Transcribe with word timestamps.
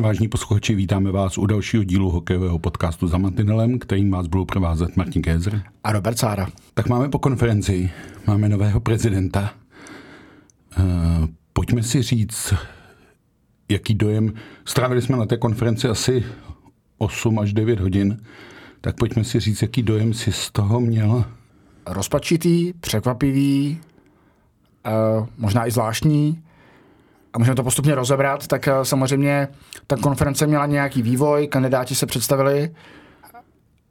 Den, 0.00 0.04
vážní 0.04 0.28
posluchači, 0.28 0.74
vítáme 0.74 1.10
vás 1.10 1.38
u 1.38 1.46
dalšího 1.46 1.84
dílu 1.84 2.10
hokejového 2.10 2.58
podcastu 2.58 3.06
za 3.06 3.18
Mantinelem, 3.18 3.78
kterým 3.78 4.10
vás 4.10 4.26
budou 4.26 4.44
provázet 4.44 4.96
Martin 4.96 5.22
Kézer 5.22 5.62
a 5.84 5.92
Robert 5.92 6.18
Sára. 6.18 6.48
Tak 6.74 6.88
máme 6.88 7.08
po 7.08 7.18
konferenci, 7.18 7.90
máme 8.26 8.48
nového 8.48 8.80
prezidenta. 8.80 9.54
Uh, 10.78 10.84
pojďme 11.52 11.82
si 11.82 12.02
říct, 12.02 12.54
jaký 13.68 13.94
dojem. 13.94 14.32
Strávili 14.64 15.02
jsme 15.02 15.16
na 15.16 15.26
té 15.26 15.36
konferenci 15.36 15.88
asi 15.88 16.24
8 16.98 17.38
až 17.38 17.52
9 17.52 17.80
hodin, 17.80 18.22
tak 18.80 18.96
pojďme 18.96 19.24
si 19.24 19.40
říct, 19.40 19.62
jaký 19.62 19.82
dojem 19.82 20.14
si 20.14 20.32
z 20.32 20.50
toho 20.50 20.80
měl. 20.80 21.24
Rozpačitý, 21.86 22.72
překvapivý, 22.72 23.80
uh, 25.18 25.26
možná 25.38 25.66
i 25.66 25.70
zvláštní 25.70 26.42
a 27.32 27.38
můžeme 27.38 27.54
to 27.54 27.62
postupně 27.62 27.94
rozebrat, 27.94 28.46
tak 28.46 28.68
uh, 28.76 28.82
samozřejmě 28.82 29.48
ta 29.86 29.96
konference 29.96 30.46
měla 30.46 30.66
nějaký 30.66 31.02
vývoj, 31.02 31.46
kandidáti 31.46 31.94
se 31.94 32.06
představili 32.06 32.70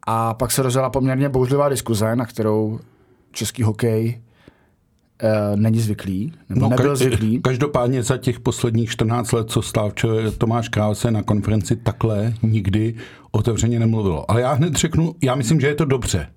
a 0.08 0.34
pak 0.34 0.52
se 0.52 0.64
rozjela 0.64 0.90
poměrně 0.90 1.30
bouřlivá 1.30 1.70
diskuze, 1.70 2.16
na 2.16 2.26
kterou 2.26 2.80
český 3.32 3.64
hokej 3.64 4.22
uh, 5.24 5.60
není 5.60 5.80
zvyklý, 5.80 6.34
nebo 6.50 6.62
no, 6.62 6.70
nebyl 6.70 6.96
zvyklý. 6.96 7.42
Každopádně 7.42 8.04
za 8.04 8.18
těch 8.18 8.40
posledních 8.40 8.90
14 8.90 9.32
let, 9.32 9.52
co 9.52 9.62
stál 9.62 9.92
Tomáš 10.38 10.70
Král 10.70 10.96
se 10.96 11.12
na 11.12 11.24
konferenci 11.24 11.76
takhle 11.76 12.34
nikdy 12.42 12.96
otevřeně 13.32 13.80
nemluvilo. 13.80 14.32
Ale 14.32 14.42
já 14.42 14.54
hned 14.54 14.76
řeknu, 14.76 15.16
já 15.24 15.36
myslím, 15.36 15.62
že 15.62 15.68
je 15.68 15.76
to 15.76 15.86
dobře. 15.86 16.28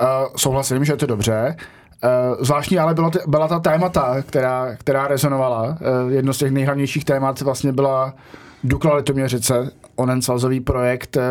Uh, 0.00 0.36
souhlasím, 0.36 0.84
že 0.84 0.92
je 0.92 0.96
to 0.96 1.06
dobře. 1.06 1.56
Uh, 2.04 2.44
zvláštní 2.44 2.78
ale 2.78 2.94
bylo 2.94 3.10
t- 3.10 3.18
byla 3.26 3.48
ta 3.48 3.58
témata, 3.58 4.22
která, 4.22 4.76
která 4.76 5.08
rezonovala. 5.08 5.62
Uh, 5.62 6.12
jedno 6.12 6.32
z 6.32 6.38
těch 6.38 6.50
nejhlavnějších 6.50 7.04
témat 7.04 7.40
vlastně 7.40 7.72
byla 7.72 8.14
Dukla 8.64 8.94
Litoměřice, 8.94 9.70
onen 9.96 10.22
svazový 10.22 10.60
projekt, 10.60 11.16
uh, 11.16 11.22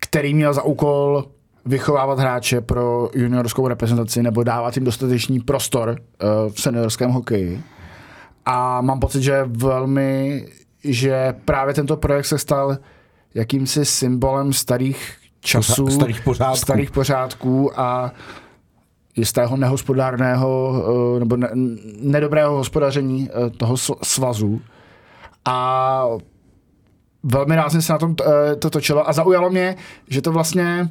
který 0.00 0.34
měl 0.34 0.54
za 0.54 0.62
úkol 0.62 1.24
vychovávat 1.66 2.18
hráče 2.18 2.60
pro 2.60 3.10
juniorskou 3.14 3.68
reprezentaci 3.68 4.22
nebo 4.22 4.42
dávat 4.42 4.76
jim 4.76 4.84
dostatečný 4.84 5.40
prostor 5.40 5.88
uh, 5.88 6.52
v 6.52 6.60
seniorském 6.60 7.10
hokeji. 7.10 7.62
A 8.46 8.80
mám 8.80 9.00
pocit, 9.00 9.22
že 9.22 9.44
velmi, 9.46 10.46
že 10.84 11.34
právě 11.44 11.74
tento 11.74 11.96
projekt 11.96 12.26
se 12.26 12.38
stal 12.38 12.76
jakýmsi 13.34 13.84
symbolem 13.84 14.52
starých 14.52 15.16
časů, 15.40 15.88
starých 15.88 16.20
pořádků, 16.20 16.56
starých 16.56 16.90
pořádků 16.90 17.80
a 17.80 18.12
jistého 19.18 19.56
nehospodárného 19.56 20.70
uh, 21.14 21.18
nebo 21.18 21.36
ne, 21.36 21.50
nedobrého 22.00 22.56
hospodaření 22.56 23.28
uh, 23.30 23.50
toho 23.50 23.76
svazu. 24.02 24.60
A 25.44 26.04
velmi 27.22 27.56
rázně 27.56 27.82
se 27.82 27.92
na 27.92 27.98
tom 27.98 28.14
to 28.58 28.70
točilo 28.70 29.08
a 29.08 29.12
zaujalo 29.12 29.50
mě, 29.50 29.76
že 30.08 30.22
to 30.22 30.32
vlastně 30.32 30.88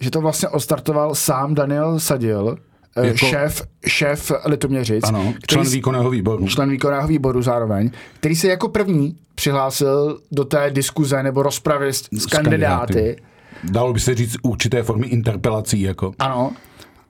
že 0.00 0.10
to 0.10 0.20
vlastně 0.20 0.48
ostartoval 0.48 1.14
sám 1.14 1.54
Daniel 1.54 2.00
Sadil, 2.00 2.56
eh, 2.96 3.06
jako, 3.06 3.16
šéf, 3.16 3.62
šéf 3.86 4.32
Litoměřic. 4.44 5.04
Ano, 5.04 5.34
člen 5.46 5.66
výkonného 5.66 6.10
výboru. 6.10 6.46
Člen 6.46 6.70
výkonného 6.70 7.08
výboru 7.08 7.42
zároveň, 7.42 7.90
který 8.20 8.36
se 8.36 8.48
jako 8.48 8.68
první 8.68 9.16
přihlásil 9.34 10.20
do 10.32 10.44
té 10.44 10.70
diskuze 10.70 11.22
nebo 11.22 11.42
rozpravy 11.42 11.92
s, 11.92 12.08
s 12.12 12.26
kandidáty. 12.26 12.94
kandidáty. 12.94 13.22
Dalo 13.64 13.92
by 13.92 14.00
se 14.00 14.14
říct 14.14 14.36
určité 14.42 14.82
formy 14.82 15.06
interpelací. 15.06 15.80
Jako. 15.80 16.12
Ano. 16.18 16.52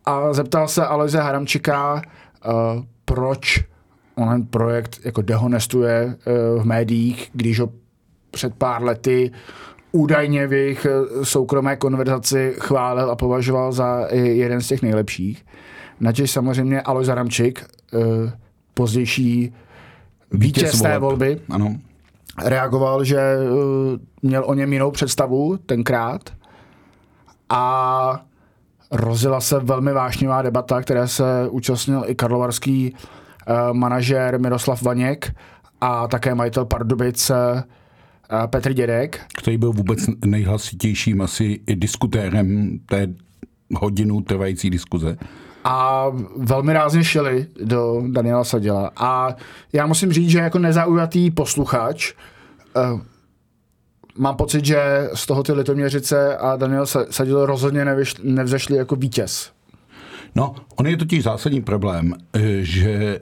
A 0.09 0.33
zeptal 0.33 0.69
se 0.69 0.87
Alojze 0.87 1.21
Haramčika, 1.21 1.95
uh, 1.95 2.03
proč 3.05 3.65
on 4.15 4.47
projekt 4.47 5.01
jako 5.05 5.23
dehonestuje 5.23 6.07
uh, 6.07 6.63
v 6.63 6.67
médiích, 6.67 7.31
když 7.33 7.61
ho 7.61 7.69
před 8.31 8.55
pár 8.55 8.83
lety 8.83 9.31
údajně 9.93 10.47
v 10.47 10.53
jejich 10.53 10.87
eh, 10.87 11.25
soukromé 11.25 11.77
konverzaci 11.77 12.55
chválil 12.59 13.11
a 13.11 13.17
považoval 13.17 13.73
za 13.73 14.07
jeden 14.13 14.61
z 14.61 14.67
těch 14.69 14.83
nejlepších. 14.83 15.47
Načež 16.01 16.31
samozřejmě 16.31 16.81
Aloj 16.83 17.05
Zaramčik, 17.05 17.65
eh, 17.95 18.33
pozdější 18.75 19.55
vítěz 20.33 20.83
té 20.83 20.99
volby, 20.99 21.41
ano. 21.51 21.77
reagoval, 22.45 23.05
že 23.05 23.19
eh, 23.19 23.99
měl 24.23 24.45
o 24.47 24.55
něm 24.55 24.73
jinou 24.73 24.91
představu 24.91 25.57
tenkrát 25.57 26.31
a 27.49 28.25
rozjela 28.91 29.41
se 29.41 29.59
velmi 29.59 29.93
vášnivá 29.93 30.43
debata, 30.43 30.81
které 30.81 31.09
se 31.09 31.25
účastnil 31.50 32.04
i 32.06 32.15
karlovarský 32.15 32.94
manažer 33.72 34.41
Miroslav 34.41 34.82
Vaněk 34.82 35.34
a 35.81 36.09
také 36.09 36.34
majitel 36.34 36.65
Pardubic 36.65 37.31
Petr 38.47 38.72
Dědek. 38.72 39.21
Který 39.38 39.59
byl 39.59 39.72
vůbec 39.72 40.00
nejhlasitějším 40.25 41.21
asi 41.21 41.60
i 41.66 41.76
diskutérem 41.76 42.78
té 42.87 43.06
hodinu 43.75 44.21
trvající 44.21 44.71
diskuze. 44.71 45.16
A 45.65 46.06
velmi 46.37 46.72
rázně 46.72 47.05
šeli 47.05 47.47
do 47.65 48.03
Daniela 48.06 48.44
Sadila. 48.44 48.91
A 48.97 49.37
já 49.72 49.87
musím 49.87 50.12
říct, 50.12 50.28
že 50.28 50.38
jako 50.38 50.59
nezaujatý 50.59 51.31
posluchač 51.31 52.12
uh, 52.93 53.00
mám 54.19 54.37
pocit, 54.37 54.65
že 54.65 55.09
z 55.15 55.27
toho 55.27 55.43
ty 55.43 55.53
Litoměřice 55.53 56.37
a 56.37 56.56
Daniel 56.56 56.87
Sadil 56.87 57.47
rozhodně 57.47 57.87
nevzešli 58.23 58.77
jako 58.77 58.97
vítěz. 58.97 59.51
No, 60.34 60.55
on 60.77 60.87
je 60.87 60.97
totiž 60.97 61.23
zásadní 61.23 61.62
problém, 61.62 62.15
eh, 62.33 62.41
že 62.61 63.21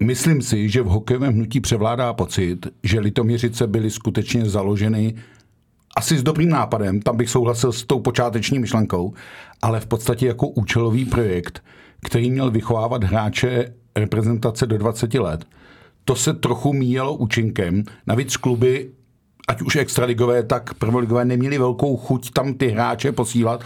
myslím 0.00 0.42
si, 0.42 0.68
že 0.68 0.82
v 0.82 0.86
hokejovém 0.86 1.34
hnutí 1.34 1.60
převládá 1.60 2.12
pocit, 2.12 2.66
že 2.82 3.00
Litoměřice 3.00 3.66
byly 3.66 3.90
skutečně 3.90 4.48
založeny 4.48 5.14
asi 5.96 6.18
s 6.18 6.22
dobrým 6.22 6.48
nápadem, 6.48 7.00
tam 7.00 7.16
bych 7.16 7.30
souhlasil 7.30 7.72
s 7.72 7.84
tou 7.84 8.00
počáteční 8.00 8.58
myšlenkou, 8.58 9.12
ale 9.62 9.80
v 9.80 9.86
podstatě 9.86 10.26
jako 10.26 10.48
účelový 10.48 11.04
projekt, 11.04 11.62
který 12.02 12.30
měl 12.30 12.50
vychovávat 12.50 13.04
hráče 13.04 13.74
reprezentace 13.96 14.66
do 14.66 14.78
20 14.78 15.14
let. 15.14 15.44
To 16.04 16.16
se 16.16 16.32
trochu 16.34 16.72
míjelo 16.72 17.16
účinkem. 17.16 17.84
Navíc 18.06 18.36
kluby, 18.36 18.90
ať 19.48 19.62
už 19.62 19.76
extraligové, 19.76 20.42
tak 20.42 20.74
prvoligové, 20.74 21.24
neměli 21.24 21.58
velkou 21.58 21.96
chuť 21.96 22.30
tam 22.30 22.54
ty 22.54 22.68
hráče 22.68 23.12
posílat, 23.12 23.64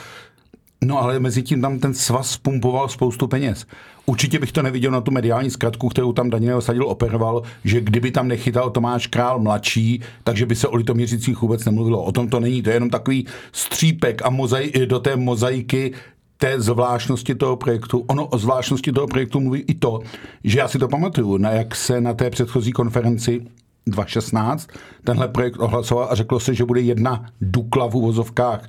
No 0.85 1.03
ale 1.03 1.21
mezi 1.21 1.43
tím 1.43 1.61
tam 1.61 1.79
ten 1.79 1.95
svaz 1.95 2.37
pumpoval 2.37 2.89
spoustu 2.89 3.27
peněz. 3.27 3.67
Určitě 4.07 4.39
bych 4.39 4.53
to 4.53 4.63
neviděl 4.63 4.91
na 4.91 5.01
tu 5.01 5.11
mediální 5.11 5.51
zkratku, 5.51 5.89
kterou 5.89 6.13
tam 6.13 6.31
Daniel 6.31 6.61
Sadil 6.61 6.89
operoval, 6.89 7.43
že 7.65 7.81
kdyby 7.81 8.11
tam 8.11 8.29
nechytal 8.29 8.71
Tomáš 8.71 9.07
Král 9.07 9.39
mladší, 9.39 10.01
takže 10.25 10.47
by 10.47 10.57
se 10.57 10.69
o 10.69 10.77
Litoměřicích 10.77 11.41
vůbec 11.41 11.65
nemluvilo. 11.65 12.03
O 12.03 12.13
tom 12.13 12.29
to 12.29 12.41
není, 12.41 12.63
to 12.63 12.71
je 12.71 12.77
jenom 12.77 12.91
takový 12.91 13.27
střípek 13.53 14.23
a 14.25 14.31
mozai, 14.31 14.87
do 14.87 14.99
té 14.99 15.17
mozaiky 15.17 15.93
té 16.37 16.61
zvláštnosti 16.61 17.35
toho 17.35 17.57
projektu. 17.57 18.05
Ono 18.07 18.27
o 18.27 18.39
zvláštnosti 18.39 18.93
toho 18.93 19.07
projektu 19.07 19.41
mluví 19.41 19.61
i 19.61 19.75
to, 19.75 20.01
že 20.45 20.59
já 20.59 20.69
si 20.69 20.79
to 20.79 20.89
pamatuju, 20.89 21.37
na 21.37 21.51
jak 21.51 21.77
se 21.77 22.01
na 22.01 22.15
té 22.15 22.31
předchozí 22.31 22.73
konferenci 22.73 23.47
2016 23.87 24.69
tenhle 25.05 25.29
projekt 25.29 25.57
ohlasoval 25.59 26.09
a 26.11 26.15
řeklo 26.15 26.41
se, 26.41 26.55
že 26.55 26.65
bude 26.65 26.81
jedna 26.81 27.27
Dukla 27.41 27.87
v 27.87 27.95
uvozovkách 27.95 28.69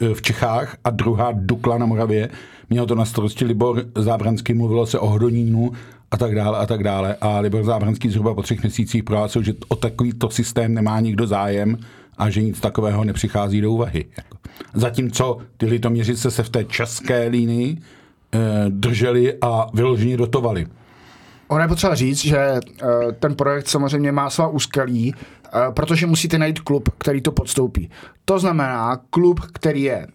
Eh, 0.00 0.14
v 0.14 0.22
Čechách 0.22 0.76
a 0.84 0.90
druhá 0.90 1.32
Dukla 1.34 1.78
na 1.78 1.86
Moravě. 1.86 2.28
Měl 2.70 2.86
to 2.86 2.94
na 2.94 3.04
starosti 3.04 3.44
Libor 3.44 3.84
Zábranský, 3.94 4.54
mluvilo 4.54 4.86
se 4.86 4.98
o 4.98 5.06
Hodonínu 5.06 5.72
a 6.10 6.16
tak 6.16 6.34
dále 6.34 6.58
a 6.58 6.66
tak 6.66 6.82
dále. 6.82 7.16
A 7.20 7.38
Libor 7.38 7.64
Zábranský 7.64 8.10
zhruba 8.10 8.34
po 8.34 8.42
třech 8.42 8.62
měsících 8.62 9.04
prohlásil, 9.04 9.42
že 9.42 9.54
o 9.68 9.76
takovýto 9.76 10.30
systém 10.30 10.74
nemá 10.74 11.00
nikdo 11.00 11.26
zájem 11.26 11.78
a 12.18 12.30
že 12.30 12.42
nic 12.42 12.60
takového 12.60 13.04
nepřichází 13.04 13.60
do 13.60 13.72
úvahy. 13.72 14.04
Zatímco 14.74 15.38
ty 15.56 15.66
litoměřice 15.66 16.30
se 16.30 16.42
v 16.42 16.48
té 16.48 16.64
české 16.64 17.28
línii 17.28 17.76
e, 17.76 18.38
drželi 18.68 19.34
a 19.40 19.66
vyloženě 19.74 20.16
dotovali. 20.16 20.66
Ono 21.48 21.62
je 21.62 21.68
potřeba 21.68 21.94
říct, 21.94 22.18
že 22.18 22.38
e, 22.38 22.60
ten 23.12 23.34
projekt 23.34 23.68
samozřejmě 23.68 24.12
má 24.12 24.30
svá 24.30 24.48
úskalí, 24.48 25.14
Eh, 25.54 25.72
protože 25.72 26.06
musíte 26.06 26.38
najít 26.38 26.60
klub, 26.60 26.88
který 26.98 27.20
to 27.20 27.32
podstoupí. 27.32 27.90
To 28.24 28.38
znamená 28.38 29.00
klub, 29.10 29.40
který 29.40 29.82
je 29.82 30.06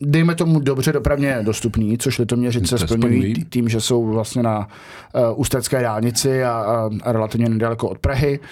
dejme 0.00 0.34
tomu 0.34 0.60
dobře 0.60 0.92
dopravně 0.92 1.38
dostupný, 1.42 1.98
což 1.98 2.18
Litoměřice 2.18 2.78
splňují 2.78 3.34
tím, 3.50 3.68
že 3.68 3.80
jsou 3.80 4.06
vlastně 4.06 4.42
na 4.42 4.58
uh, 4.58 5.40
ústecké 5.40 5.82
dálnici 5.82 6.44
a, 6.44 6.50
a, 6.50 6.90
a 7.02 7.12
relativně 7.12 7.48
nedaleko 7.48 7.88
od 7.88 7.98
Prahy. 7.98 8.38
Uh, 8.38 8.46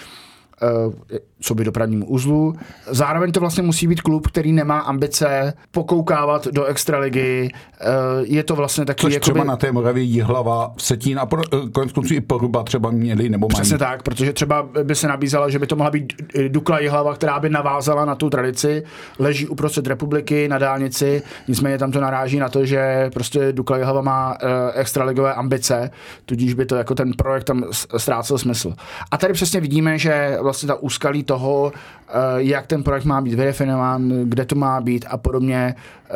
co 1.41 1.55
by 1.55 1.63
dopravnímu 1.63 2.05
uzlu. 2.05 2.53
Zároveň 2.87 3.31
to 3.31 3.39
vlastně 3.39 3.63
musí 3.63 3.87
být 3.87 4.01
klub, 4.01 4.27
který 4.27 4.51
nemá 4.51 4.79
ambice 4.79 5.53
pokoukávat 5.71 6.47
do 6.47 6.65
extraligy. 6.65 7.49
Eh, 7.81 7.85
je 8.23 8.43
to 8.43 8.55
vlastně 8.55 8.85
takový... 8.85 9.07
Což 9.07 9.13
jakoby... 9.13 9.21
třeba 9.21 9.43
na 9.43 9.57
té 9.57 9.71
Moravě 9.71 10.03
Jihlava, 10.03 10.73
Vsetín 10.77 11.19
a 11.19 11.27
eh, 11.37 11.69
konec 11.71 11.91
konců 11.91 12.13
i 12.13 12.21
Poruba 12.21 12.63
třeba 12.63 12.91
měli 12.91 13.29
nebo 13.29 13.47
mají. 13.47 13.61
Přesně 13.61 13.77
tak, 13.77 14.03
protože 14.03 14.33
třeba 14.33 14.69
by 14.83 14.95
se 14.95 15.07
nabízela, 15.07 15.49
že 15.49 15.59
by 15.59 15.67
to 15.67 15.75
mohla 15.75 15.91
být 15.91 16.13
Dukla 16.47 16.79
Jihlava, 16.79 17.15
která 17.15 17.39
by 17.39 17.49
navázala 17.49 18.05
na 18.05 18.15
tu 18.15 18.29
tradici, 18.29 18.83
leží 19.19 19.47
uprostřed 19.47 19.87
republiky 19.87 20.47
na 20.47 20.57
dálnici, 20.57 21.23
nicméně 21.47 21.77
tam 21.77 21.91
to 21.91 22.01
naráží 22.01 22.39
na 22.39 22.49
to, 22.49 22.65
že 22.65 23.09
prostě 23.13 23.53
Dukla 23.53 23.77
Jihlava 23.77 24.01
má 24.01 24.37
extraligové 24.73 25.33
ambice, 25.33 25.91
tudíž 26.25 26.53
by 26.53 26.65
to 26.65 26.75
jako 26.75 26.95
ten 26.95 27.13
projekt 27.13 27.43
tam 27.43 27.63
ztrácel 27.97 28.37
smysl. 28.37 28.73
A 29.11 29.17
tady 29.17 29.33
přesně 29.33 29.59
vidíme, 29.59 29.97
že 29.97 30.37
vlastně 30.45 30.67
ta 30.67 30.75
úskalí 30.75 31.23
toho, 31.23 31.71
eh, 31.75 32.11
jak 32.37 32.67
ten 32.67 32.83
projekt 32.83 33.05
má 33.05 33.21
být 33.21 33.33
vydefinován, 33.33 34.09
kde 34.23 34.45
to 34.45 34.55
má 34.55 34.81
být 34.81 35.05
a 35.09 35.17
podobně, 35.17 35.75
eh, 35.75 36.13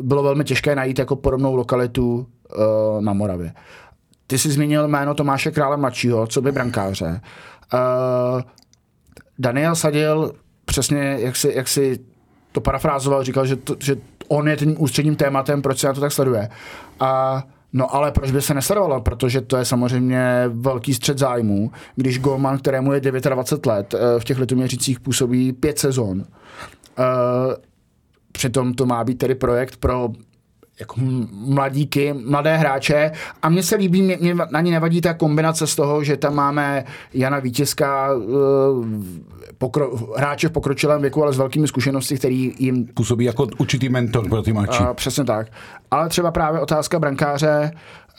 bylo 0.00 0.22
velmi 0.22 0.44
těžké 0.44 0.76
najít 0.76 0.98
jako 0.98 1.16
podobnou 1.16 1.56
lokalitu 1.56 2.26
na 3.00 3.12
Moravě. 3.12 3.52
Ty 4.26 4.38
jsi 4.38 4.50
zmínil 4.50 4.88
jméno 4.88 5.14
Tomáše 5.14 5.50
Krále 5.50 5.76
mladšího, 5.76 6.26
co 6.26 6.42
by 6.42 6.52
brankáře. 6.52 7.20
Daniel 9.38 9.74
Sadil 9.74 10.32
přesně, 10.64 11.16
jak 11.20 11.36
si, 11.36 11.52
jak 11.54 11.68
si 11.68 11.98
to 12.52 12.60
parafrázoval, 12.60 13.24
říkal, 13.24 13.46
že, 13.46 13.56
to, 13.56 13.76
že 13.80 13.96
on 14.28 14.48
je 14.48 14.56
tím 14.56 14.82
ústředním 14.82 15.16
tématem, 15.16 15.62
proč 15.62 15.78
se 15.78 15.86
na 15.86 15.92
to 15.92 16.00
tak 16.00 16.12
sleduje. 16.12 16.48
A 17.00 17.42
No 17.72 17.94
ale 17.94 18.12
proč 18.12 18.30
by 18.30 18.42
se 18.42 18.54
nesledovalo? 18.54 19.00
Protože 19.00 19.40
to 19.40 19.56
je 19.56 19.64
samozřejmě 19.64 20.44
velký 20.48 20.94
střed 20.94 21.18
zájmů, 21.18 21.70
když 21.96 22.18
Golman, 22.18 22.58
kterému 22.58 22.92
je 22.92 23.00
29 23.00 23.66
let, 23.66 23.94
eh, 23.94 24.20
v 24.20 24.24
těch 24.24 24.38
letoměřicích 24.38 25.00
působí 25.00 25.52
pět 25.52 25.78
sezon. 25.78 26.24
Eh, 26.98 27.02
přitom 28.32 28.74
to 28.74 28.86
má 28.86 29.04
být 29.04 29.18
tedy 29.18 29.34
projekt 29.34 29.76
pro 29.76 30.08
jako 30.80 30.94
mladíky, 31.30 32.12
mladé 32.12 32.56
hráče 32.56 33.12
a 33.42 33.48
mně 33.48 33.62
se 33.62 33.76
líbí, 33.76 34.02
mě, 34.02 34.18
mě 34.20 34.34
na 34.50 34.60
ní 34.60 34.70
nevadí 34.70 35.00
ta 35.00 35.14
kombinace 35.14 35.66
z 35.66 35.76
toho, 35.76 36.04
že 36.04 36.16
tam 36.16 36.34
máme 36.34 36.84
Jana 37.14 37.38
Vítězka, 37.38 38.08
eh, 38.12 39.52
pokro, 39.58 39.96
hráče 40.16 40.48
v 40.48 40.52
pokročilém 40.52 41.00
věku, 41.00 41.22
ale 41.22 41.32
s 41.32 41.38
velkými 41.38 41.68
zkušenosti, 41.68 42.16
který 42.16 42.54
jim... 42.58 42.86
Působí 42.86 43.24
jako 43.24 43.46
určitý 43.58 43.88
mentor 43.88 44.28
pro 44.28 44.42
ty 44.42 44.52
mladší. 44.52 44.84
Přesně 44.92 45.24
tak. 45.24 45.46
Ale 45.90 46.08
třeba 46.08 46.30
právě 46.30 46.60
otázka 46.60 46.98
brankáře, 46.98 47.70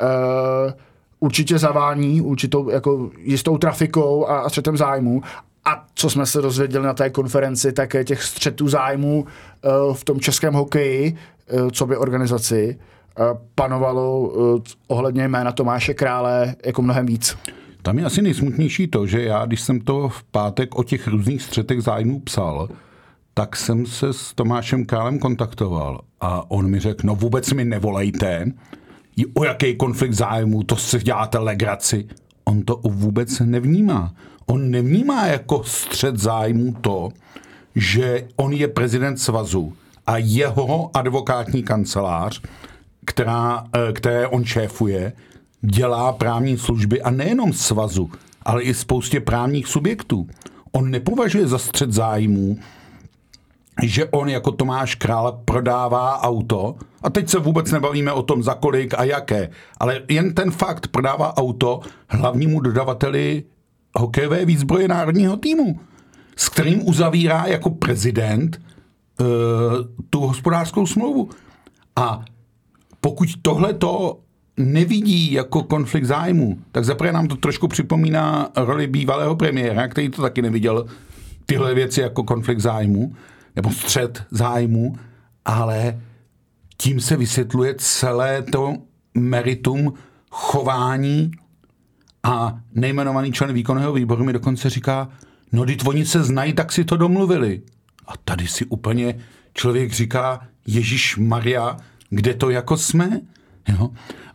uh, 0.01 0.71
určitě 1.19 1.57
zavání 1.57 2.21
určitou 2.21 2.69
jako 2.69 3.09
jistou 3.17 3.57
trafikou 3.57 4.27
a, 4.27 4.39
a 4.39 4.49
střetem 4.49 4.77
zájmu. 4.77 5.21
A 5.65 5.85
co 5.95 6.09
jsme 6.09 6.25
se 6.25 6.41
dozvěděli 6.41 6.85
na 6.85 6.93
té 6.93 7.09
konferenci, 7.09 7.73
tak 7.73 7.93
je 7.93 8.03
těch 8.05 8.23
střetů 8.23 8.67
zájmů 8.67 9.25
uh, 9.25 9.93
v 9.93 10.03
tom 10.03 10.19
českém 10.19 10.53
hokeji, 10.53 11.17
co 11.71 11.85
by 11.85 11.97
organizaci, 11.97 12.79
uh, 13.19 13.25
panovalo 13.55 14.19
uh, 14.19 14.61
ohledně 14.87 15.27
jména 15.27 15.51
Tomáše 15.51 15.93
Krále 15.93 16.55
jako 16.65 16.81
mnohem 16.81 17.05
víc. 17.05 17.37
Tam 17.81 17.99
je 17.99 18.05
asi 18.05 18.21
nejsmutnější 18.21 18.87
to, 18.87 19.07
že 19.07 19.23
já, 19.23 19.45
když 19.45 19.61
jsem 19.61 19.79
to 19.79 20.09
v 20.09 20.23
pátek 20.23 20.75
o 20.75 20.83
těch 20.83 21.07
různých 21.07 21.41
střetech 21.41 21.81
zájmů 21.81 22.19
psal, 22.19 22.69
tak 23.33 23.55
jsem 23.55 23.85
se 23.85 24.13
s 24.13 24.33
Tomášem 24.33 24.85
Králem 24.85 25.19
kontaktoval 25.19 26.01
a 26.21 26.51
on 26.51 26.69
mi 26.69 26.79
řekl, 26.79 27.07
no 27.07 27.15
vůbec 27.15 27.53
mi 27.53 27.65
nevolejte, 27.65 28.45
o 29.33 29.43
jaký 29.43 29.75
konflikt 29.75 30.13
zájmu, 30.13 30.63
to 30.63 30.75
si 30.75 30.99
děláte 30.99 31.37
legraci. 31.37 32.07
On 32.43 32.61
to 32.61 32.79
vůbec 32.83 33.39
nevnímá. 33.39 34.13
On 34.45 34.71
nevnímá 34.71 35.25
jako 35.25 35.63
střed 35.63 36.17
zájmu 36.17 36.73
to, 36.81 37.09
že 37.75 38.27
on 38.35 38.53
je 38.53 38.67
prezident 38.67 39.17
svazu 39.17 39.73
a 40.07 40.17
jeho 40.17 40.89
advokátní 40.93 41.63
kancelář, 41.63 42.41
která, 43.05 43.63
eh, 43.73 43.93
které 43.93 44.27
on 44.27 44.45
šéfuje, 44.45 45.13
dělá 45.61 46.11
právní 46.11 46.57
služby 46.57 47.01
a 47.01 47.09
nejenom 47.09 47.53
svazu, 47.53 48.11
ale 48.41 48.63
i 48.63 48.73
spoustě 48.73 49.19
právních 49.19 49.67
subjektů. 49.67 50.27
On 50.71 50.91
nepovažuje 50.91 51.47
za 51.47 51.57
střed 51.57 51.93
zájmů, 51.93 52.57
že 53.83 54.05
on 54.05 54.29
jako 54.29 54.51
Tomáš 54.51 54.95
Král 54.95 55.41
prodává 55.45 56.21
auto, 56.21 56.75
a 57.03 57.09
teď 57.09 57.29
se 57.29 57.39
vůbec 57.39 57.71
nebavíme 57.71 58.11
o 58.11 58.23
tom 58.23 58.43
za 58.43 58.53
kolik 58.53 58.93
a 58.93 59.03
jaké, 59.03 59.49
ale 59.79 60.01
jen 60.09 60.33
ten 60.33 60.51
fakt 60.51 60.87
prodává 60.87 61.37
auto 61.37 61.79
hlavnímu 62.09 62.59
dodavateli 62.59 63.43
hokejové 63.95 64.45
výzbroje 64.45 64.87
národního 64.87 65.37
týmu, 65.37 65.79
s 66.35 66.49
kterým 66.49 66.87
uzavírá 66.87 67.45
jako 67.45 67.69
prezident 67.69 68.61
tu 70.09 70.19
hospodářskou 70.19 70.85
smlouvu. 70.85 71.29
A 71.95 72.25
pokud 73.01 73.29
tohle 73.41 73.73
to 73.73 74.19
nevidí 74.57 75.33
jako 75.33 75.63
konflikt 75.63 76.05
zájmu, 76.05 76.59
tak 76.71 76.85
zaprvé 76.85 77.11
nám 77.11 77.27
to 77.27 77.35
trošku 77.35 77.67
připomíná 77.67 78.49
roli 78.55 78.87
bývalého 78.87 79.35
premiéra, 79.35 79.87
který 79.87 80.09
to 80.09 80.21
taky 80.21 80.41
neviděl 80.41 80.85
tyhle 81.45 81.73
věci 81.73 82.01
jako 82.01 82.23
konflikt 82.23 82.59
zájmu, 82.59 83.15
nebo 83.55 83.71
střed 83.71 84.23
zájmu, 84.31 84.95
ale 85.45 86.01
tím 86.77 86.99
se 86.99 87.17
vysvětluje 87.17 87.75
celé 87.77 88.41
to 88.41 88.73
meritum 89.13 89.93
chování 90.29 91.31
a 92.23 92.59
nejmenovaný 92.75 93.31
člen 93.31 93.53
výkonného 93.53 93.93
výboru 93.93 94.23
mi 94.23 94.33
dokonce 94.33 94.69
říká, 94.69 95.09
no 95.51 95.63
když 95.63 95.77
oni 95.85 96.05
se 96.05 96.23
znají, 96.23 96.53
tak 96.53 96.71
si 96.71 96.85
to 96.85 96.97
domluvili. 96.97 97.61
A 98.07 98.13
tady 98.25 98.47
si 98.47 98.65
úplně 98.65 99.19
člověk 99.53 99.91
říká, 99.93 100.47
Ježíš 100.67 101.17
Maria, 101.17 101.77
kde 102.09 102.33
to 102.33 102.49
jako 102.49 102.77
jsme? 102.77 103.21
Jo? 103.67 103.89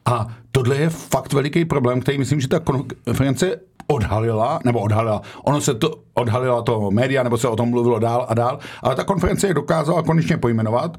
A 0.04 0.26
tohle 0.50 0.76
je 0.76 0.90
fakt 0.90 1.32
veliký 1.32 1.64
problém, 1.64 2.00
který 2.00 2.18
myslím, 2.18 2.40
že 2.40 2.48
ta 2.48 2.60
konference 2.60 3.60
odhalila, 3.86 4.60
nebo 4.64 4.80
odhalila, 4.80 5.22
ono 5.44 5.60
se 5.60 5.74
to 5.74 5.94
odhalila 6.14 6.62
to 6.62 6.90
média, 6.90 7.22
nebo 7.22 7.38
se 7.38 7.48
o 7.48 7.56
tom 7.56 7.70
mluvilo 7.70 7.98
dál 7.98 8.26
a 8.28 8.34
dál, 8.34 8.58
ale 8.82 8.94
ta 8.94 9.04
konference 9.04 9.46
je 9.46 9.54
dokázala 9.54 10.02
konečně 10.02 10.36
pojmenovat. 10.36 10.96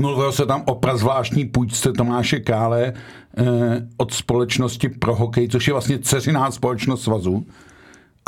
Mluvilo 0.00 0.32
se 0.32 0.46
tam 0.46 0.62
o 0.66 0.74
prazvláštní 0.74 1.44
půjčce 1.44 1.92
Tomáše 1.92 2.40
Kále 2.40 2.92
eh, 2.92 3.42
od 3.96 4.12
společnosti 4.12 4.88
pro 4.88 5.14
hokej, 5.14 5.48
což 5.48 5.66
je 5.66 5.72
vlastně 5.72 5.98
dceřiná 5.98 6.50
společnost 6.50 7.02
svazu. 7.02 7.46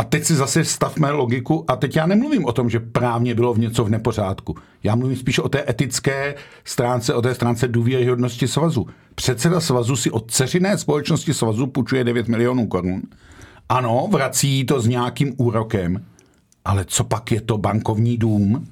A 0.03 0.05
teď 0.05 0.25
si 0.25 0.35
zase 0.35 0.65
stavme 0.65 1.11
logiku 1.11 1.65
a 1.69 1.77
teď 1.77 1.97
já 1.97 2.07
nemluvím 2.07 2.45
o 2.45 2.53
tom, 2.53 2.71
že 2.71 2.81
právně 2.81 3.35
bylo 3.35 3.55
v 3.55 3.59
něco 3.59 3.85
v 3.85 3.91
nepořádku. 3.91 4.57
Já 4.83 4.95
mluvím 4.95 5.17
spíš 5.17 5.39
o 5.39 5.49
té 5.49 5.65
etické 5.69 6.35
stránce, 6.65 7.15
o 7.15 7.23
té 7.23 7.35
stránce 7.35 7.69
důvěryhodnosti 7.69 8.49
svazu. 8.49 8.87
Předseda 9.15 9.61
svazu 9.61 9.97
si 9.97 10.11
od 10.11 10.31
dceřiné 10.31 10.79
společnosti 10.79 11.35
svazu 11.35 11.67
půjčuje 11.67 12.05
9 12.05 12.29
milionů 12.29 12.67
korun. 12.67 13.03
Ano, 13.69 14.09
vrací 14.13 14.65
to 14.65 14.81
s 14.81 14.87
nějakým 14.87 15.35
úrokem, 15.37 16.05
ale 16.65 16.85
co 16.85 17.05
pak 17.05 17.33
je 17.33 17.41
to 17.41 17.59
bankovní 17.59 18.19
dům, 18.19 18.67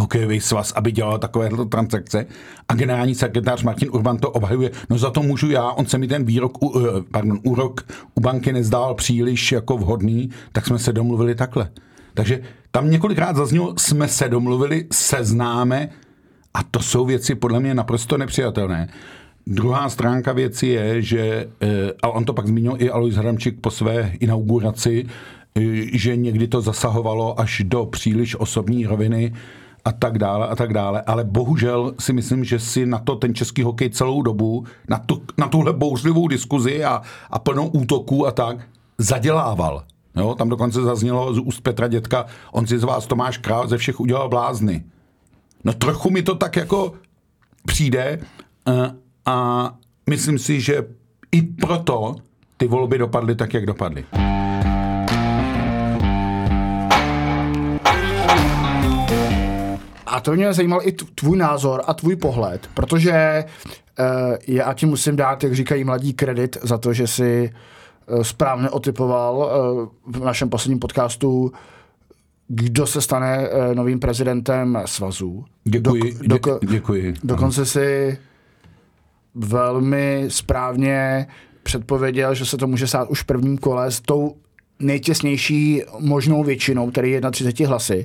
hokejový 0.00 0.40
svaz, 0.40 0.72
aby 0.76 0.92
dělal 0.92 1.18
takovéhle 1.18 1.66
transakce 1.66 2.26
a 2.68 2.74
generální 2.74 3.14
sekretář 3.14 3.62
Martin 3.62 3.88
Urban 3.92 4.18
to 4.18 4.30
obhajuje, 4.30 4.70
no 4.90 4.98
za 4.98 5.10
to 5.10 5.22
můžu 5.22 5.50
já, 5.50 5.70
on 5.70 5.86
se 5.86 5.98
mi 5.98 6.08
ten 6.08 6.24
výrok, 6.24 6.58
eh, 6.64 6.78
pardon, 7.10 7.38
úrok 7.42 7.80
u 8.14 8.20
banky 8.20 8.52
nezdál 8.52 8.94
příliš 8.94 9.52
jako 9.52 9.76
vhodný, 9.76 10.30
tak 10.52 10.66
jsme 10.66 10.78
se 10.78 10.92
domluvili 10.92 11.34
takhle. 11.34 11.70
Takže 12.14 12.40
tam 12.70 12.90
několikrát 12.90 13.36
zaznělo, 13.36 13.74
jsme 13.78 14.08
se 14.08 14.28
domluvili, 14.28 14.86
seznáme 14.92 15.88
a 16.54 16.62
to 16.62 16.80
jsou 16.80 17.04
věci 17.04 17.34
podle 17.34 17.60
mě 17.60 17.74
naprosto 17.74 18.18
nepřijatelné. 18.18 18.88
Druhá 19.46 19.88
stránka 19.88 20.32
věci 20.32 20.66
je, 20.66 21.02
že, 21.02 21.48
eh, 21.60 21.68
a 22.02 22.08
on 22.08 22.24
to 22.24 22.32
pak 22.32 22.46
zmínil 22.46 22.76
i 22.78 22.90
Alois 22.90 23.14
Hramčík 23.14 23.60
po 23.60 23.70
své 23.70 24.12
inauguraci, 24.20 25.06
eh, 25.56 25.60
že 25.92 26.16
někdy 26.16 26.48
to 26.48 26.60
zasahovalo 26.60 27.40
až 27.40 27.62
do 27.64 27.86
příliš 27.86 28.36
osobní 28.40 28.86
roviny 28.86 29.32
a 29.84 29.92
tak 29.92 30.18
dále 30.18 30.48
a 30.48 30.56
tak 30.56 30.72
dále, 30.72 31.02
ale 31.02 31.24
bohužel 31.24 31.94
si 31.98 32.12
myslím, 32.12 32.44
že 32.44 32.58
si 32.58 32.86
na 32.86 32.98
to 32.98 33.16
ten 33.16 33.34
český 33.34 33.62
hokej 33.62 33.90
celou 33.90 34.22
dobu, 34.22 34.64
na, 34.88 34.98
tu, 34.98 35.22
na 35.38 35.48
tuhle 35.48 35.72
bouřlivou 35.72 36.28
diskuzi 36.28 36.84
a, 36.84 37.02
a 37.30 37.38
plnou 37.38 37.68
útoků 37.68 38.26
a 38.26 38.30
tak, 38.30 38.56
zadělával. 38.98 39.84
Jo, 40.16 40.34
tam 40.34 40.48
dokonce 40.48 40.82
zaznělo 40.82 41.34
z 41.34 41.38
úst 41.38 41.60
Petra 41.60 41.88
Dětka, 41.88 42.26
on 42.52 42.66
si 42.66 42.78
z 42.78 42.84
vás 42.84 43.06
Tomáš 43.06 43.38
Král 43.38 43.68
ze 43.68 43.78
všech 43.78 44.00
udělal 44.00 44.28
blázny. 44.28 44.84
No 45.64 45.72
trochu 45.72 46.10
mi 46.10 46.22
to 46.22 46.34
tak 46.34 46.56
jako 46.56 46.92
přijde 47.66 48.18
eh, 48.68 48.90
a 49.26 49.70
myslím 50.10 50.38
si, 50.38 50.60
že 50.60 50.86
i 51.32 51.42
proto 51.42 52.16
ty 52.56 52.66
volby 52.66 52.98
dopadly 52.98 53.34
tak, 53.34 53.54
jak 53.54 53.66
dopadly. 53.66 54.04
A 60.10 60.20
to 60.20 60.32
mě 60.32 60.52
zajímal 60.52 60.80
i 60.82 60.92
tvůj 60.92 61.38
názor 61.38 61.82
a 61.86 61.94
tvůj 61.94 62.16
pohled, 62.16 62.70
protože 62.74 63.44
uh, 63.98 64.06
já 64.48 64.72
ti 64.72 64.86
musím 64.86 65.16
dát, 65.16 65.44
jak 65.44 65.54
říkají 65.54 65.84
mladí, 65.84 66.12
kredit 66.12 66.56
za 66.62 66.78
to, 66.78 66.92
že 66.92 67.06
si 67.06 67.52
uh, 68.06 68.22
správně 68.22 68.70
otypoval 68.70 69.36
uh, 69.36 70.14
v 70.16 70.24
našem 70.24 70.48
posledním 70.48 70.78
podcastu 70.78 71.52
kdo 72.52 72.86
se 72.86 73.00
stane 73.00 73.48
uh, 73.48 73.74
novým 73.74 74.00
prezidentem 74.00 74.82
svazů. 74.86 75.44
Děkuji, 75.64 76.12
Dok, 76.22 76.46
doko, 76.46 76.58
děkuji. 76.66 77.14
Dokonce 77.24 77.66
si 77.66 78.18
velmi 79.34 80.24
správně 80.28 81.26
předpověděl, 81.62 82.34
že 82.34 82.44
se 82.44 82.56
to 82.56 82.66
může 82.66 82.86
stát 82.86 83.10
už 83.10 83.22
v 83.22 83.24
prvním 83.26 83.58
kole 83.58 83.90
s 83.90 84.00
tou 84.00 84.36
nejtěsnější 84.80 85.82
možnou 85.98 86.44
většinou, 86.44 86.90
tedy 86.90 87.20
31 87.30 87.68
hlasy 87.68 88.04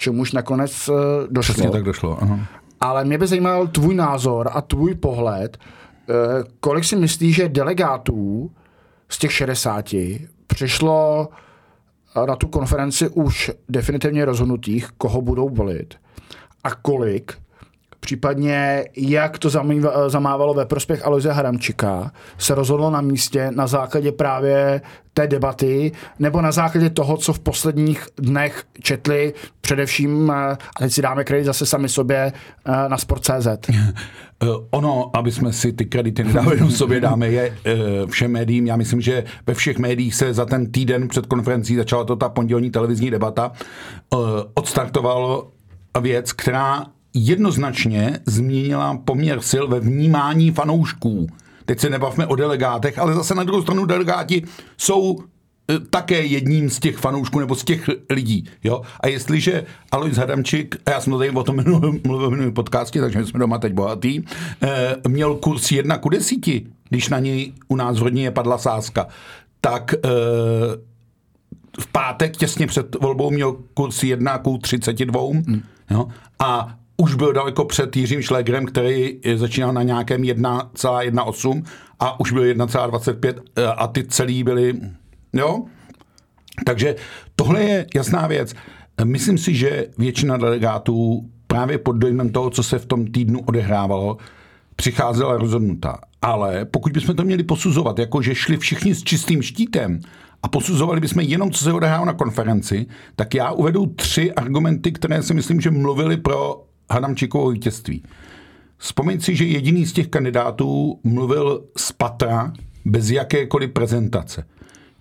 čemuž 0.00 0.32
nakonec 0.32 0.88
uh, 0.88 0.96
došlo. 1.30 1.54
Přesně 1.54 1.70
tak 1.70 1.82
došlo. 1.82 2.18
Aha. 2.22 2.38
Ale 2.80 3.04
mě 3.04 3.18
by 3.18 3.26
zajímal 3.26 3.66
tvůj 3.66 3.94
názor 3.94 4.50
a 4.52 4.60
tvůj 4.60 4.94
pohled, 4.94 5.58
uh, 5.58 6.16
kolik 6.60 6.84
si 6.84 6.96
myslíš, 6.96 7.36
že 7.36 7.48
delegátů 7.48 8.50
z 9.08 9.18
těch 9.18 9.32
60 9.32 9.94
přišlo 10.46 11.28
na 12.26 12.36
tu 12.36 12.48
konferenci 12.48 13.08
už 13.08 13.50
definitivně 13.68 14.24
rozhodnutých, 14.24 14.88
koho 14.98 15.22
budou 15.22 15.48
volit 15.48 15.94
a 16.64 16.74
kolik, 16.74 17.38
případně 18.00 18.84
jak 18.96 19.38
to 19.38 19.50
zamávalo 20.06 20.54
ve 20.54 20.66
prospěch 20.66 21.06
Aloise 21.06 21.32
Haramčika, 21.32 22.12
se 22.38 22.54
rozhodlo 22.54 22.90
na 22.90 23.00
místě 23.00 23.50
na 23.54 23.66
základě 23.66 24.12
právě 24.12 24.80
té 25.14 25.26
debaty, 25.26 25.92
nebo 26.18 26.42
na 26.42 26.52
základě 26.52 26.90
toho, 26.90 27.16
co 27.16 27.32
v 27.32 27.38
posledních 27.38 28.06
dnech 28.16 28.64
četli 28.82 29.34
především, 29.60 30.30
a 30.30 30.58
teď 30.78 30.92
si 30.92 31.02
dáme 31.02 31.24
kredit 31.24 31.44
zase 31.44 31.66
sami 31.66 31.88
sobě, 31.88 32.32
na 32.88 32.98
Sport.cz. 32.98 33.70
Eh, 34.42 34.46
ono, 34.70 35.10
aby 35.14 35.32
jsme 35.32 35.52
si 35.52 35.72
ty 35.72 35.84
kredity 35.84 36.24
nedávali 36.24 36.56
jenom 36.56 36.70
sobě, 36.70 37.00
dáme 37.00 37.28
je 37.28 37.56
eh, 37.64 37.76
všem 38.06 38.32
médiím. 38.32 38.66
Já 38.66 38.76
myslím, 38.76 39.00
že 39.00 39.24
ve 39.46 39.54
všech 39.54 39.78
médiích 39.78 40.14
se 40.14 40.34
za 40.34 40.44
ten 40.44 40.72
týden 40.72 41.08
před 41.08 41.26
konferencí 41.26 41.76
začala 41.76 42.04
to 42.04 42.16
ta 42.16 42.28
pondělní 42.28 42.70
televizní 42.70 43.10
debata. 43.10 43.52
Eh, 44.14 44.16
odstartovalo 44.54 45.50
věc, 46.00 46.32
která 46.32 46.86
jednoznačně 47.14 48.20
změnila 48.26 48.96
poměr 49.04 49.40
sil 49.50 49.64
ve 49.68 49.80
vnímání 49.80 50.50
fanoušků. 50.50 51.26
Teď 51.64 51.80
se 51.80 51.90
nebavme 51.90 52.26
o 52.26 52.36
delegátech, 52.36 52.98
ale 52.98 53.14
zase 53.14 53.34
na 53.34 53.44
druhou 53.44 53.62
stranu 53.62 53.86
delegáti 53.86 54.42
jsou 54.76 55.18
e, 55.18 55.78
také 55.78 56.26
jedním 56.26 56.70
z 56.70 56.80
těch 56.80 56.96
fanoušků 56.96 57.40
nebo 57.40 57.54
z 57.54 57.64
těch 57.64 57.90
lidí. 58.10 58.44
Jo? 58.64 58.82
A 59.00 59.08
jestliže 59.08 59.64
Alois 59.92 60.16
Hadamčík, 60.16 60.76
a 60.86 60.90
já 60.90 61.00
jsem 61.00 61.12
to 61.12 61.18
tady 61.18 61.30
o 61.30 61.42
tom 61.42 61.56
mluvil 62.04 62.28
v 62.28 62.30
minulém 62.30 62.54
podcastě, 62.54 63.00
takže 63.00 63.18
my 63.18 63.26
jsme 63.26 63.40
doma 63.40 63.58
teď 63.58 63.72
bohatý, 63.72 64.22
eh, 64.62 64.96
měl 65.08 65.34
kurz 65.34 65.70
1 65.70 65.98
ku 65.98 66.08
10, 66.08 66.70
když 66.88 67.08
na 67.08 67.18
něj 67.18 67.52
u 67.68 67.76
nás 67.76 67.98
v 67.98 68.02
rodině 68.02 68.30
padla 68.30 68.58
sázka, 68.58 69.06
tak 69.60 69.94
eh, 69.94 70.08
v 71.80 71.86
pátek 71.92 72.36
těsně 72.36 72.66
před 72.66 72.96
volbou 73.00 73.30
měl 73.30 73.56
kurz 73.74 74.02
1 74.02 74.38
ku 74.38 74.58
32 74.58 75.20
hmm. 75.22 75.62
jo? 75.90 76.06
a 76.38 76.79
už 77.00 77.14
byl 77.14 77.32
daleko 77.32 77.64
před 77.64 77.96
Jiřím 77.96 78.22
Šlégrem, 78.22 78.66
který 78.66 79.20
začínal 79.34 79.72
na 79.72 79.82
nějakém 79.82 80.22
1,18 80.22 81.62
a 82.00 82.20
už 82.20 82.32
byl 82.32 82.42
1,25 82.42 83.34
eh, 83.56 83.66
a 83.66 83.86
ty 83.86 84.04
celý 84.04 84.44
byly, 84.44 84.80
jo? 85.32 85.64
Takže 86.66 86.96
tohle 87.36 87.62
je 87.62 87.86
jasná 87.94 88.26
věc. 88.26 88.54
Myslím 89.04 89.38
si, 89.38 89.54
že 89.54 89.86
většina 89.98 90.36
delegátů 90.36 91.30
právě 91.46 91.78
pod 91.78 91.92
dojmem 91.92 92.30
toho, 92.30 92.50
co 92.50 92.62
se 92.62 92.78
v 92.78 92.86
tom 92.86 93.06
týdnu 93.06 93.40
odehrávalo, 93.40 94.16
přicházela 94.76 95.36
rozhodnuta. 95.36 95.98
Ale 96.22 96.64
pokud 96.64 96.92
bychom 96.92 97.16
to 97.16 97.24
měli 97.24 97.42
posuzovat, 97.42 97.98
jako 97.98 98.22
že 98.22 98.34
šli 98.34 98.56
všichni 98.56 98.94
s 98.94 99.02
čistým 99.02 99.42
štítem 99.42 100.00
a 100.42 100.48
posuzovali 100.48 101.00
bychom 101.00 101.22
jenom, 101.22 101.50
co 101.50 101.64
se 101.64 101.72
odehrávalo 101.72 102.06
na 102.06 102.12
konferenci, 102.12 102.86
tak 103.16 103.34
já 103.34 103.52
uvedu 103.52 103.86
tři 103.86 104.32
argumenty, 104.32 104.92
které 104.92 105.22
si 105.22 105.34
myslím, 105.34 105.60
že 105.60 105.70
mluvili 105.70 106.16
pro 106.16 106.69
Hadamčíkovo 106.90 107.50
vítězství. 107.50 108.02
Vzpomeň 108.78 109.20
si, 109.20 109.36
že 109.36 109.44
jediný 109.44 109.86
z 109.86 109.92
těch 109.92 110.08
kandidátů 110.08 111.00
mluvil 111.04 111.64
z 111.76 111.92
patra 111.92 112.52
bez 112.84 113.10
jakékoliv 113.10 113.70
prezentace. 113.70 114.46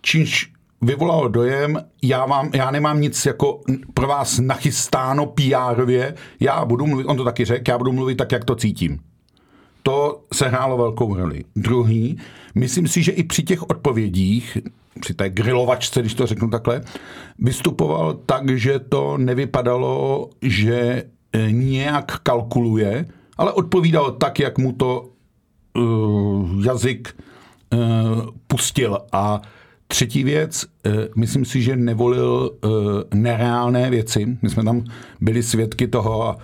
Čímž 0.02 0.52
vyvolalo 0.82 1.28
dojem, 1.28 1.78
já, 2.02 2.26
vám, 2.26 2.50
já 2.54 2.72
nemám 2.72 3.02
nic 3.02 3.26
jako 3.26 3.62
pro 3.94 4.08
vás 4.08 4.40
nachystáno 4.40 5.26
pr 5.26 5.94
já 6.40 6.66
budu 6.66 6.88
mluvit, 6.88 7.06
on 7.06 7.18
to 7.18 7.24
taky 7.24 7.46
řekl, 7.46 7.72
já 7.72 7.78
budu 7.78 7.92
mluvit 7.92 8.16
tak, 8.16 8.32
jak 8.32 8.46
to 8.46 8.56
cítím. 8.56 9.00
To 9.84 10.24
se 10.34 10.48
hrálo 10.48 10.78
velkou 10.78 11.16
roli. 11.16 11.44
Druhý, 11.56 12.18
myslím 12.56 12.88
si, 12.88 13.04
že 13.04 13.12
i 13.12 13.24
při 13.24 13.44
těch 13.44 13.70
odpovědích, 13.70 14.58
při 15.00 15.14
té 15.14 15.30
grilovačce, 15.30 16.02
když 16.02 16.14
to 16.14 16.28
řeknu 16.28 16.50
takhle, 16.50 16.82
vystupoval 17.40 18.14
tak, 18.14 18.50
že 18.50 18.80
to 18.80 19.18
nevypadalo, 19.18 20.30
že 20.42 21.04
nějak 21.52 22.20
kalkuluje, 22.20 23.06
ale 23.38 23.52
odpovídal 23.52 24.12
tak, 24.12 24.40
jak 24.40 24.58
mu 24.58 24.72
to 24.72 25.10
uh, 25.78 26.66
jazyk 26.66 27.16
uh, 27.74 27.80
pustil. 28.48 28.98
A 29.12 29.42
třetí 29.88 30.24
věc, 30.24 30.66
uh, 30.86 30.94
myslím 31.16 31.46
si, 31.46 31.62
že 31.62 31.76
nevolil 31.76 32.52
uh, 32.64 32.72
nereálné 33.14 33.90
věci. 33.90 34.38
My 34.42 34.50
jsme 34.50 34.64
tam 34.64 34.84
byli 35.22 35.44
svědky 35.44 35.88
toho 35.88 36.36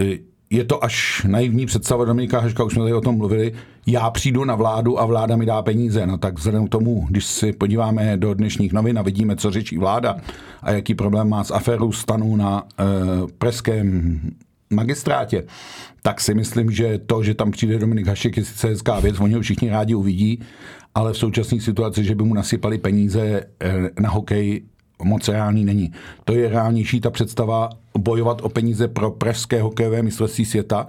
uh, 0.00 0.06
je 0.50 0.64
to 0.64 0.84
až 0.84 1.26
naivní 1.28 1.66
představa 1.66 2.04
Dominika 2.04 2.40
Haška, 2.40 2.64
už 2.64 2.72
jsme 2.72 2.82
tady 2.82 2.94
o 2.94 3.00
tom 3.00 3.16
mluvili, 3.16 3.52
já 3.86 4.10
přijdu 4.10 4.44
na 4.44 4.54
vládu 4.54 5.00
a 5.00 5.06
vláda 5.06 5.36
mi 5.36 5.46
dá 5.46 5.62
peníze. 5.62 6.06
No 6.06 6.18
tak 6.18 6.38
vzhledem 6.38 6.66
k 6.66 6.70
tomu, 6.70 7.06
když 7.10 7.24
si 7.24 7.52
podíváme 7.52 8.16
do 8.16 8.34
dnešních 8.34 8.72
novin 8.72 8.98
a 8.98 9.02
vidíme, 9.02 9.36
co 9.36 9.50
řečí 9.50 9.78
vláda 9.78 10.16
a 10.62 10.70
jaký 10.70 10.94
problém 10.94 11.28
má 11.28 11.44
s 11.44 11.50
aférou 11.50 11.92
stanů 11.92 12.36
na 12.36 12.62
e, 12.62 12.84
pražském 13.38 14.20
magistrátě, 14.70 15.44
tak 16.02 16.20
si 16.20 16.34
myslím, 16.34 16.70
že 16.70 16.98
to, 16.98 17.22
že 17.22 17.34
tam 17.34 17.50
přijde 17.50 17.78
Dominik 17.78 18.06
Hašek, 18.06 18.36
je 18.36 18.44
sice 18.44 18.68
hezká 18.68 19.00
věc, 19.00 19.20
oni 19.20 19.34
ho 19.34 19.40
všichni 19.40 19.70
rádi 19.70 19.94
uvidí, 19.94 20.40
ale 20.94 21.12
v 21.12 21.18
současné 21.18 21.60
situaci, 21.60 22.04
že 22.04 22.14
by 22.14 22.24
mu 22.24 22.34
nasypali 22.34 22.78
peníze 22.78 23.20
e, 23.20 23.44
na 24.00 24.10
hokej, 24.10 24.62
moc 25.02 25.28
reálný 25.28 25.64
není. 25.64 25.92
To 26.24 26.34
je 26.34 26.48
reálnější 26.48 27.00
ta 27.00 27.10
představa 27.10 27.70
bojovat 27.98 28.40
o 28.42 28.48
peníze 28.48 28.88
pro 28.88 29.10
pražské 29.10 29.62
hokejové 29.62 30.02
mistrovství 30.02 30.44
světa, 30.44 30.86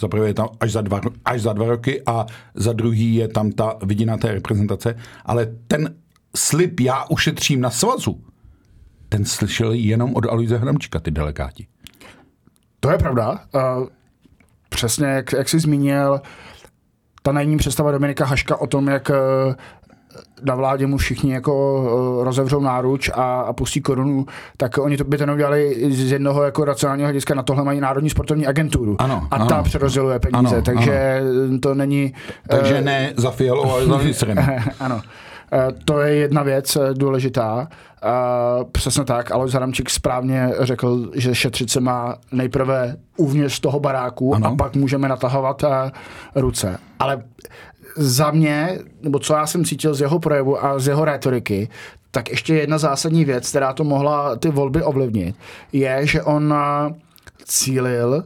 za 0.00 0.08
prvé 0.08 0.26
je 0.26 0.34
tam 0.34 0.48
až 0.60 0.72
za, 0.72 0.80
dva, 0.80 1.00
až 1.24 1.42
za 1.42 1.52
dva 1.52 1.66
roky 1.66 2.02
a 2.06 2.26
za 2.54 2.72
druhý 2.72 3.14
je 3.14 3.28
tam 3.28 3.52
ta 3.52 3.76
vidina 3.82 4.16
té 4.16 4.32
reprezentace, 4.32 4.96
ale 5.24 5.46
ten 5.66 5.94
slib 6.36 6.80
já 6.80 7.04
ušetřím 7.04 7.60
na 7.60 7.70
svazu, 7.70 8.20
ten 9.08 9.24
slyšel 9.24 9.72
jenom 9.72 10.14
od 10.14 10.26
Aloise 10.26 10.56
Hramčka, 10.56 11.00
ty 11.00 11.10
delegáti. 11.10 11.66
To 12.80 12.90
je 12.90 12.98
pravda. 12.98 13.30
Uh, 13.30 13.86
přesně, 14.68 15.06
jak, 15.06 15.32
jak 15.32 15.48
jsi 15.48 15.58
zmínil, 15.58 16.20
ta 17.22 17.32
není 17.32 17.56
představa 17.56 17.92
Dominika 17.92 18.24
Haška 18.24 18.56
o 18.56 18.66
tom, 18.66 18.88
jak 18.88 19.10
na 20.44 20.54
vládě 20.54 20.86
mu 20.86 20.96
všichni 20.96 21.32
jako 21.32 21.82
uh, 22.18 22.24
rozevřou 22.24 22.60
náruč 22.60 23.10
a, 23.14 23.40
a 23.40 23.52
pustí 23.52 23.80
korunu, 23.80 24.26
tak 24.56 24.78
oni 24.78 24.96
to 24.96 25.04
by 25.04 25.18
to 25.18 25.26
neudělali 25.26 25.76
z 25.90 26.12
jednoho 26.12 26.42
jako 26.42 26.64
racionálního 26.64 27.06
hlediska. 27.06 27.34
Na 27.34 27.42
tohle 27.42 27.64
mají 27.64 27.80
Národní 27.80 28.10
sportovní 28.10 28.46
agenturu. 28.46 28.96
Ano, 28.98 29.28
a 29.30 29.34
ano. 29.34 29.46
ta 29.46 29.62
přerozděluje 29.62 30.18
peníze, 30.18 30.56
ano, 30.56 30.62
takže 30.62 31.20
ano. 31.48 31.58
to 31.58 31.74
není... 31.74 32.14
Takže 32.48 32.74
uh, 32.74 32.80
ne 32.80 33.12
za 33.16 33.30
Fialou, 33.30 33.70
ale 33.70 33.86
za 33.86 34.26
ano. 34.80 35.00
To 35.84 36.00
je 36.00 36.14
jedna 36.14 36.42
věc 36.42 36.78
důležitá. 36.92 37.68
Přesně 38.72 39.04
tak, 39.04 39.30
Alois 39.32 39.52
Haramčík 39.52 39.90
správně 39.90 40.52
řekl, 40.60 41.10
že 41.14 41.34
šetřit 41.34 41.70
se 41.70 41.80
má 41.80 42.16
nejprve 42.32 42.96
uvnitř 43.16 43.60
toho 43.60 43.80
baráku 43.80 44.34
ano. 44.34 44.46
a 44.46 44.54
pak 44.56 44.76
můžeme 44.76 45.08
natahovat 45.08 45.64
ruce. 46.34 46.78
Ale 46.98 47.22
za 47.96 48.30
mě, 48.30 48.78
nebo 49.02 49.18
co 49.18 49.34
já 49.34 49.46
jsem 49.46 49.64
cítil 49.64 49.94
z 49.94 50.00
jeho 50.00 50.18
projevu 50.18 50.64
a 50.64 50.78
z 50.78 50.86
jeho 50.86 51.04
retoriky, 51.04 51.68
tak 52.10 52.30
ještě 52.30 52.54
jedna 52.54 52.78
zásadní 52.78 53.24
věc, 53.24 53.48
která 53.48 53.72
to 53.72 53.84
mohla 53.84 54.36
ty 54.36 54.50
volby 54.50 54.82
ovlivnit, 54.82 55.36
je, 55.72 56.06
že 56.06 56.22
on 56.22 56.54
cílil 57.44 58.24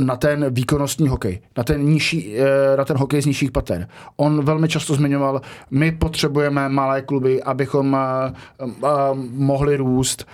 na 0.00 0.16
ten 0.16 0.46
výkonnostní 0.50 1.08
hokej, 1.08 1.40
na 1.56 1.64
ten, 1.64 1.84
nižší, 1.84 2.34
eh, 2.38 2.76
na 2.76 2.84
ten 2.84 2.96
hokej 2.96 3.22
z 3.22 3.26
nižších 3.26 3.50
pater. 3.50 3.88
On 4.16 4.44
velmi 4.44 4.68
často 4.68 4.94
zmiňoval, 4.94 5.40
my 5.70 5.92
potřebujeme 5.92 6.68
malé 6.68 7.02
kluby, 7.02 7.42
abychom 7.42 7.96
eh, 7.96 8.32
eh, 8.60 8.88
mohli 9.30 9.76
růst. 9.76 10.26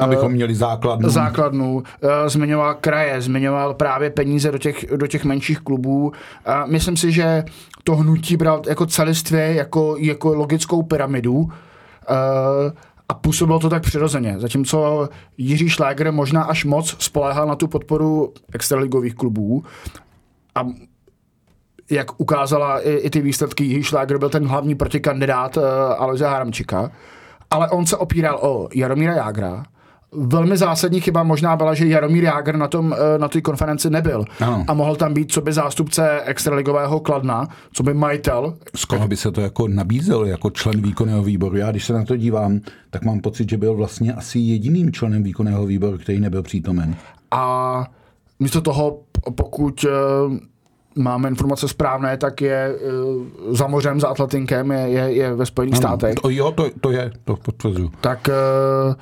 Abychom 0.00 0.32
měli 0.32 0.54
základnu. 0.54 1.08
Základnu. 1.08 1.82
Zmiňoval 2.26 2.74
kraje, 2.74 3.20
zmiňoval 3.20 3.74
právě 3.74 4.10
peníze 4.10 4.52
do 4.52 4.58
těch, 4.58 4.86
do 4.96 5.06
těch 5.06 5.24
menších 5.24 5.60
klubů. 5.60 6.12
Myslím 6.66 6.96
si, 6.96 7.12
že 7.12 7.44
to 7.84 7.96
hnutí 7.96 8.36
bral 8.36 8.62
jako 8.68 8.86
celistvě, 8.86 9.54
jako, 9.54 9.96
jako 9.98 10.34
logickou 10.34 10.82
pyramidu 10.82 11.48
a 13.08 13.14
působilo 13.14 13.58
to 13.58 13.70
tak 13.70 13.82
přirozeně. 13.82 14.38
Zatímco 14.38 15.08
Jiří 15.38 15.68
Šláger 15.68 16.12
možná 16.12 16.42
až 16.42 16.64
moc 16.64 16.96
spoléhal 16.98 17.46
na 17.46 17.54
tu 17.54 17.68
podporu 17.68 18.32
extraligových 18.52 19.14
klubů 19.14 19.64
a 20.54 20.66
jak 21.90 22.20
ukázala 22.20 22.80
i, 22.80 22.94
i 22.94 23.10
ty 23.10 23.20
výsledky, 23.20 23.64
Jiří 23.64 23.82
Šláger 23.82 24.18
byl 24.18 24.30
ten 24.30 24.46
hlavní 24.46 24.74
protikandidát 24.74 25.56
uh, 25.56 25.62
Aleza 25.98 26.30
Haramčika, 26.30 26.90
ale 27.50 27.70
on 27.70 27.86
se 27.86 27.96
opíral 27.96 28.38
o 28.42 28.68
Jaromíra 28.74 29.14
Jágra, 29.14 29.64
velmi 30.16 30.56
zásadní 30.56 31.00
chyba 31.00 31.22
možná 31.22 31.56
byla, 31.56 31.74
že 31.74 31.86
Jaromír 31.86 32.24
Jágr 32.24 32.56
na, 32.56 32.68
tom, 32.68 32.94
eh, 32.94 33.18
na 33.18 33.28
té 33.28 33.40
konferenci 33.40 33.90
nebyl. 33.90 34.24
Ano. 34.40 34.64
A 34.68 34.74
mohl 34.74 34.96
tam 34.96 35.14
být 35.14 35.32
co 35.32 35.40
by 35.40 35.52
zástupce 35.52 36.20
extraligového 36.20 37.00
Kladna, 37.00 37.48
co 37.72 37.82
by 37.82 37.94
majitel. 37.94 38.54
Z 38.74 38.84
koho 38.84 39.08
by 39.08 39.16
se 39.16 39.30
to 39.30 39.40
jako 39.40 39.68
nabízel 39.68 40.24
jako 40.24 40.50
člen 40.50 40.82
výkonného 40.82 41.22
výboru? 41.22 41.56
Já 41.56 41.70
když 41.70 41.84
se 41.84 41.92
na 41.92 42.04
to 42.04 42.16
dívám, 42.16 42.60
tak 42.90 43.04
mám 43.04 43.20
pocit, 43.20 43.50
že 43.50 43.56
byl 43.56 43.74
vlastně 43.74 44.12
asi 44.12 44.38
jediným 44.38 44.92
členem 44.92 45.22
výkonného 45.22 45.66
výboru, 45.66 45.98
který 45.98 46.20
nebyl 46.20 46.42
přítomen. 46.42 46.96
A 47.30 47.84
místo 48.40 48.60
toho, 48.60 49.00
pokud 49.34 49.84
eh, 49.84 50.56
máme 50.96 51.28
informace 51.28 51.68
správné, 51.68 52.16
tak 52.16 52.40
je 52.40 52.74
uh, 52.74 53.54
za 53.54 53.66
mořem, 53.66 54.00
za 54.00 54.08
Atlantinkem, 54.08 54.72
je, 54.72 54.88
je, 54.88 55.12
je 55.12 55.34
ve 55.34 55.46
Spojených 55.46 55.74
ano, 55.74 55.80
státech. 55.80 56.14
To, 56.14 56.30
jo, 56.30 56.52
to, 56.52 56.70
to 56.80 56.90
je, 56.90 57.12
to 57.24 57.36
potvrzuji. 57.36 57.90
Tak 58.00 58.28
uh, 58.28 58.94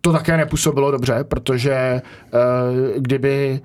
to 0.00 0.12
také 0.12 0.36
nepůsobilo 0.36 0.90
dobře, 0.90 1.24
protože 1.24 2.02
uh, 2.32 2.40
kdyby 3.02 3.60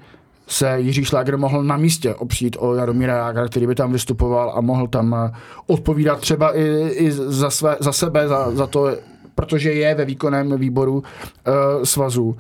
se 0.48 0.76
Jiří 0.80 1.06
Šláger 1.06 1.38
mohl 1.38 1.64
na 1.64 1.78
místě 1.78 2.16
opřít 2.16 2.56
o 2.60 2.76
Jaromíra 2.76 3.18
Jágra, 3.18 3.48
který 3.48 3.68
by 3.68 3.76
tam 3.76 3.92
vystupoval 3.92 4.54
a 4.56 4.62
mohl 4.62 4.88
tam 4.88 5.32
odpovídat 5.68 6.20
třeba 6.20 6.58
i, 6.58 6.90
i 6.90 7.12
za, 7.12 7.50
své, 7.50 7.78
za 7.80 7.92
sebe, 7.92 8.28
za, 8.28 8.52
za 8.52 8.68
to, 8.68 8.98
protože 9.36 9.74
je 9.74 9.96
ve 9.96 10.06
výkonném 10.06 10.58
výboru 10.58 10.94
uh, 10.94 11.04
svazu, 11.84 12.24
uh, 12.24 12.36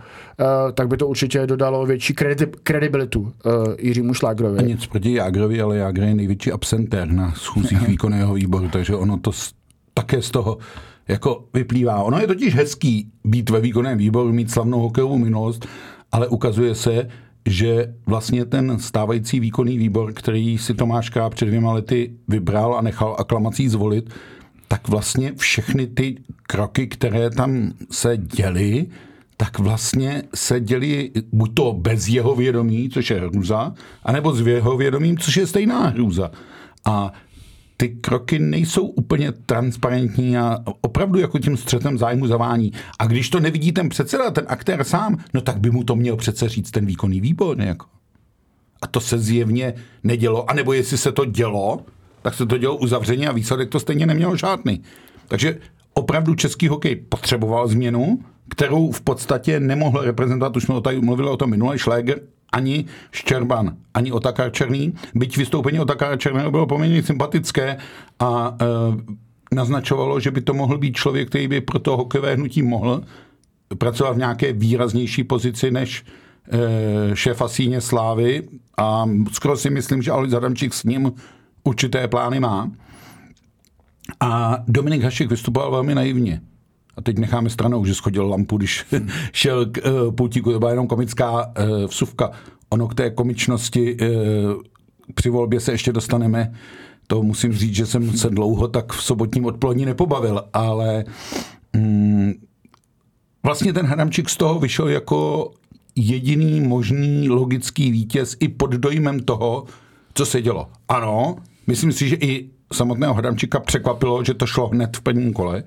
tak 0.73 0.87
by 0.87 0.97
to 0.97 1.07
určitě 1.07 1.47
dodalo 1.47 1.85
větší 1.85 2.13
kredi- 2.13 2.53
kredibilitu 2.63 3.21
uh, 3.21 3.31
Jiřímu 3.79 4.13
Šlágrovi. 4.13 4.59
A 4.59 4.61
nic 4.61 4.87
proti 4.87 5.13
Jágrovi, 5.13 5.61
ale 5.61 5.77
Jágr 5.77 6.03
je 6.03 6.15
největší 6.15 6.51
absentér 6.51 7.11
na 7.11 7.31
schůzích 7.31 7.81
výkonného 7.87 8.33
výboru, 8.33 8.69
takže 8.69 8.95
ono 8.95 9.17
to 9.17 9.31
také 9.93 10.21
z 10.21 10.31
toho 10.31 10.57
jako 11.07 11.45
vyplývá. 11.53 12.03
Ono 12.03 12.19
je 12.19 12.27
totiž 12.27 12.55
hezký 12.55 13.11
být 13.23 13.49
ve 13.49 13.59
výkonném 13.59 13.97
výboru, 13.97 14.33
mít 14.33 14.51
slavnou 14.51 14.79
hokejovou 14.79 15.17
minulost, 15.17 15.67
ale 16.11 16.27
ukazuje 16.27 16.75
se, 16.75 17.07
že 17.45 17.93
vlastně 18.05 18.45
ten 18.45 18.79
stávající 18.79 19.39
výkonný 19.39 19.77
výbor, 19.77 20.13
který 20.13 20.57
si 20.57 20.73
Tomáš 20.73 21.11
před 21.29 21.45
dvěma 21.45 21.73
lety 21.73 22.13
vybral 22.27 22.75
a 22.75 22.81
nechal 22.81 23.15
aklamací 23.19 23.69
zvolit, 23.69 24.09
tak 24.67 24.87
vlastně 24.87 25.33
všechny 25.35 25.87
ty 25.87 26.15
kroky, 26.43 26.87
které 26.87 27.29
tam 27.29 27.71
se 27.91 28.17
děly, 28.17 28.85
tak 29.37 29.59
vlastně 29.59 30.23
se 30.35 30.59
děli 30.59 31.11
buď 31.31 31.53
to 31.53 31.73
bez 31.73 32.07
jeho 32.07 32.35
vědomí, 32.35 32.89
což 32.89 33.09
je 33.09 33.19
hrůza, 33.19 33.73
anebo 34.03 34.33
s 34.33 34.47
jeho 34.47 34.77
vědomím, 34.77 35.17
což 35.17 35.37
je 35.37 35.47
stejná 35.47 35.87
hrůza. 35.87 36.31
A 36.85 37.13
ty 37.83 37.89
kroky 37.89 38.39
nejsou 38.39 38.85
úplně 38.85 39.31
transparentní 39.31 40.37
a 40.37 40.59
opravdu 40.81 41.19
jako 41.19 41.39
tím 41.39 41.57
střetem 41.57 41.97
zájmu 41.97 42.27
zavání. 42.27 42.71
A 42.99 43.05
když 43.05 43.29
to 43.29 43.39
nevidí 43.39 43.71
ten 43.71 43.89
předseda, 43.89 44.31
ten 44.31 44.45
aktér 44.47 44.83
sám, 44.83 45.17
no 45.33 45.41
tak 45.41 45.59
by 45.59 45.71
mu 45.71 45.83
to 45.83 45.95
měl 45.95 46.15
přece 46.15 46.49
říct 46.49 46.71
ten 46.71 46.85
výkonný 46.85 47.21
výbor. 47.21 47.61
Jako. 47.61 47.85
A 48.81 48.87
to 48.87 48.99
se 48.99 49.19
zjevně 49.19 49.73
nedělo. 50.03 50.49
A 50.49 50.53
nebo 50.53 50.73
jestli 50.73 50.97
se 50.97 51.11
to 51.11 51.25
dělo, 51.25 51.81
tak 52.21 52.33
se 52.33 52.45
to 52.45 52.57
dělo 52.57 52.77
uzavřeně 52.77 53.27
a 53.27 53.31
výsledek 53.31 53.69
to 53.69 53.79
stejně 53.79 54.05
nemělo 54.05 54.37
žádný. 54.37 54.81
Takže 55.27 55.57
opravdu 55.93 56.35
český 56.35 56.67
hokej 56.67 56.95
potřeboval 56.95 57.67
změnu, 57.67 58.19
kterou 58.49 58.91
v 58.91 59.01
podstatě 59.01 59.59
nemohl 59.59 60.01
reprezentovat, 60.01 60.57
už 60.57 60.63
jsme 60.63 60.81
tady 60.81 61.01
mluvili 61.01 61.29
o 61.29 61.37
tom 61.37 61.49
minule, 61.49 61.79
Schläger 61.79 62.19
ani 62.53 62.85
Ščerban, 63.11 63.77
ani 63.93 64.11
Otakar 64.11 64.51
Černý. 64.51 64.93
Byť 65.15 65.37
vystoupení 65.37 65.79
Otakara 65.79 66.17
Černého 66.17 66.51
bylo 66.51 66.67
poměrně 66.67 67.03
sympatické 67.03 67.77
a 68.19 68.57
e, 68.61 68.65
naznačovalo, 69.55 70.19
že 70.19 70.31
by 70.31 70.41
to 70.41 70.53
mohl 70.53 70.77
být 70.77 70.95
člověk, 70.95 71.29
který 71.29 71.47
by 71.47 71.61
pro 71.61 71.79
to 71.79 71.97
hokejové 71.97 72.35
hnutí 72.35 72.61
mohl 72.61 73.01
pracovat 73.77 74.13
v 74.13 74.17
nějaké 74.17 74.53
výraznější 74.53 75.23
pozici 75.23 75.71
než 75.71 76.05
e, 76.51 77.15
šéfa 77.15 77.47
síně 77.47 77.81
Slávy 77.81 78.43
a 78.77 79.05
skoro 79.31 79.57
si 79.57 79.69
myslím, 79.69 80.01
že 80.01 80.11
Alois 80.11 80.33
Adamčík 80.33 80.73
s 80.73 80.83
ním 80.83 81.11
určité 81.63 82.07
plány 82.07 82.39
má. 82.39 82.71
A 84.19 84.57
Dominik 84.67 85.03
Hašek 85.03 85.29
vystupoval 85.29 85.71
velmi 85.71 85.95
naivně. 85.95 86.41
A 86.97 87.01
teď 87.01 87.17
necháme 87.17 87.49
stranou, 87.49 87.85
že 87.85 87.95
schodil 87.95 88.29
lampu, 88.29 88.57
když 88.57 88.85
šel 89.31 89.65
k 89.65 89.77
uh, 89.77 90.15
pultíku. 90.15 90.51
To 90.51 90.59
byla 90.59 90.71
jenom 90.71 90.87
komická 90.87 91.31
uh, 91.31 91.85
vsuvka. 91.87 92.31
Ono 92.69 92.87
k 92.87 92.95
té 92.95 93.09
komičnosti 93.09 93.97
uh, 93.97 94.07
při 95.15 95.29
volbě 95.29 95.59
se 95.59 95.71
ještě 95.71 95.93
dostaneme. 95.93 96.53
To 97.07 97.23
musím 97.23 97.53
říct, 97.53 97.75
že 97.75 97.85
jsem 97.85 98.17
se 98.17 98.29
dlouho 98.29 98.67
tak 98.67 98.93
v 98.93 99.03
sobotním 99.03 99.45
odpolední 99.45 99.85
nepobavil, 99.85 100.43
ale 100.53 101.03
mm, 101.73 102.33
vlastně 103.43 103.73
ten 103.73 103.85
Hadamčík 103.85 104.29
z 104.29 104.37
toho 104.37 104.59
vyšel 104.59 104.87
jako 104.87 105.51
jediný 105.95 106.61
možný 106.61 107.29
logický 107.29 107.91
vítěz 107.91 108.35
i 108.39 108.47
pod 108.47 108.71
dojmem 108.71 109.19
toho, 109.19 109.65
co 110.13 110.25
se 110.25 110.41
dělo. 110.41 110.67
Ano, 110.89 111.35
myslím 111.67 111.91
si, 111.91 112.09
že 112.09 112.15
i 112.15 112.49
samotného 112.73 113.13
Hadamčíka 113.13 113.59
překvapilo, 113.59 114.23
že 114.23 114.33
to 114.33 114.45
šlo 114.45 114.67
hned 114.67 114.97
v 114.97 115.01
prvním 115.01 115.33
kole, 115.33 115.63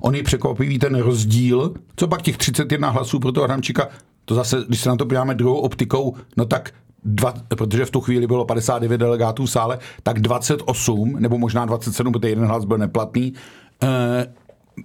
On 0.00 0.14
je 0.14 0.22
překvapivý 0.22 0.78
ten 0.78 0.94
rozdíl, 0.94 1.74
co 1.96 2.08
pak 2.08 2.22
těch 2.22 2.36
31 2.36 2.90
hlasů 2.90 3.20
pro 3.20 3.32
toho 3.32 3.44
Adamčíka, 3.44 3.88
to 4.24 4.34
zase, 4.34 4.64
když 4.68 4.80
se 4.80 4.88
na 4.88 4.96
to 4.96 5.06
podíváme 5.06 5.34
druhou 5.34 5.56
optikou, 5.56 6.14
no 6.36 6.44
tak 6.44 6.70
dva, 7.04 7.34
protože 7.48 7.84
v 7.84 7.90
tu 7.90 8.00
chvíli 8.00 8.26
bylo 8.26 8.44
59 8.44 8.98
delegátů 8.98 9.46
v 9.46 9.50
sále, 9.50 9.78
tak 10.02 10.20
28, 10.20 11.16
nebo 11.18 11.38
možná 11.38 11.66
27, 11.66 12.12
protože 12.12 12.28
jeden 12.28 12.44
hlas 12.44 12.64
byl 12.64 12.78
neplatný, 12.78 13.32
eh, 13.82 14.34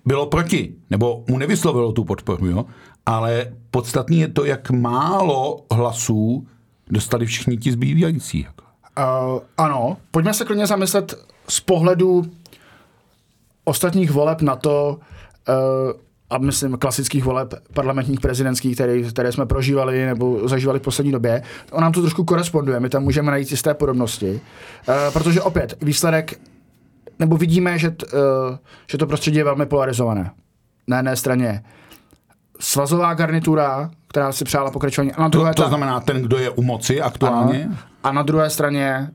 bylo 0.06 0.26
proti, 0.26 0.76
nebo 0.90 1.24
mu 1.30 1.38
nevyslovilo 1.38 1.92
tu 1.92 2.04
podporu, 2.04 2.48
jo? 2.48 2.66
ale 3.06 3.54
podstatný 3.72 4.20
je 4.20 4.28
to, 4.28 4.46
jak 4.46 4.72
málo 4.72 5.66
hlasů 5.72 6.48
dostali 6.90 7.26
všichni 7.26 7.58
ti 7.58 7.72
zbývající. 7.72 8.48
Uh, 8.98 9.40
ano, 9.58 9.98
pojďme 10.12 10.34
se 10.34 10.46
klidně 10.46 10.68
zamyslet 10.68 11.16
z 11.50 11.60
pohledu 11.60 12.26
ostatních 13.64 14.12
voleb 14.12 14.42
na 14.42 14.56
to, 14.56 15.00
uh, 15.50 15.56
a 16.30 16.38
myslím 16.38 16.78
klasických 16.78 17.24
voleb 17.24 17.54
parlamentních 17.74 18.20
prezidentských, 18.20 18.76
které, 18.76 19.02
které 19.02 19.32
jsme 19.32 19.46
prožívali 19.46 20.06
nebo 20.06 20.48
zažívali 20.48 20.80
v 20.80 20.82
poslední 20.82 21.12
době, 21.12 21.44
on 21.72 21.82
nám 21.82 21.92
to 21.92 22.02
trošku 22.02 22.24
koresponduje, 22.24 22.80
my 22.80 22.90
tam 22.90 23.04
můžeme 23.04 23.32
najít 23.32 23.52
jisté 23.52 23.74
podobnosti, 23.74 24.42
uh, 24.88 24.96
protože 25.14 25.42
opět 25.42 25.74
výsledek, 25.82 26.40
nebo 27.20 27.38
vidíme, 27.38 27.80
že, 27.80 27.92
t, 27.92 28.06
uh, 28.06 28.58
že 28.88 28.98
to 28.98 29.08
prostředí 29.08 29.38
je 29.38 29.44
velmi 29.44 29.66
polarizované. 29.66 30.32
Na 30.88 30.98
jedné 30.98 31.16
straně 31.16 31.64
svazová 32.60 33.14
garnitura, 33.14 33.92
která 34.08 34.32
si 34.32 34.46
přála 34.46 34.72
pokračování. 34.72 35.12
A 35.12 35.22
na 35.22 35.28
druhé 35.28 35.54
to, 35.54 35.64
to 35.64 35.70
znamená 35.70 36.00
ten, 36.00 36.22
kdo 36.22 36.38
je 36.38 36.50
u 36.50 36.62
moci 36.62 37.02
aktuálně? 37.02 37.66
Ano, 37.66 37.78
a 38.04 38.12
na 38.12 38.22
druhé 38.22 38.50
straně 38.50 39.10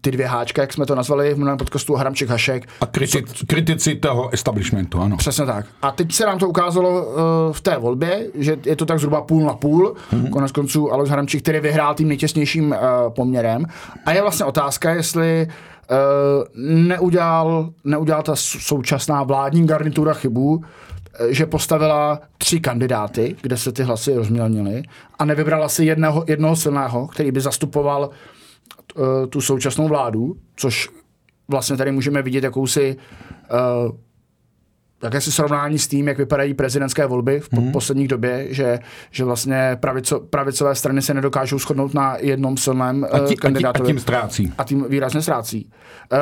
ty 0.00 0.10
dvě 0.10 0.26
háčka, 0.26 0.62
jak 0.62 0.72
jsme 0.72 0.86
to 0.86 0.94
nazvali 0.94 1.34
v 1.34 1.36
minulém 1.36 1.58
podcastu, 1.58 1.94
Hramček 1.94 2.28
Hašek. 2.28 2.68
A 2.80 2.86
kritic, 2.86 3.32
co, 3.32 3.46
kritici 3.46 3.94
toho 3.94 4.30
establishmentu, 4.34 5.00
ano. 5.00 5.16
Přesně 5.16 5.46
tak. 5.46 5.66
A 5.82 5.90
teď 5.90 6.12
se 6.12 6.26
nám 6.26 6.38
to 6.38 6.48
ukázalo 6.48 7.06
uh, 7.06 7.12
v 7.52 7.60
té 7.60 7.78
volbě, 7.78 8.26
že 8.34 8.56
je 8.66 8.76
to 8.76 8.86
tak 8.86 8.98
zhruba 8.98 9.20
půl 9.20 9.46
na 9.46 9.54
půl. 9.54 9.94
Mm-hmm. 10.12 10.30
Konec 10.30 10.52
konců 10.52 10.92
Alois 10.92 11.10
Hramček, 11.10 11.42
který 11.42 11.60
vyhrál 11.60 11.94
tím 11.94 12.08
nejtěsnějším 12.08 12.70
uh, 12.70 12.76
poměrem. 13.14 13.64
A 14.06 14.12
je 14.12 14.22
vlastně 14.22 14.46
otázka, 14.46 14.90
jestli 14.90 15.48
uh, 15.90 15.96
neudělal, 16.64 17.70
neudělal 17.84 18.22
ta 18.22 18.32
současná 18.36 19.22
vládní 19.22 19.66
garnitura 19.66 20.14
chybu, 20.14 20.64
že 21.28 21.46
postavila 21.46 22.20
tři 22.38 22.60
kandidáty, 22.60 23.36
kde 23.42 23.56
se 23.56 23.72
ty 23.72 23.82
hlasy 23.82 24.14
rozmělnily 24.14 24.82
a 25.18 25.24
nevybrala 25.24 25.68
si 25.68 25.84
jedného, 25.84 26.24
jednoho 26.28 26.56
silného, 26.56 27.06
který 27.06 27.32
by 27.32 27.40
zastupoval 27.40 28.02
uh, 28.02 28.12
tu 29.28 29.40
současnou 29.40 29.88
vládu, 29.88 30.36
což 30.56 30.88
vlastně 31.48 31.76
tady 31.76 31.92
můžeme 31.92 32.22
vidět 32.22 32.44
jakousi 32.44 32.96
uh, 33.86 33.96
jakési 35.02 35.32
srovnání 35.32 35.78
s 35.78 35.88
tím, 35.88 36.08
jak 36.08 36.18
vypadají 36.18 36.54
prezidentské 36.54 37.06
volby 37.06 37.40
v 37.40 37.52
mm. 37.52 37.72
posledních 37.72 38.08
době, 38.08 38.46
že, 38.50 38.78
že 39.10 39.24
vlastně 39.24 39.76
pravico, 39.80 40.20
pravicové 40.20 40.74
strany 40.74 41.02
se 41.02 41.14
nedokážou 41.14 41.58
shodnout 41.58 41.94
na 41.94 42.16
jednom 42.20 42.56
silném 42.56 43.06
a 43.12 43.18
tí, 43.18 43.36
kandidátovi. 43.36 43.86
A 43.86 43.92
tím 43.92 43.98
ztrácí. 43.98 44.52
A 44.58 44.64
tím 44.64 44.86
výrazně 44.88 45.22
ztrácí. 45.22 45.70
Uh, 46.12 46.18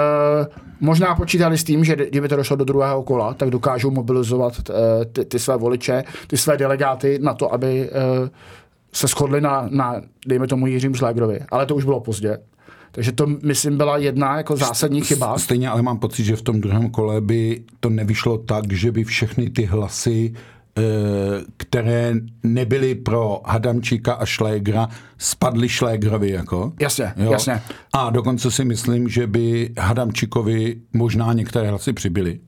možná 0.80 1.14
počítali 1.14 1.59
s 1.59 1.64
tím, 1.64 1.85
že 1.85 1.96
kdyby 1.96 2.28
to 2.28 2.37
došlo 2.37 2.56
do 2.56 2.64
druhého 2.64 3.02
kola, 3.02 3.35
tak 3.35 3.50
dokážou 3.50 3.90
mobilizovat 3.90 4.52
uh, 4.68 4.74
ty, 5.12 5.24
ty 5.24 5.38
své 5.38 5.56
voliče, 5.56 6.04
ty 6.26 6.37
své 6.37 6.56
delegáty 6.56 7.18
na 7.22 7.35
to, 7.35 7.54
aby 7.54 7.90
uh, 7.90 8.28
se 8.92 9.06
shodli 9.06 9.40
na, 9.40 9.68
na, 9.70 10.00
dejme 10.26 10.46
tomu, 10.46 10.66
Jiřím 10.66 10.94
Šlégrovi. 10.94 11.40
Ale 11.50 11.66
to 11.66 11.74
už 11.74 11.85
bylo 11.85 12.00
pozdě. 12.00 12.38
Takže 12.92 13.12
to, 13.12 13.26
myslím, 13.26 13.76
byla 13.76 13.96
jedna 13.98 14.37
jako 14.37 14.57
zásadní 14.57 15.00
chyba. 15.00 15.38
Stejně 15.38 15.68
ale 15.68 15.83
mám 15.83 15.98
pocit, 15.98 16.24
že 16.24 16.37
v 16.37 16.42
tom 16.42 16.61
druhém 16.61 16.90
kole 16.90 17.20
by 17.20 17.62
to 17.81 17.90
nevyšlo 17.90 18.38
tak, 18.38 18.72
že 18.72 18.92
by 18.92 19.05
všechny 19.05 19.50
ty 19.50 19.64
hlasy 19.64 20.35
eh, 20.79 20.83
které 21.57 22.14
nebyly 22.42 22.94
pro 22.94 23.40
Hadamčíka 23.44 24.12
a 24.12 24.26
Šlégra, 24.26 24.88
spadly 25.18 25.68
Šlégrovi. 25.68 26.31
Jako. 26.31 26.72
Jasně, 26.81 27.12
jo? 27.16 27.33
jasně. 27.33 27.62
A 27.92 28.11
dokonce 28.11 28.50
si 28.50 28.64
myslím, 28.64 29.09
že 29.09 29.26
by 29.26 29.70
Hadamčíkovi 29.79 30.76
možná 30.92 31.33
některé 31.33 31.70
hlasy 31.70 31.92
přibyly. 31.92 32.40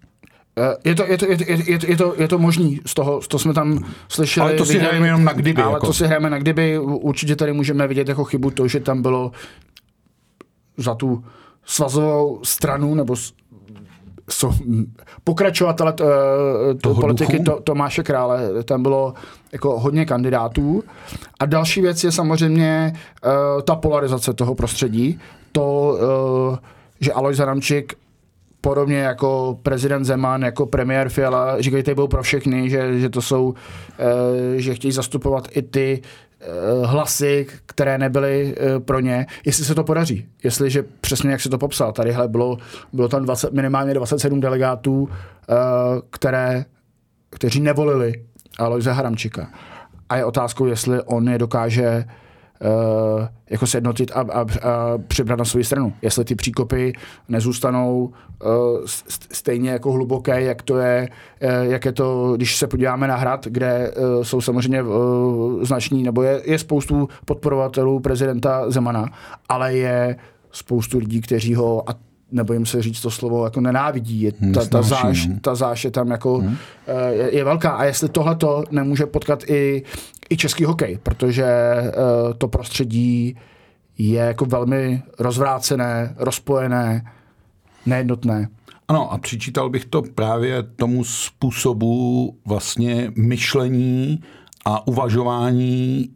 Eh, 0.59 0.76
je 0.85 0.94
to, 0.94 1.05
je, 1.07 1.18
to, 1.18 1.26
je, 1.26 1.37
to, 1.37 1.44
je, 1.46 1.78
to, 1.78 1.87
je, 1.87 1.96
to, 1.96 2.14
je 2.18 2.28
to 2.28 2.38
možný, 2.38 2.81
z 2.87 2.94
toho, 2.94 3.20
to 3.28 3.38
jsme 3.38 3.55
tam 3.55 3.85
slyšeli. 4.09 4.48
Ale 4.48 4.59
to 4.59 4.64
si 4.64 4.78
hrajeme 4.78 5.07
jenom 5.07 5.24
na 5.24 5.33
kdyby. 5.33 5.62
Ale 5.62 5.72
jako. 5.72 5.87
to 5.87 5.92
si 5.92 6.07
hrajeme 6.07 6.31
na 6.31 6.38
kdyby, 6.38 6.78
určitě 6.78 7.37
tady 7.37 7.52
můžeme 7.52 7.88
vidět 7.88 8.09
jako 8.09 8.24
chybu 8.24 8.50
to, 8.50 8.68
že 8.68 8.81
tam 8.81 9.02
bylo 9.02 9.33
za 10.76 10.94
tu 10.94 11.24
svazovou 11.64 12.40
stranu 12.44 12.94
nebo 12.94 13.16
jsou 14.30 14.52
pokračovatele 15.24 15.94
uh, 16.87 17.00
politiky 17.00 17.40
to, 17.40 17.61
Tomáše 17.61 18.02
Krále, 18.02 18.64
tam 18.64 18.82
bylo 18.82 19.14
jako 19.52 19.80
hodně 19.80 20.06
kandidátů. 20.06 20.85
A 21.40 21.46
další 21.46 21.80
věc 21.80 22.04
je 22.04 22.12
samozřejmě 22.12 22.92
uh, 23.24 23.62
ta 23.62 23.74
polarizace 23.74 24.32
toho 24.32 24.54
prostředí, 24.54 25.20
to, 25.52 25.98
uh, 26.50 26.56
že 27.00 27.12
Alois 27.12 27.40
Adamčík 27.40 27.94
podobně 28.61 28.98
jako 28.98 29.58
prezident 29.62 30.04
Zeman, 30.04 30.42
jako 30.42 30.66
premiér 30.66 31.08
Fiala, 31.08 31.61
říkají, 31.61 31.85
že 31.87 31.94
byl 31.94 32.08
pro 32.08 32.22
všechny, 32.22 32.70
že, 32.70 32.98
že 33.00 33.08
to 33.08 33.22
jsou, 33.22 33.54
že 34.56 34.74
chtějí 34.74 34.92
zastupovat 34.92 35.48
i 35.50 35.62
ty 35.62 36.02
Eh, 36.32 36.32
hlasy, 36.85 37.46
které 37.66 37.98
nebyly 37.98 38.55
eh, 38.57 38.81
pro 38.81 39.00
ně, 39.00 39.26
jestli 39.46 39.64
se 39.64 39.74
to 39.74 39.85
podaří. 39.85 40.26
Jestliže 40.44 40.85
přesně 41.00 41.31
jak 41.31 41.40
se 41.40 41.48
to 41.48 41.59
popsal, 41.59 41.92
tadyhle 41.92 42.28
bylo, 42.28 42.59
bylo 42.92 43.09
tam 43.09 43.24
20, 43.24 43.52
minimálně 43.52 43.94
27 43.94 44.40
delegátů, 44.40 45.09
eh, 45.11 45.55
které, 46.11 46.64
kteří 47.31 47.61
nevolili 47.61 48.24
Aloise 48.59 48.92
Haramčika. 48.92 49.50
A 50.09 50.16
je 50.16 50.24
otázkou, 50.24 50.66
jestli 50.66 51.02
on 51.02 51.28
je 51.28 51.38
dokáže 51.38 52.05
uh, 52.64 53.27
jako 53.51 53.66
sjednotit 53.66 54.11
a, 54.14 54.20
a, 54.20 54.40
a 54.40 54.46
přibrat 55.09 55.38
na 55.38 55.44
svou 55.44 55.62
stranu. 55.62 55.92
Jestli 56.03 56.25
ty 56.25 56.35
příkopy 56.35 56.92
nezůstanou 57.29 58.12
uh, 58.44 58.51
stejně 59.33 59.70
jako 59.70 59.92
hluboké, 59.92 60.42
jak 60.42 60.62
to 60.62 60.79
je, 60.79 61.09
uh, 61.42 61.72
jak 61.72 61.85
je 61.85 61.92
to, 61.92 62.33
když 62.37 62.57
se 62.57 62.66
podíváme 62.66 63.09
na 63.09 63.16
hrad, 63.16 63.46
kde 63.46 63.94
uh, 63.96 64.22
jsou 64.22 64.40
samozřejmě 64.40 64.83
uh, 64.83 65.64
znační, 65.64 66.03
nebo 66.03 66.22
je, 66.22 66.42
je 66.44 66.59
spoustu 66.59 67.09
podporovatelů 67.25 68.01
prezidenta 68.01 68.70
Zemana, 68.70 69.07
ale 69.48 69.75
je 69.75 70.16
spoustu 70.51 70.98
lidí, 70.98 71.20
kteří 71.20 71.55
ho, 71.55 71.90
a 71.90 71.94
nebojím 72.33 72.66
se 72.66 72.83
říct 72.83 73.01
to 73.01 73.11
slovo, 73.11 73.45
jako 73.45 73.61
nenávidí. 73.61 74.21
Je, 74.23 74.33
ta, 74.55 74.66
ta, 74.66 74.83
záš, 74.83 75.27
no. 75.27 75.35
ta 75.40 75.55
záš 75.55 75.85
je 75.85 75.90
tam 75.90 76.11
jako, 76.11 76.38
hmm. 76.38 76.57
je, 77.11 77.37
je 77.37 77.45
velká. 77.45 77.71
A 77.71 77.85
jestli 77.85 78.09
tohle 78.09 78.37
to 78.37 78.64
nemůže 78.71 79.07
potkat 79.07 79.51
i, 79.51 79.83
i 80.31 80.37
český 80.37 80.64
hokej, 80.64 80.99
protože 81.03 81.47
uh, 81.85 82.33
to 82.38 82.49
prostředí 82.49 83.37
je 83.99 84.21
jako 84.21 84.45
velmi 84.45 85.03
rozvrácené, 85.18 86.14
rozpojené, 86.18 87.12
nejednotné. 87.87 88.49
Ano, 88.88 89.12
a 89.12 89.18
přičítal 89.18 89.71
bych 89.71 89.85
to 89.85 90.03
právě 90.03 90.62
tomu 90.62 91.05
způsobu 91.05 92.37
vlastně 92.47 93.12
myšlení 93.16 94.23
a 94.64 94.87
uvažování 94.87 96.11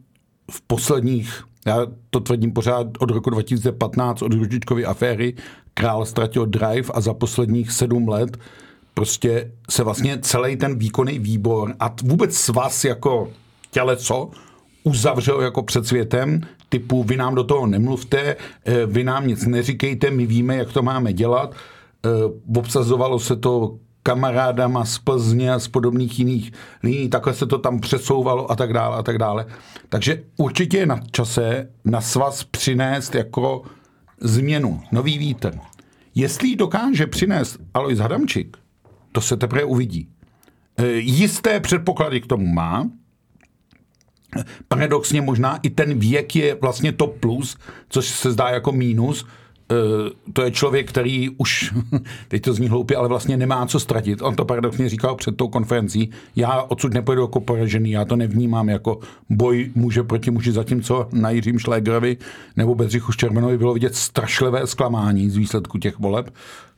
v 0.51 0.61
posledních, 0.61 1.43
já 1.67 1.87
to 2.09 2.19
tvrdím 2.19 2.51
pořád 2.51 2.87
od 2.99 3.11
roku 3.11 3.29
2015, 3.29 4.21
od 4.21 4.33
Ružičkovy 4.33 4.85
aféry, 4.85 5.33
král 5.73 6.05
ztratil 6.05 6.45
drive 6.45 6.89
a 6.93 7.01
za 7.01 7.13
posledních 7.13 7.71
sedm 7.71 8.07
let 8.07 8.37
prostě 8.93 9.51
se 9.69 9.83
vlastně 9.83 10.17
celý 10.21 10.55
ten 10.55 10.77
výkonný 10.77 11.19
výbor 11.19 11.75
a 11.79 11.95
vůbec 12.03 12.35
svaz 12.35 12.85
jako 12.85 13.31
těleco 13.71 14.29
uzavřel 14.83 15.41
jako 15.41 15.63
před 15.63 15.87
světem, 15.87 16.41
typu 16.69 17.03
vy 17.03 17.17
nám 17.17 17.35
do 17.35 17.43
toho 17.43 17.67
nemluvte, 17.67 18.35
eh, 18.65 18.85
vy 18.85 19.03
nám 19.03 19.27
nic 19.27 19.45
neříkejte, 19.45 20.11
my 20.11 20.25
víme, 20.25 20.55
jak 20.55 20.73
to 20.73 20.81
máme 20.81 21.13
dělat. 21.13 21.55
Eh, 22.05 22.09
obsazovalo 22.57 23.19
se 23.19 23.35
to 23.35 23.77
kamarádama 24.07 24.85
z 24.85 24.99
Plzně 24.99 25.53
a 25.53 25.59
z 25.59 25.67
podobných 25.67 26.19
jiných 26.19 26.51
liní, 26.83 27.09
takhle 27.09 27.33
se 27.33 27.45
to 27.45 27.57
tam 27.57 27.79
přesouvalo 27.79 28.51
a 28.51 28.55
tak 28.55 28.73
dále 28.73 28.97
a 28.97 29.03
tak 29.03 29.17
dále. 29.17 29.45
Takže 29.89 30.23
určitě 30.37 30.77
je 30.77 30.85
na 30.85 30.99
čase 31.11 31.69
na 31.85 32.01
svaz 32.01 32.43
přinést 32.43 33.15
jako 33.15 33.61
změnu, 34.21 34.81
nový 34.91 35.17
vítr. 35.17 35.59
Jestli 36.15 36.55
dokáže 36.55 37.07
přinést 37.07 37.59
Alois 37.73 37.99
Hadamčík, 37.99 38.57
to 39.11 39.21
se 39.21 39.37
teprve 39.37 39.63
uvidí. 39.63 40.07
E, 40.77 40.87
jisté 40.91 41.59
předpoklady 41.59 42.21
k 42.21 42.27
tomu 42.27 42.47
má. 42.47 42.89
Paradoxně 44.67 45.21
možná 45.21 45.59
i 45.63 45.69
ten 45.69 45.99
věk 45.99 46.35
je 46.35 46.55
vlastně 46.61 46.91
to 46.91 47.07
plus, 47.07 47.57
což 47.89 48.07
se 48.07 48.31
zdá 48.31 48.49
jako 48.49 48.71
mínus, 48.71 49.25
to 50.33 50.41
je 50.41 50.51
člověk, 50.51 50.89
který 50.89 51.29
už, 51.29 51.73
teď 52.27 52.41
to 52.41 52.53
zní 52.53 52.67
hloupě, 52.67 52.97
ale 52.97 53.07
vlastně 53.07 53.37
nemá 53.37 53.65
co 53.65 53.79
ztratit. 53.79 54.21
On 54.21 54.35
to 54.35 54.45
paradoxně 54.45 54.89
říkal 54.89 55.15
před 55.15 55.37
tou 55.37 55.47
konferencí. 55.47 56.09
Já 56.35 56.61
odsud 56.61 56.93
nepojedu 56.93 57.21
jako 57.21 57.39
poražený, 57.39 57.91
já 57.91 58.05
to 58.05 58.15
nevnímám 58.15 58.69
jako 58.69 58.99
boj 59.29 59.71
muže 59.75 60.03
proti 60.03 60.31
muži, 60.31 60.51
zatímco 60.51 61.07
na 61.11 61.29
Jiřím 61.29 61.59
Šlégerovi 61.59 62.17
nebo 62.55 62.75
Bedřichu 62.75 63.11
Ščermenovi 63.11 63.57
bylo 63.57 63.73
vidět 63.73 63.95
strašlivé 63.95 64.67
zklamání 64.67 65.29
z 65.29 65.37
výsledku 65.37 65.77
těch 65.77 65.99
voleb 65.99 66.29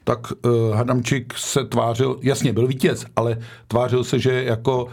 tak 0.04 0.32
uh, 0.32 0.75
Hadamčík 0.75 1.34
se 1.38 1.65
tvářil, 1.65 2.19
jasně 2.21 2.54
byl 2.54 2.67
vítěz, 2.67 3.06
ale 3.15 3.38
tvářil 3.67 4.04
se, 4.04 4.19
že 4.19 4.43
jako 4.43 4.88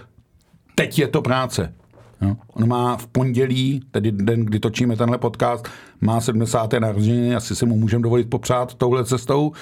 teď 0.74 0.98
je 0.98 1.08
to 1.08 1.22
práce. 1.22 1.74
Jo. 2.20 2.36
On 2.54 2.68
má 2.68 2.96
v 2.96 3.06
pondělí, 3.06 3.80
tedy 3.90 4.12
den, 4.12 4.44
kdy 4.44 4.60
točíme 4.60 4.96
tenhle 4.96 5.18
podcast, 5.18 5.68
má 6.00 6.20
70. 6.20 6.72
narozeniny, 6.72 7.34
asi 7.34 7.56
se 7.56 7.66
mu 7.66 7.76
můžeme 7.76 8.02
dovolit 8.02 8.30
popřát 8.30 8.74
touhle 8.74 9.04
cestou 9.04 9.52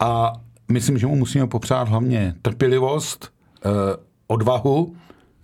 a 0.00 0.32
myslím, 0.68 0.98
že 0.98 1.06
mu 1.06 1.16
musíme 1.16 1.46
popřát 1.46 1.88
hlavně 1.88 2.34
trpělivost, 2.42 3.32
eh, 3.64 3.70
odvahu. 4.26 4.94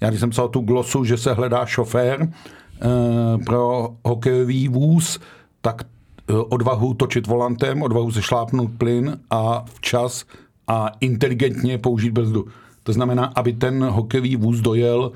Já 0.00 0.08
když 0.08 0.20
jsem 0.20 0.30
psal 0.30 0.48
tu 0.48 0.60
glosu, 0.60 1.04
že 1.04 1.16
se 1.16 1.32
hledá 1.32 1.66
šofér 1.66 2.28
eh, 2.28 3.38
pro 3.44 3.88
hokejový 4.04 4.68
vůz, 4.68 5.20
tak 5.60 5.82
eh, 5.82 6.32
odvahu 6.32 6.94
točit 6.94 7.26
volantem, 7.26 7.82
odvahu 7.82 8.10
šlápnout 8.12 8.70
plyn 8.78 9.20
a 9.30 9.64
včas 9.74 10.24
a 10.68 10.90
inteligentně 11.00 11.78
použít 11.78 12.10
brzdu. 12.10 12.46
To 12.82 12.92
znamená, 12.92 13.24
aby 13.34 13.52
ten 13.52 13.84
hokejový 13.84 14.36
vůz 14.36 14.60
dojel 14.60 15.12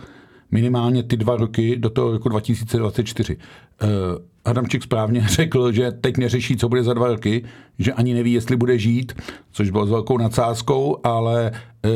minimálně 0.51 1.03
ty 1.03 1.17
dva 1.17 1.37
roky 1.37 1.77
do 1.77 1.91
toho 1.91 2.13
roku 2.13 2.29
2024. 2.29 3.37
Uh, 3.37 3.89
Adamčík 4.45 4.83
správně 4.83 5.21
řekl, 5.29 5.73
že 5.73 5.93
teď 5.93 6.17
neřeší, 6.17 6.57
co 6.57 6.69
bude 6.69 6.85
za 6.85 6.95
dva 6.95 7.07
roky, 7.07 7.45
že 7.79 7.93
ani 7.93 8.15
neví, 8.15 8.33
jestli 8.33 8.57
bude 8.57 8.79
žít, 8.79 9.13
což 9.53 9.71
bylo 9.71 9.87
s 9.87 9.91
velkou 9.91 10.19
nadsázkou, 10.19 10.97
ale 11.05 11.53
uh, 11.85 11.91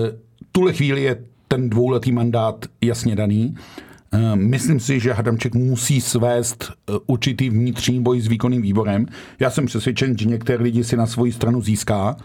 tuhle 0.52 0.72
chvíli 0.72 1.02
je 1.02 1.24
ten 1.48 1.70
dvouletý 1.70 2.12
mandát 2.12 2.66
jasně 2.80 3.16
daný. 3.16 3.54
Uh, 4.14 4.36
myslím 4.36 4.80
si, 4.80 5.00
že 5.00 5.12
Hadamček 5.12 5.54
musí 5.54 6.00
svést 6.00 6.72
určitý 7.06 7.50
vnitřní 7.50 8.02
boj 8.02 8.20
s 8.20 8.26
výkonným 8.26 8.62
výborem. 8.62 9.06
Já 9.40 9.50
jsem 9.50 9.66
přesvědčen, 9.66 10.18
že 10.18 10.28
některé 10.28 10.62
lidi 10.62 10.84
si 10.84 10.96
na 10.96 11.06
svoji 11.06 11.32
stranu 11.32 11.62
získá, 11.62 12.16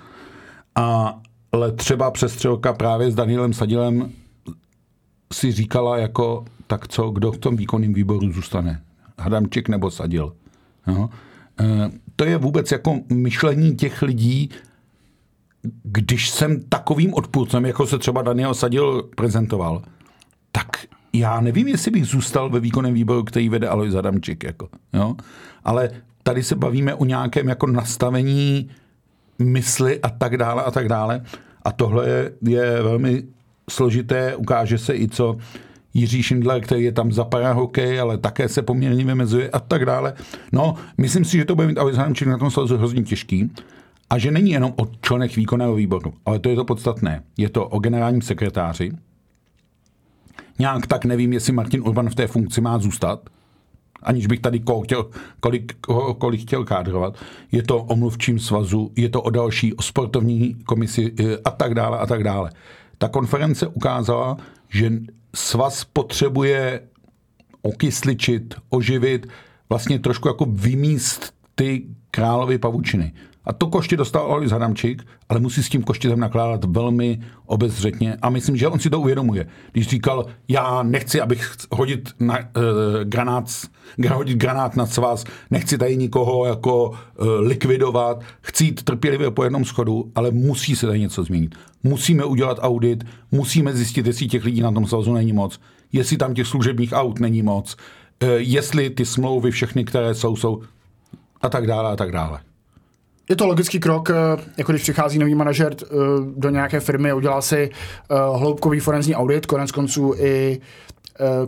ale 1.51 1.71
třeba 1.75 2.11
přestřelka 2.11 2.73
právě 2.73 3.11
s 3.11 3.15
Danielem 3.15 3.53
Sadilem 3.53 4.11
si 5.33 5.51
říkala 5.51 5.97
jako, 5.97 6.45
tak 6.67 6.87
co, 6.87 7.09
kdo 7.09 7.31
v 7.31 7.37
tom 7.37 7.55
výkonném 7.55 7.93
výboru 7.93 8.31
zůstane? 8.31 8.81
Hadamček 9.19 9.69
nebo 9.69 9.91
Sadil? 9.91 10.33
No. 10.87 11.09
To 12.15 12.25
je 12.25 12.37
vůbec 12.37 12.71
jako 12.71 12.99
myšlení 13.13 13.75
těch 13.75 14.01
lidí, 14.01 14.49
když 15.83 16.29
jsem 16.29 16.61
takovým 16.69 17.13
odpůrcem, 17.13 17.65
jako 17.65 17.87
se 17.87 17.97
třeba 17.97 18.21
Daniel 18.21 18.53
Sadil 18.53 19.03
prezentoval, 19.15 19.81
tak 20.51 20.67
já 21.13 21.41
nevím, 21.41 21.67
jestli 21.67 21.91
bych 21.91 22.05
zůstal 22.05 22.49
ve 22.49 22.59
výkonném 22.59 22.93
výboru, 22.93 23.23
který 23.23 23.49
vede 23.49 23.67
Alois 23.67 23.95
Adamček. 23.95 24.43
Jako, 24.43 24.69
jo? 24.93 25.15
Ale 25.63 25.89
tady 26.23 26.43
se 26.43 26.55
bavíme 26.55 26.95
o 26.95 27.05
nějakém 27.05 27.47
jako 27.47 27.67
nastavení 27.67 28.69
mysli 29.39 30.01
a 30.01 30.09
tak 30.09 30.37
dále 30.37 30.63
a 30.63 30.71
tak 30.71 30.87
dále. 30.87 31.23
A 31.63 31.71
tohle 31.71 32.09
je, 32.09 32.31
je 32.41 32.81
velmi 32.83 33.23
složité, 33.69 34.35
ukáže 34.35 34.77
se 34.77 34.95
i 34.95 35.07
co 35.07 35.37
Jiří 35.93 36.23
Šindler, 36.23 36.61
který 36.61 36.83
je 36.83 36.91
tam 36.91 37.11
za 37.11 37.23
parahokej, 37.23 37.99
ale 37.99 38.17
také 38.17 38.49
se 38.49 38.61
poměrně 38.61 39.05
vymezuje 39.05 39.49
a 39.49 39.59
tak 39.59 39.85
dále. 39.85 40.13
No, 40.51 40.75
myslím 40.97 41.25
si, 41.25 41.37
že 41.37 41.45
to 41.45 41.55
bude 41.55 41.67
mít 41.67 41.77
Hančík 41.77 42.27
na 42.27 42.37
tom 42.37 42.51
slezu 42.51 42.77
hrozně 42.77 43.03
těžký 43.03 43.51
a 44.09 44.17
že 44.17 44.31
není 44.31 44.51
jenom 44.51 44.73
o 44.77 44.87
členech 45.01 45.35
výkonného 45.35 45.75
výboru, 45.75 46.13
ale 46.25 46.39
to 46.39 46.49
je 46.49 46.55
to 46.55 46.65
podstatné. 46.65 47.23
Je 47.37 47.49
to 47.49 47.67
o 47.67 47.79
generálním 47.79 48.21
sekretáři. 48.21 48.91
Nějak 50.59 50.87
tak 50.87 51.05
nevím, 51.05 51.33
jestli 51.33 51.53
Martin 51.53 51.81
Urban 51.81 52.09
v 52.09 52.15
té 52.15 52.27
funkci 52.27 52.61
má 52.61 52.79
zůstat, 52.79 53.29
aniž 54.03 54.27
bych 54.27 54.39
tady 54.39 54.59
koho 54.59 54.81
chtěl, 54.81 55.05
kolik, 55.39 55.73
koho, 55.81 56.13
kolik 56.13 56.41
chtěl 56.41 56.63
kádrovat. 56.63 57.15
Je 57.51 57.63
to 57.63 57.83
o 57.83 57.95
mluvčím 57.95 58.39
svazu, 58.39 58.91
je 58.95 59.09
to 59.09 59.21
o 59.21 59.29
další, 59.29 59.73
o 59.73 59.81
sportovní 59.81 60.53
komisi 60.53 61.13
eh, 61.19 61.37
a 61.45 61.51
tak 61.51 61.73
dále 61.73 61.99
a 61.99 62.05
tak 62.05 62.23
dále. 62.23 62.51
Ta 62.99 63.07
konference 63.07 63.67
ukázala, 63.67 64.37
že 64.69 64.91
svaz 65.35 65.83
potřebuje 65.83 66.81
okysličit, 67.61 68.55
oživit, 68.69 69.27
vlastně 69.69 69.99
trošku 69.99 70.27
jako 70.27 70.45
vymíst 70.45 71.33
ty 71.55 71.85
královy 72.11 72.57
pavučiny. 72.57 73.13
A 73.45 73.53
to 73.53 73.67
koště 73.67 73.97
dostal 73.97 74.31
Alois 74.31 74.51
Hadamčík, 74.51 75.07
ale 75.29 75.39
musí 75.39 75.63
s 75.63 75.69
tím 75.69 75.83
koštětem 75.83 76.19
nakládat 76.19 76.65
velmi 76.65 77.19
obezřetně 77.45 78.17
a 78.21 78.29
myslím, 78.29 78.57
že 78.57 78.67
on 78.67 78.79
si 78.79 78.89
to 78.89 78.99
uvědomuje. 78.99 79.47
Když 79.71 79.87
říkal, 79.87 80.25
já 80.47 80.83
nechci, 80.83 81.21
abych 81.21 81.55
hodit 81.71 82.09
na, 82.19 82.37
uh, 82.37 82.43
granát, 83.03 83.45
hodit 84.13 84.37
granát 84.37 84.75
na 84.75 84.85
svaz, 84.85 85.25
nechci 85.51 85.77
tady 85.77 85.97
nikoho 85.97 86.45
jako 86.45 86.89
uh, 86.89 86.95
likvidovat, 87.39 88.21
chci 88.41 88.63
jít 88.65 88.83
trpělivě 88.83 89.31
po 89.31 89.43
jednom 89.43 89.65
schodu, 89.65 90.11
ale 90.15 90.31
musí 90.31 90.75
se 90.75 90.87
tady 90.87 90.99
něco 90.99 91.23
změnit. 91.23 91.55
Musíme 91.83 92.23
udělat 92.25 92.57
audit, 92.61 93.03
musíme 93.31 93.73
zjistit, 93.73 94.07
jestli 94.07 94.27
těch 94.27 94.45
lidí 94.45 94.61
na 94.61 94.71
tom 94.71 94.87
svazu 94.87 95.13
není 95.13 95.33
moc, 95.33 95.59
jestli 95.91 96.17
tam 96.17 96.33
těch 96.33 96.47
služebních 96.47 96.91
aut 96.93 97.19
není 97.19 97.41
moc, 97.41 97.77
uh, 98.23 98.29
jestli 98.29 98.89
ty 98.89 99.05
smlouvy 99.05 99.51
všechny, 99.51 99.85
které 99.85 100.15
jsou, 100.15 100.35
jsou 100.35 100.61
a 101.41 101.49
tak 101.49 101.67
dále 101.67 101.91
a 101.91 101.95
tak 101.95 102.11
dále. 102.11 102.39
Je 103.29 103.35
to 103.35 103.47
logický 103.47 103.79
krok, 103.79 104.09
eh, 104.09 104.13
jako 104.57 104.71
když 104.71 104.81
přichází 104.81 105.19
nový 105.19 105.35
manažer 105.35 105.75
eh, 105.83 105.87
do 106.35 106.49
nějaké 106.49 106.79
firmy, 106.79 107.13
udělá 107.13 107.41
si 107.41 107.69
eh, 107.69 108.15
hloubkový 108.37 108.79
forenzní 108.79 109.15
audit, 109.15 109.45
konec 109.45 109.71
konců 109.71 110.13
i 110.17 110.59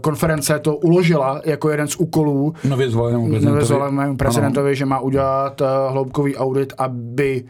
konference 0.02 0.60
to 0.60 0.76
uložila 0.76 1.42
jako 1.46 1.70
jeden 1.70 1.88
z 1.88 1.96
úkolů 1.96 2.54
nově 2.70 2.90
zvolenému 2.90 3.30
prezidentovi, 3.30 3.52
nově 3.52 3.66
zvolenému 3.66 4.18
prezidentovi 4.18 4.76
že 4.76 4.86
má 4.86 5.00
udělat 5.00 5.62
hloubkový 5.90 6.36
audit, 6.36 6.74
aby 6.78 7.44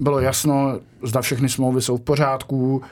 bylo 0.00 0.20
jasno, 0.20 0.78
zda 1.02 1.20
všechny 1.20 1.48
smlouvy 1.48 1.82
jsou 1.82 1.96
v 1.96 2.00
pořádku, 2.00 2.82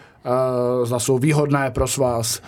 zda 0.85 0.99
jsou 0.99 1.19
výhodné 1.19 1.71
pro 1.71 1.87
vás. 1.99 2.41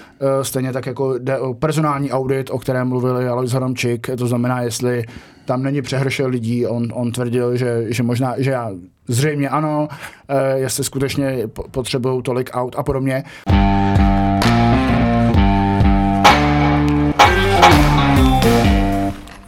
Stejně 0.43 0.73
tak 0.73 0.87
jako 0.87 1.19
jde 1.19 1.39
o 1.39 1.55
personální 1.55 2.13
audit, 2.13 2.51
o 2.51 2.59
kterém 2.59 2.89
mluvili 2.89 3.29
Alois 3.29 3.53
Haramčík, 3.53 4.11
to 4.19 4.27
znamená, 4.27 4.61
jestli 4.61 5.05
tam 5.45 5.63
není 5.63 5.83
přehršel 5.83 6.29
lidí, 6.29 6.67
on, 6.67 6.89
on 6.93 7.13
tvrdil, 7.13 7.57
že, 7.57 7.85
že 7.89 8.03
možná, 8.03 8.35
že 8.39 8.51
já 8.51 8.71
zřejmě 9.09 9.49
ano, 9.49 9.89
uh, 9.89 10.37
jestli 10.55 10.85
skutečně 10.85 11.49
potřebují 11.71 12.23
tolik 12.23 12.51
aut 12.53 12.75
a 12.79 12.83
podobně. 12.83 13.25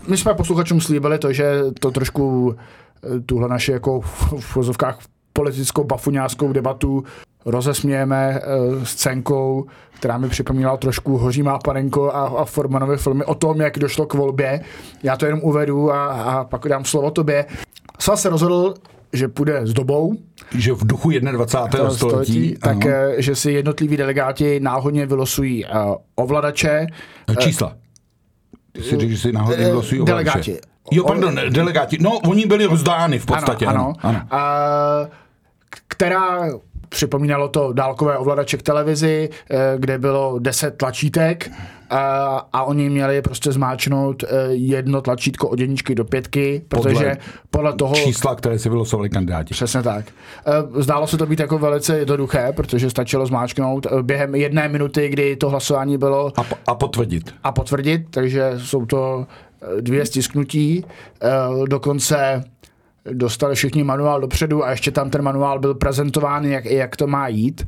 My 0.08 0.16
jsme 0.16 0.34
posluchačům 0.34 0.80
slíbili 0.80 1.18
to, 1.18 1.32
že 1.32 1.60
to 1.80 1.90
trošku 1.90 2.54
eh, 2.56 3.20
tuhle 3.20 3.48
naši 3.48 3.72
jako 3.72 4.00
v 4.00 4.56
vozovkách 4.56 4.98
politickou 5.32 5.84
bafuňářskou 5.84 6.52
debatu 6.52 7.04
rozesmějeme 7.46 8.40
uh, 8.40 8.84
scénkou, 8.84 9.66
která 9.90 10.18
mi 10.18 10.28
připomínala 10.28 10.76
trošku 10.76 11.16
Hoří 11.16 11.42
má 11.42 11.58
panenko 11.58 12.12
a, 12.14 12.26
a 12.26 12.44
Formanové 12.44 12.96
filmy 12.96 13.24
o 13.24 13.34
tom, 13.34 13.60
jak 13.60 13.78
došlo 13.78 14.06
k 14.06 14.14
volbě. 14.14 14.60
Já 15.02 15.16
to 15.16 15.26
jenom 15.26 15.40
uvedu 15.42 15.92
a, 15.92 16.06
a 16.06 16.44
pak 16.44 16.68
dám 16.68 16.84
slovo 16.84 17.10
tobě. 17.10 17.46
Svaz 17.98 18.22
se 18.22 18.28
rozhodl, 18.28 18.74
že 19.12 19.28
půjde 19.28 19.66
s 19.66 19.72
dobou. 19.72 20.14
Že 20.54 20.72
v 20.72 20.86
duchu 20.86 21.10
21. 21.10 21.90
století. 21.90 22.56
tak, 22.62 22.86
ano. 22.86 22.94
Eh, 22.94 23.22
že 23.22 23.34
si 23.34 23.52
jednotliví 23.52 23.96
delegáti 23.96 24.60
náhodně 24.60 25.06
vylosují 25.06 25.64
uh, 25.64 25.94
ovladače. 26.14 26.86
Čísla. 27.38 27.76
Ty 28.72 28.82
si 28.82 28.96
říct, 28.96 29.10
že 29.10 29.18
si 29.18 29.32
náhodně 29.32 29.64
vylosují 29.64 30.00
ovladače. 30.00 30.30
Delegáti. 30.32 30.58
Jo, 30.90 31.04
pardon, 31.04 31.40
delegáti. 31.48 31.98
No, 32.00 32.18
oni 32.18 32.46
byli 32.46 32.66
rozdány 32.66 33.18
v 33.18 33.26
podstatě. 33.26 33.66
Ano, 33.66 33.92
ano. 34.02 34.20
ano. 34.30 35.02
Uh, 35.02 35.08
která 35.88 36.48
Připomínalo 36.88 37.48
to 37.48 37.72
dálkové 37.72 38.18
ovladače 38.18 38.56
k 38.56 38.62
televizi, 38.62 39.28
eh, 39.50 39.56
kde 39.78 39.98
bylo 39.98 40.38
10 40.38 40.76
tlačítek 40.76 41.50
a, 41.90 42.36
a 42.52 42.62
oni 42.62 42.90
měli 42.90 43.22
prostě 43.22 43.52
zmáčnout 43.52 44.22
eh, 44.22 44.26
jedno 44.50 45.00
tlačítko 45.00 45.48
od 45.48 45.60
jedničky 45.60 45.94
do 45.94 46.04
pětky, 46.04 46.62
protože 46.68 46.94
podle, 46.94 47.16
podle 47.50 47.72
toho... 47.72 47.94
Čísla, 47.94 48.34
které 48.34 48.58
si 48.58 48.68
vylosovali 48.68 49.08
kandidáti. 49.08 49.54
Přesně 49.54 49.82
tak. 49.82 50.04
Eh, 50.46 50.82
zdálo 50.82 51.06
se 51.06 51.16
to 51.16 51.26
být 51.26 51.40
jako 51.40 51.58
velice 51.58 51.98
jednoduché, 51.98 52.52
protože 52.56 52.90
stačilo 52.90 53.26
zmáčknout 53.26 53.86
během 54.02 54.34
jedné 54.34 54.68
minuty, 54.68 55.08
kdy 55.08 55.36
to 55.36 55.50
hlasování 55.50 55.98
bylo... 55.98 56.32
A, 56.36 56.44
a 56.66 56.74
potvrdit. 56.74 57.34
A 57.44 57.52
potvrdit, 57.52 58.02
takže 58.10 58.52
jsou 58.56 58.86
to 58.86 59.26
dvě 59.80 60.06
stisknutí. 60.06 60.84
Dokonce 61.68 62.44
dostali 63.12 63.54
všichni 63.54 63.84
manuál 63.84 64.20
dopředu 64.20 64.64
a 64.64 64.70
ještě 64.70 64.90
tam 64.90 65.10
ten 65.10 65.22
manuál 65.22 65.58
byl 65.58 65.74
prezentován, 65.74 66.44
jak, 66.44 66.64
jak 66.64 66.96
to 66.96 67.06
má 67.06 67.28
jít. 67.28 67.66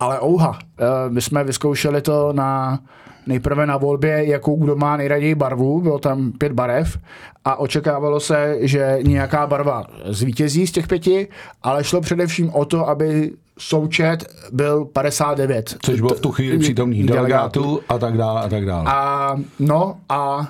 Ale 0.00 0.20
ouha, 0.22 0.58
eh, 0.78 0.84
my 1.08 1.22
jsme 1.22 1.44
vyzkoušeli 1.44 2.02
to 2.02 2.32
na 2.32 2.78
nejprve 3.26 3.66
na 3.66 3.76
volbě, 3.76 4.26
jakou 4.26 4.56
kdo 4.56 4.76
má 4.76 4.96
nejraději 4.96 5.34
barvu, 5.34 5.80
bylo 5.80 5.98
tam 5.98 6.32
pět 6.32 6.52
barev 6.52 6.98
a 7.44 7.56
očekávalo 7.56 8.20
se, 8.20 8.56
že 8.60 8.98
nějaká 9.02 9.46
barva 9.46 9.84
zvítězí 10.04 10.66
z 10.66 10.72
těch 10.72 10.86
pěti, 10.86 11.28
ale 11.62 11.84
šlo 11.84 12.00
především 12.00 12.50
o 12.50 12.64
to, 12.64 12.88
aby 12.88 13.32
součet 13.58 14.24
byl 14.52 14.84
59. 14.84 15.74
Což 15.82 16.00
bylo 16.00 16.14
v 16.14 16.20
tu 16.20 16.32
chvíli 16.32 16.58
přítomných 16.58 17.06
delegátů 17.06 17.80
a 17.88 17.98
tak 17.98 18.16
dále 18.16 18.42
a 18.42 18.48
tak 18.48 18.66
dále. 18.66 18.84
A 18.86 19.36
no 19.58 19.96
a 20.08 20.48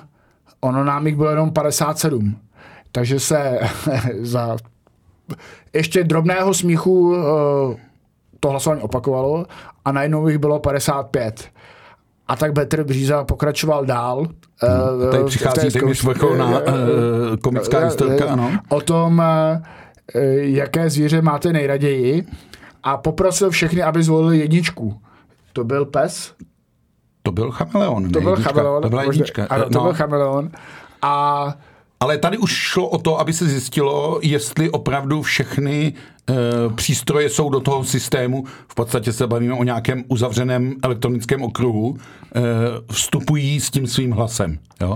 ono 0.61 0.83
nám 0.83 1.07
jich 1.07 1.15
bylo 1.15 1.29
jenom 1.29 1.51
57. 1.51 2.35
Takže 2.91 3.19
se 3.19 3.59
za 4.21 4.57
ještě 5.73 6.03
drobného 6.03 6.53
smíchu 6.53 7.15
eh, 7.15 7.91
to 8.39 8.49
hlasování 8.49 8.81
opakovalo 8.81 9.45
a 9.85 9.91
najednou 9.91 10.27
jich 10.27 10.37
bylo 10.37 10.59
55. 10.59 11.49
A 12.27 12.35
tak 12.35 12.53
Petr 12.53 12.83
Bříza 12.83 13.23
pokračoval 13.23 13.85
dál. 13.85 14.27
Hmm. 14.61 15.11
Tady 15.11 15.23
přichází 15.23 15.69
téměř 15.69 16.03
vrcholná 16.03 16.59
uh, 16.59 16.65
komická 17.43 17.79
historka, 17.79 18.25
ano. 18.25 18.51
O 18.69 18.81
tom, 18.81 19.23
jaké 20.41 20.89
zvíře 20.89 21.21
máte 21.21 21.53
nejraději 21.53 22.25
a 22.83 22.97
poprosil 22.97 23.49
všechny, 23.49 23.83
aby 23.83 24.03
zvolili 24.03 24.39
jedničku. 24.39 25.01
To 25.53 25.63
byl 25.63 25.85
pes? 25.85 26.33
To 27.23 27.31
byl 27.31 27.51
chameleon. 27.51 28.11
To 28.11 28.21
byl 28.21 28.35
chameleon. 28.35 28.81
To 28.81 28.89
byla 28.89 29.03
jednička. 29.03 29.45
Ano, 29.49 29.63
to 29.63 29.77
no. 29.77 29.83
byl 29.83 29.93
chameleon. 29.93 30.49
A 31.01 31.45
ale 32.01 32.17
tady 32.17 32.37
už 32.37 32.51
šlo 32.51 32.89
o 32.89 32.97
to, 32.97 33.19
aby 33.19 33.33
se 33.33 33.45
zjistilo, 33.45 34.19
jestli 34.21 34.69
opravdu 34.69 35.21
všechny 35.21 35.93
e, 35.93 36.33
přístroje 36.75 37.29
jsou 37.29 37.49
do 37.49 37.59
toho 37.59 37.83
systému, 37.83 38.43
v 38.67 38.75
podstatě 38.75 39.13
se 39.13 39.27
bavíme 39.27 39.53
o 39.53 39.63
nějakém 39.63 40.03
uzavřeném 40.07 40.75
elektronickém 40.83 41.41
okruhu, 41.41 41.97
e, 41.97 42.41
vstupují 42.93 43.59
s 43.59 43.71
tím 43.71 43.87
svým 43.87 44.11
hlasem. 44.11 44.59
Jo? 44.81 44.95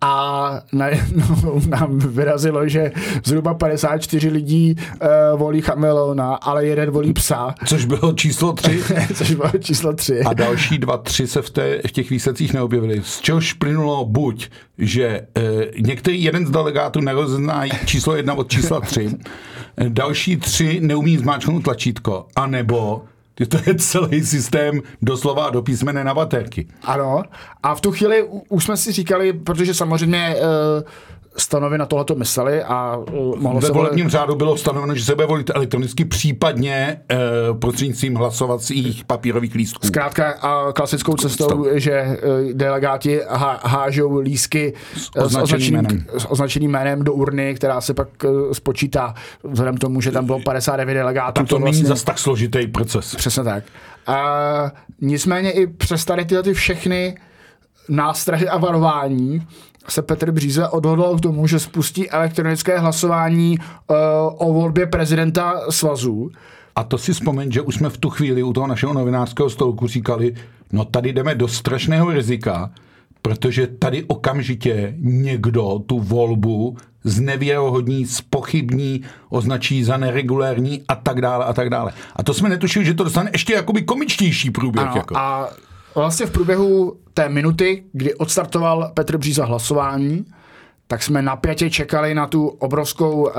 A 0.00 0.62
najednou 0.72 1.60
nám 1.68 1.98
vyrazilo, 1.98 2.68
že 2.68 2.92
zhruba 3.24 3.54
54 3.54 4.28
lidí 4.28 4.76
uh, 4.76 5.38
volí 5.38 5.60
chameleona, 5.60 6.34
ale 6.34 6.66
jeden 6.66 6.90
volí 6.90 7.12
psa. 7.12 7.54
Což 7.66 7.84
bylo 7.84 8.12
číslo 8.12 8.52
3. 8.52 8.82
Což 9.14 9.34
bylo 9.34 9.50
číslo 9.60 9.92
3. 9.92 10.20
A 10.20 10.34
další 10.34 10.78
dva, 10.78 10.96
tři 10.98 11.26
se 11.26 11.42
v, 11.42 11.50
té, 11.50 11.78
v 11.86 11.92
těch 11.92 12.10
výsledcích 12.10 12.54
neobjevily. 12.54 13.02
Z 13.04 13.20
čehož 13.20 13.52
plynulo 13.52 14.04
buď, 14.04 14.48
že 14.78 15.26
uh, 15.36 15.42
některý 15.78 16.22
jeden 16.22 16.46
z 16.46 16.50
delegátů 16.50 17.00
nerozezná 17.00 17.62
číslo 17.84 18.16
1 18.16 18.34
od 18.34 18.50
čísla 18.50 18.80
3, 18.80 19.08
další 19.88 20.36
tři 20.36 20.80
neumí 20.80 21.16
zmáčknout 21.16 21.62
tlačítko, 21.62 22.26
anebo 22.36 23.02
to 23.44 23.58
je 23.66 23.74
celý 23.74 24.24
systém 24.24 24.80
doslova 25.02 25.50
do 25.50 25.62
písmene 25.62 26.04
na 26.04 26.14
baterky. 26.14 26.66
Ano. 26.82 27.22
A 27.62 27.74
v 27.74 27.80
tu 27.80 27.92
chvíli 27.92 28.24
už 28.48 28.64
jsme 28.64 28.76
si 28.76 28.92
říkali, 28.92 29.32
protože 29.32 29.74
samozřejmě 29.74 30.36
uh, 30.36 30.82
stanovy 31.38 31.78
na 31.78 31.86
tohleto 31.86 32.14
mysleli 32.14 32.62
a 32.62 32.96
uh, 32.96 33.36
mohlo 33.38 33.60
Ve 33.60 33.66
se 33.66 33.72
volebním 33.72 34.08
řádu 34.08 34.34
bylo 34.34 34.56
stanoveno, 34.56 34.94
že 34.94 35.04
se 35.04 35.14
bude 35.14 35.26
volit 35.26 35.50
elektronicky, 35.54 36.04
případně 36.04 37.00
uh, 37.50 37.58
prostřednictvím 37.58 38.14
hlasovacích 38.14 39.04
papírových 39.04 39.54
lístků. 39.54 39.86
Zkrátka 39.86 40.30
a 40.30 40.72
klasickou 40.72 41.14
cestou, 41.14 41.44
Stop. 41.44 41.66
že 41.74 42.02
uh, 42.02 42.52
delegáti 42.52 43.20
há, 43.28 43.60
hážou 43.64 44.18
lísky 44.18 44.72
s 44.96 45.10
označeným, 45.16 45.24
s, 45.26 45.42
označeným, 45.42 45.74
jménem. 45.74 46.06
s 46.18 46.30
označeným 46.30 46.70
jménem 46.70 47.04
do 47.04 47.12
urny, 47.12 47.54
která 47.54 47.80
se 47.80 47.94
pak 47.94 48.08
uh, 48.24 48.52
spočítá 48.52 49.14
vzhledem 49.44 49.76
k 49.76 49.80
tomu, 49.80 50.00
že 50.00 50.12
tam 50.12 50.26
bylo 50.26 50.40
59 50.40 50.94
delegátů. 50.94 51.32
Tak 51.32 51.48
to, 51.48 51.54
to 51.54 51.60
vlastně... 51.60 51.82
není 51.82 51.88
zas 51.88 52.02
tak 52.02 52.18
složitý 52.18 52.66
proces. 52.66 53.14
Přesně 53.14 53.44
tak. 53.44 53.64
A 54.06 54.72
nicméně 55.00 55.50
i 55.50 55.66
přes 55.66 56.04
tady 56.04 56.24
tyhle 56.24 56.42
ty 56.42 56.54
všechny 56.54 57.16
nástrahy 57.88 58.48
a 58.48 58.58
varování 58.58 59.46
se 59.88 60.02
Petr 60.02 60.30
Bříze 60.30 60.68
odhodlal 60.68 61.16
k 61.16 61.20
tomu, 61.20 61.46
že 61.46 61.60
spustí 61.60 62.10
elektronické 62.10 62.78
hlasování 62.78 63.58
uh, 63.58 63.96
o 64.48 64.52
volbě 64.52 64.86
prezidenta 64.86 65.60
svazu. 65.70 66.30
A 66.76 66.84
to 66.84 66.98
si 66.98 67.12
vzpomeň, 67.12 67.52
že 67.52 67.60
už 67.62 67.74
jsme 67.74 67.90
v 67.90 67.98
tu 67.98 68.10
chvíli 68.10 68.42
u 68.42 68.52
toho 68.52 68.66
našeho 68.66 68.92
novinářského 68.92 69.50
stolku 69.50 69.86
říkali, 69.86 70.34
no 70.72 70.84
tady 70.84 71.12
jdeme 71.12 71.34
do 71.34 71.48
strašného 71.48 72.10
rizika, 72.10 72.70
protože 73.22 73.66
tady 73.66 74.04
okamžitě 74.04 74.94
někdo 74.98 75.78
tu 75.86 76.00
volbu 76.00 76.76
znevěrohodní, 77.04 78.06
spochybní, 78.06 79.02
označí 79.28 79.84
za 79.84 79.96
neregulérní 79.96 80.82
a 80.88 80.94
tak 80.94 81.20
dále 81.20 81.44
a 81.44 81.52
tak 81.52 81.70
dále. 81.70 81.92
A 82.16 82.22
to 82.22 82.34
jsme 82.34 82.48
netušili, 82.48 82.84
že 82.84 82.94
to 82.94 83.04
dostane 83.04 83.30
ještě 83.32 83.52
jakoby 83.52 83.82
komičtější 83.82 84.50
průběh. 84.50 84.86
Ano, 84.86 84.96
jako. 84.96 85.16
A 85.16 85.48
vlastně 86.00 86.26
v 86.26 86.30
průběhu 86.30 86.96
té 87.14 87.28
minuty, 87.28 87.84
kdy 87.92 88.14
odstartoval 88.14 88.90
Petr 88.94 89.18
Bříza 89.18 89.44
hlasování, 89.44 90.24
tak 90.86 91.02
jsme 91.02 91.22
napětě 91.22 91.70
čekali 91.70 92.14
na 92.14 92.26
tu 92.26 92.46
obrovskou 92.46 93.22
uh, 93.22 93.32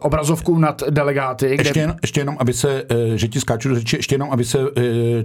obrazovku 0.00 0.58
nad 0.58 0.82
delegáty. 0.90 1.46
Kde... 1.46 1.64
Ještě, 1.64 1.80
jen, 1.80 1.96
ještě 2.02 2.20
jenom, 2.20 2.36
aby 2.38 2.52
se, 2.52 2.82
uh, 2.82 3.14
že 3.14 3.28
ti 3.28 3.40
skáču 3.40 3.68
do 3.68 3.74
řeči, 3.74 3.96
ještě 3.96 4.14
jenom, 4.14 4.30
aby 4.32 4.44
se 4.44 4.58
uh, 4.58 4.66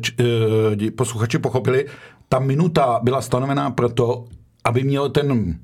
č, 0.01 0.11
uh, 0.19 0.89
posluchači 0.95 1.39
pochopili, 1.39 1.85
ta 2.29 2.39
minuta 2.39 2.99
byla 3.03 3.21
stanovená 3.21 3.71
proto, 3.71 4.25
aby 4.63 4.83
měl 4.83 5.09
ten 5.09 5.55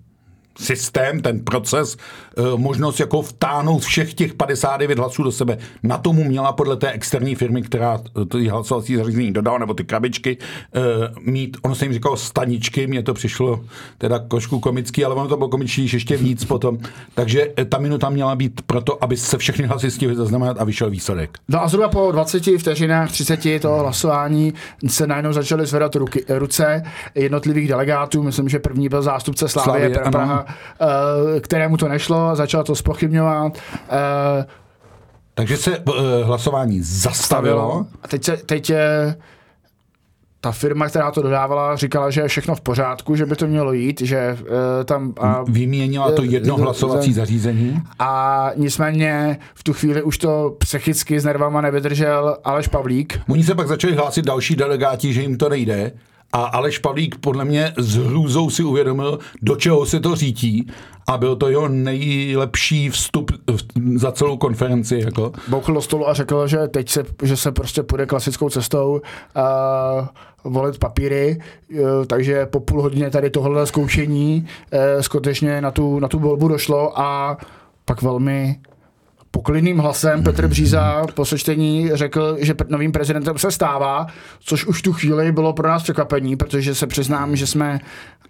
systém, 0.60 1.22
ten 1.22 1.40
proces, 1.40 1.98
eh, 2.38 2.42
možnost 2.56 3.00
jako 3.00 3.22
vtáhnout 3.22 3.84
všech 3.84 4.14
těch 4.14 4.34
59 4.34 5.00
hlasů 5.00 5.24
do 5.24 5.32
sebe. 5.32 5.58
Na 5.84 5.98
tomu 5.98 6.24
měla 6.24 6.52
podle 6.52 6.78
té 6.78 6.92
externí 6.92 7.36
firmy, 7.36 7.62
která 7.62 8.00
ty 8.32 8.48
hlasovací 8.48 8.96
zařízení 8.96 9.32
dodala, 9.32 9.58
nebo 9.58 9.74
ty 9.74 9.84
krabičky, 9.84 10.38
eh, 10.76 10.80
mít, 11.22 11.58
ono 11.62 11.76
se 11.76 11.86
jim 11.86 11.94
říkalo 11.94 12.18
staničky, 12.18 12.88
mně 12.88 13.04
to 13.04 13.14
přišlo 13.14 13.66
teda 13.98 14.20
trošku 14.20 14.60
komický, 14.60 15.06
ale 15.06 15.16
ono 15.16 15.28
to 15.28 15.38
bylo 15.38 15.50
komičtější 15.50 15.96
ještě 15.96 16.18
víc 16.18 16.46
potom. 16.46 16.78
Takže 17.14 17.48
eh, 17.58 17.66
ta 17.66 17.78
minuta 17.78 18.10
měla 18.10 18.36
být 18.36 18.62
proto, 18.62 19.04
aby 19.04 19.18
se 19.18 19.38
všechny 19.38 19.68
hlasy 19.68 19.92
stihly 19.92 20.16
zaznamenat 20.16 20.58
a 20.60 20.64
vyšel 20.64 20.90
výsledek. 20.90 21.38
No 21.48 21.64
a 21.64 21.68
zhruba 21.68 21.88
po 21.88 22.12
20 22.12 22.44
vteřinách, 22.58 23.12
30 23.12 23.60
toho 23.60 23.80
hlasování 23.80 24.54
se 24.88 25.08
najednou 25.08 25.34
začaly 25.34 25.66
zvedat 25.66 25.96
ruky, 25.96 26.26
ruce 26.30 26.84
jednotlivých 27.16 27.68
delegátů. 27.68 28.24
Myslím, 28.24 28.50
že 28.50 28.60
první 28.60 28.90
byl 28.90 29.02
zástupce 29.02 29.48
Slávie, 29.48 29.94
Slávie 29.94 30.12
Praha, 30.12 30.41
Eh, 30.48 31.40
kterému 31.40 31.78
to 31.78 31.88
nešlo, 31.88 32.36
začal 32.36 32.64
to 32.64 32.76
spochybňovat. 32.76 33.58
Eh, 33.90 34.46
Takže 35.34 35.58
se 35.58 35.80
uh, 35.80 35.96
hlasování 36.24 36.82
zastavilo. 36.82 37.86
A 38.04 38.08
teď, 38.08 38.24
se, 38.24 38.38
teď 38.38 38.70
je 38.70 39.16
ta 40.42 40.52
firma, 40.52 40.90
která 40.90 41.12
to 41.12 41.22
dodávala, 41.22 41.76
říkala, 41.76 42.10
že 42.10 42.22
je 42.22 42.28
všechno 42.28 42.56
v 42.56 42.62
pořádku, 42.62 43.16
že 43.16 43.26
by 43.26 43.36
to 43.36 43.48
mělo 43.48 43.74
jít, 43.74 44.02
že 44.02 44.38
uh, 44.42 44.48
tam... 44.86 45.14
A, 45.20 45.44
Vyměnila 45.48 46.12
to 46.12 46.24
jedno 46.24 46.58
hlasovací 46.58 47.14
zařízení. 47.14 47.82
A 48.00 48.52
nicméně 48.56 49.40
v 49.54 49.64
tu 49.64 49.74
chvíli 49.74 50.04
už 50.04 50.18
to 50.18 50.56
psychicky 50.58 51.20
s 51.20 51.26
nervama 51.26 51.62
nevydržel 51.62 52.38
Aleš 52.44 52.68
Pavlík. 52.68 53.20
Oni 53.30 53.44
se 53.44 53.56
pak 53.56 53.68
začali 53.68 53.96
hlásit 53.96 54.26
další 54.26 54.56
delegáti, 54.56 55.14
že 55.14 55.22
jim 55.22 55.38
to 55.38 55.50
nejde 55.50 55.92
a 56.34 56.44
Aleš 56.44 56.78
Pavlík 56.78 57.16
podle 57.16 57.46
mě 57.46 57.74
s 57.78 57.96
hrůzou 57.96 58.50
si 58.50 58.64
uvědomil, 58.64 59.20
do 59.42 59.56
čeho 59.56 59.86
se 59.86 60.00
to 60.00 60.16
řítí 60.16 60.68
a 61.08 61.18
byl 61.18 61.36
to 61.36 61.50
jeho 61.50 61.68
nejlepší 61.68 62.90
vstup 62.90 63.32
za 63.96 64.12
celou 64.12 64.38
konferenci. 64.38 65.02
Jako. 65.06 65.32
Bouchl 65.48 65.74
do 65.74 65.82
stolu 65.82 66.10
a 66.10 66.14
řekl, 66.14 66.48
že 66.48 66.68
teď 66.68 66.90
se, 66.90 67.06
že 67.24 67.38
se 67.38 67.52
prostě 67.52 67.84
půjde 67.84 68.06
klasickou 68.06 68.50
cestou 68.50 69.02
a 69.36 70.10
volit 70.44 70.78
papíry, 70.78 71.38
e, 71.72 72.06
takže 72.08 72.46
po 72.46 72.60
půl 72.60 72.82
hodině 72.82 73.10
tady 73.10 73.30
tohle 73.30 73.68
zkoušení 73.68 74.48
e, 74.72 75.04
skutečně 75.04 75.62
na 75.62 75.72
tu, 75.72 76.00
na 76.00 76.08
tu 76.08 76.20
volbu 76.20 76.48
došlo 76.48 77.00
a 77.00 77.38
pak 77.86 78.02
velmi 78.02 78.60
poklidným 79.32 79.78
hlasem 79.78 80.24
Petr 80.24 80.48
Bříza 80.48 81.06
po 81.16 81.26
sečtení 81.26 81.90
řekl, 81.94 82.38
že 82.40 82.56
novým 82.70 82.92
prezidentem 82.92 83.38
se 83.38 83.52
stává, 83.52 84.08
což 84.40 84.66
už 84.66 84.82
tu 84.82 84.94
chvíli 84.94 85.32
bylo 85.32 85.54
pro 85.54 85.68
nás 85.68 85.84
překvapení, 85.84 86.36
protože 86.36 86.76
se 86.76 86.88
přiznám, 86.88 87.36
že 87.36 87.48
jsme 87.48 87.80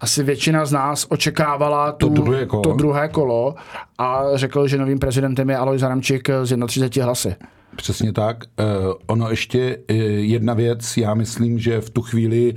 asi 0.00 0.22
většina 0.22 0.66
z 0.66 0.72
nás 0.72 1.06
očekávala 1.08 1.92
tu, 1.92 2.08
to, 2.08 2.14
druhé 2.14 2.46
kolo. 2.46 2.62
to 2.62 2.72
druhé 2.72 3.08
kolo 3.08 3.54
a 3.98 4.22
řekl, 4.34 4.68
že 4.68 4.78
novým 4.78 4.98
prezidentem 4.98 5.50
je 5.50 5.56
Aloj 5.56 5.78
Zaramčík 5.78 6.28
z 6.42 6.66
31 6.66 7.04
hlasy. 7.04 7.34
Přesně 7.76 8.12
tak. 8.12 8.44
Uh, 8.44 8.92
ono 9.06 9.30
ještě 9.30 9.76
uh, 9.76 9.96
jedna 10.18 10.54
věc, 10.54 10.96
já 10.96 11.14
myslím, 11.14 11.58
že 11.58 11.80
v 11.80 11.90
tu 11.90 12.02
chvíli 12.02 12.54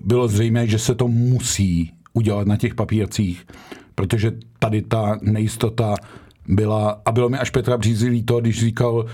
bylo 0.00 0.28
zřejmé, 0.28 0.66
že 0.66 0.78
se 0.78 0.94
to 0.94 1.08
musí 1.08 1.92
udělat 2.12 2.46
na 2.46 2.56
těch 2.56 2.74
papírcích, 2.74 3.46
protože 3.94 4.32
tady 4.58 4.82
ta 4.82 5.18
nejistota 5.22 5.94
byla, 6.48 7.00
a 7.04 7.12
bylo 7.12 7.28
mi 7.28 7.38
až 7.38 7.50
Petra 7.50 7.76
Břízilý 7.76 8.22
to, 8.22 8.40
když 8.40 8.60
říkal, 8.60 9.06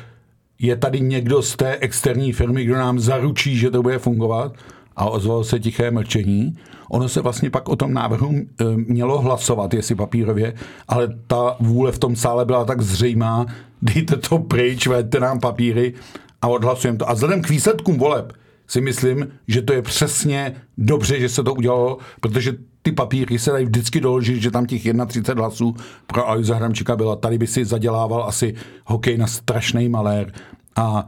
je 0.59 0.77
tady 0.77 1.01
někdo 1.01 1.43
z 1.43 1.57
té 1.57 1.77
externí 1.77 2.33
firmy, 2.33 2.65
kdo 2.65 2.75
nám 2.75 2.99
zaručí, 2.99 3.57
že 3.57 3.71
to 3.71 3.83
bude 3.83 3.99
fungovat 3.99 4.53
a 4.97 5.11
ozvalo 5.11 5.45
se 5.45 5.61
tiché 5.61 5.91
mlčení. 5.91 6.59
Ono 6.91 7.09
se 7.09 7.21
vlastně 7.21 7.51
pak 7.51 7.69
o 7.69 7.77
tom 7.77 7.95
návrhu 7.95 8.35
e, 8.35 8.65
mělo 8.77 9.21
hlasovat, 9.21 9.75
jestli 9.75 9.95
papírově, 9.95 10.55
ale 10.89 11.09
ta 11.27 11.57
vůle 11.61 11.93
v 11.93 11.99
tom 11.99 12.17
sále 12.17 12.45
byla 12.45 12.65
tak 12.65 12.81
zřejmá, 12.81 13.47
dejte 13.83 14.17
to 14.17 14.39
pryč, 14.39 14.87
veďte 14.87 15.21
nám 15.21 15.41
papíry 15.41 15.95
a 16.43 16.49
odhlasujeme 16.49 16.99
to. 16.99 17.11
A 17.11 17.13
vzhledem 17.13 17.43
k 17.43 17.49
výsledkům 17.49 17.99
voleb 17.99 18.33
si 18.67 18.81
myslím, 18.81 19.29
že 19.49 19.63
to 19.63 19.73
je 19.73 19.83
přesně 19.83 20.55
dobře, 20.79 21.21
že 21.21 21.29
se 21.29 21.43
to 21.43 21.55
udělalo, 21.55 21.99
protože 22.21 22.53
ty 22.89 22.93
papíry 22.93 23.39
se 23.39 23.51
dají 23.51 23.65
vždycky 23.65 24.01
doložit, 24.01 24.43
že 24.43 24.51
tam 24.51 24.67
těch 24.67 24.83
31 25.07 25.43
hlasů 25.43 25.75
pro 26.07 26.29
Aloisa 26.29 26.55
Hramčíka 26.55 26.97
byla. 26.97 27.17
Tady 27.17 27.39
by 27.39 27.47
si 27.47 27.65
zadělával 27.65 28.25
asi 28.25 28.55
hokej 28.85 29.19
na 29.19 29.27
strašný 29.27 29.89
malér. 29.89 30.33
A 30.77 31.07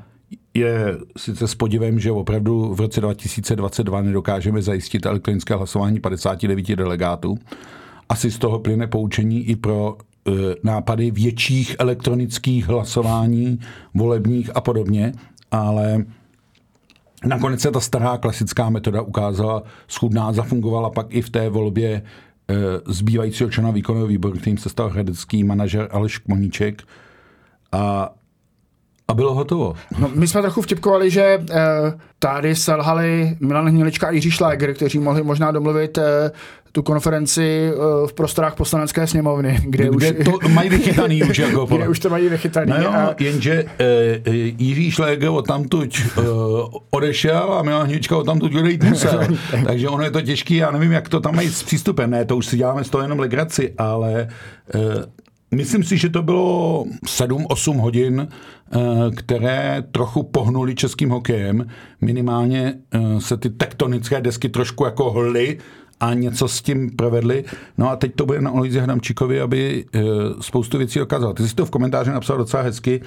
je 0.54 0.98
sice 1.16 1.48
s 1.48 1.54
podivem, 1.54 2.00
že 2.00 2.12
opravdu 2.12 2.74
v 2.74 2.80
roce 2.80 3.00
2022 3.00 4.02
nedokážeme 4.02 4.62
zajistit 4.62 5.06
elektronické 5.06 5.54
hlasování 5.54 6.00
59 6.00 6.76
delegátů. 6.76 7.38
Asi 8.08 8.30
z 8.30 8.38
toho 8.38 8.58
plyne 8.58 8.86
poučení 8.86 9.44
i 9.44 9.56
pro 9.56 9.96
e, 9.96 10.30
nápady 10.62 11.10
větších 11.10 11.76
elektronických 11.78 12.68
hlasování, 12.68 13.58
volebních 13.94 14.56
a 14.56 14.60
podobně, 14.60 15.12
ale 15.50 16.04
Nakonec 17.24 17.60
se 17.60 17.70
ta 17.70 17.80
stará 17.80 18.18
klasická 18.18 18.70
metoda 18.70 19.02
ukázala 19.02 19.62
schudná, 19.88 20.32
zafungovala 20.32 20.90
pak 20.90 21.06
i 21.10 21.22
v 21.22 21.30
té 21.30 21.48
volbě 21.48 21.90
e, 21.90 22.02
zbývajícího 22.86 23.50
člena 23.50 23.70
výkonného 23.70 24.06
výboru, 24.06 24.38
kterým 24.38 24.58
se 24.58 24.68
stal 24.68 24.88
hradecký 24.88 25.44
manažer 25.44 25.88
Aleš 25.90 26.18
Kmoníček. 26.18 26.82
A 27.72 28.14
a 29.10 29.14
bylo 29.14 29.34
hotovo. 29.34 29.74
No, 29.98 30.10
my 30.14 30.28
jsme 30.28 30.40
trochu 30.42 30.62
vtipkovali, 30.62 31.10
že 31.10 31.22
e, 31.22 31.40
tady 32.18 32.54
selhali 32.56 33.36
Milan 33.40 33.68
Hnilička 33.68 34.06
a 34.06 34.10
Jiří 34.10 34.30
Šláger, 34.30 34.74
kteří 34.74 34.98
mohli 34.98 35.22
možná 35.22 35.50
domluvit 35.50 35.98
e, 35.98 36.30
tu 36.72 36.82
konferenci 36.82 37.72
uh, 37.74 38.06
v 38.06 38.12
prostorách 38.12 38.54
poslanecké 38.54 39.06
sněmovny, 39.06 39.58
kde, 39.64 39.88
kde 39.96 40.12
už... 40.12 40.24
to 40.24 40.48
mají 40.48 40.70
vychytaný 40.70 41.22
už 41.22 41.38
jako 41.48 41.66
Kde 41.66 41.88
už 41.88 41.98
to 41.98 42.10
mají 42.10 42.28
vychytaný. 42.28 42.70
No 42.70 42.82
jo, 42.82 42.90
a... 42.90 43.14
jenže 43.18 43.64
uh, 44.26 44.34
Jiří 44.58 44.90
Šléger 44.90 45.28
od 45.28 45.46
tamtuť 45.46 46.00
uh, 46.18 46.24
odešel 46.90 47.52
a 47.52 47.62
Milan 47.62 47.86
Hnička 47.86 48.16
od 48.16 48.24
tamtuť 48.24 48.54
odejít 48.54 48.84
musel. 48.84 49.20
Takže 49.66 49.88
ono 49.88 50.04
je 50.04 50.10
to 50.10 50.20
těžké, 50.20 50.54
já 50.54 50.70
nevím, 50.70 50.92
jak 50.92 51.08
to 51.08 51.20
tam 51.20 51.36
mají 51.36 51.48
s 51.48 51.62
přístupem. 51.62 52.10
Ne, 52.10 52.24
to 52.24 52.36
už 52.36 52.46
si 52.46 52.56
děláme 52.56 52.84
z 52.84 52.90
toho 52.90 53.02
jenom 53.02 53.18
legraci, 53.18 53.74
ale 53.78 54.28
uh, 54.74 54.80
Myslím 55.54 55.84
si, 55.84 55.96
že 55.96 56.08
to 56.08 56.22
bylo 56.22 56.84
7-8 57.06 57.80
hodin, 57.80 58.28
které 59.16 59.84
trochu 59.92 60.22
pohnuli 60.22 60.74
českým 60.74 61.10
hokejem. 61.10 61.66
Minimálně 62.00 62.74
se 63.18 63.36
ty 63.36 63.50
tektonické 63.50 64.20
desky 64.20 64.48
trošku 64.48 64.84
jako 64.84 65.10
hly 65.10 65.58
a 66.00 66.14
něco 66.14 66.48
s 66.48 66.62
tím 66.62 66.90
provedli. 66.96 67.44
No 67.78 67.90
a 67.90 67.96
teď 67.96 68.14
to 68.14 68.26
bude 68.26 68.40
na 68.40 68.50
Aloizi 68.50 68.80
Hramčíkovi, 68.80 69.40
aby 69.40 69.84
e, 69.94 70.00
spoustu 70.40 70.78
věcí 70.78 70.98
dokázal. 70.98 71.32
Ty 71.32 71.48
jsi 71.48 71.54
to 71.54 71.66
v 71.66 71.70
komentáři 71.70 72.10
napsal 72.10 72.36
docela 72.36 72.62
hezky, 72.62 73.00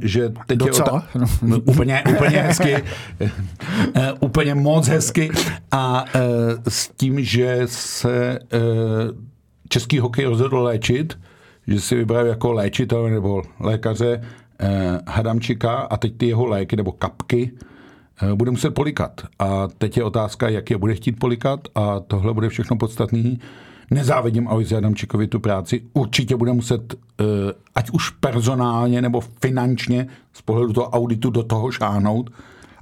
že 0.00 0.32
teď 0.46 0.58
docela? 0.58 1.06
je 1.14 1.20
ota- 1.20 1.28
no, 1.42 1.60
úplně, 1.64 2.02
úplně 2.10 2.38
hezky, 2.38 2.76
úplně 4.20 4.54
moc 4.54 4.88
hezky 4.88 5.30
a 5.72 6.04
s 6.68 6.88
tím, 6.96 7.24
že 7.24 7.62
se 7.64 8.38
český 9.68 9.98
hokej 9.98 10.24
rozhodl 10.24 10.58
léčit, 10.58 11.18
že 11.66 11.80
si 11.80 11.94
vybral 11.94 12.26
jako 12.26 12.52
léčitel 12.52 13.10
nebo 13.10 13.42
lékaře 13.60 14.20
e, 14.60 15.00
Hadamčika 15.06 15.74
a 15.74 15.96
teď 15.96 16.16
ty 16.16 16.26
jeho 16.26 16.46
léky 16.46 16.76
nebo 16.76 16.92
kapky 16.92 17.52
Eh, 18.22 18.34
bude 18.34 18.50
muset 18.50 18.70
polikat. 18.70 19.20
A 19.38 19.68
teď 19.78 19.96
je 19.96 20.04
otázka, 20.04 20.48
jak 20.48 20.70
je 20.70 20.78
bude 20.78 20.94
chtít 20.94 21.18
polikat 21.18 21.60
a 21.74 22.00
tohle 22.00 22.34
bude 22.34 22.48
všechno 22.48 22.76
podstatný. 22.76 23.40
Nezávidím 23.90 24.48
Aloisi 24.48 24.76
Adamčikovi 24.76 25.26
tu 25.26 25.40
práci. 25.40 25.82
Určitě 25.92 26.36
bude 26.36 26.52
muset, 26.52 26.94
eh, 26.94 27.24
ať 27.74 27.90
už 27.90 28.10
personálně 28.10 29.02
nebo 29.02 29.20
finančně 29.20 30.06
z 30.32 30.42
pohledu 30.42 30.72
toho 30.72 30.90
auditu 30.90 31.30
do 31.30 31.42
toho 31.42 31.70
šáhnout, 31.70 32.30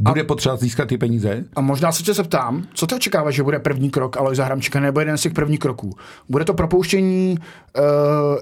bude 0.01 0.21
a, 0.21 0.25
potřeba 0.25 0.57
získat 0.57 0.89
ty 0.89 0.99
peníze? 0.99 1.45
A 1.57 1.61
možná 1.61 1.93
se 1.93 2.03
tě 2.03 2.15
zeptám, 2.15 2.65
co 2.75 2.87
ty 2.87 2.95
očekáváš, 2.95 3.35
že 3.35 3.43
bude 3.43 3.59
první 3.59 3.91
krok 3.91 4.17
Alojza 4.17 4.45
Hramčíka, 4.45 4.81
nebo 4.81 5.01
jeden 5.01 5.19
z 5.19 5.23
těch 5.23 5.33
prvních 5.33 5.59
kroků? 5.59 5.97
Bude 6.29 6.45
to 6.45 6.55
propouštění 6.55 7.39
uh, 7.39 7.85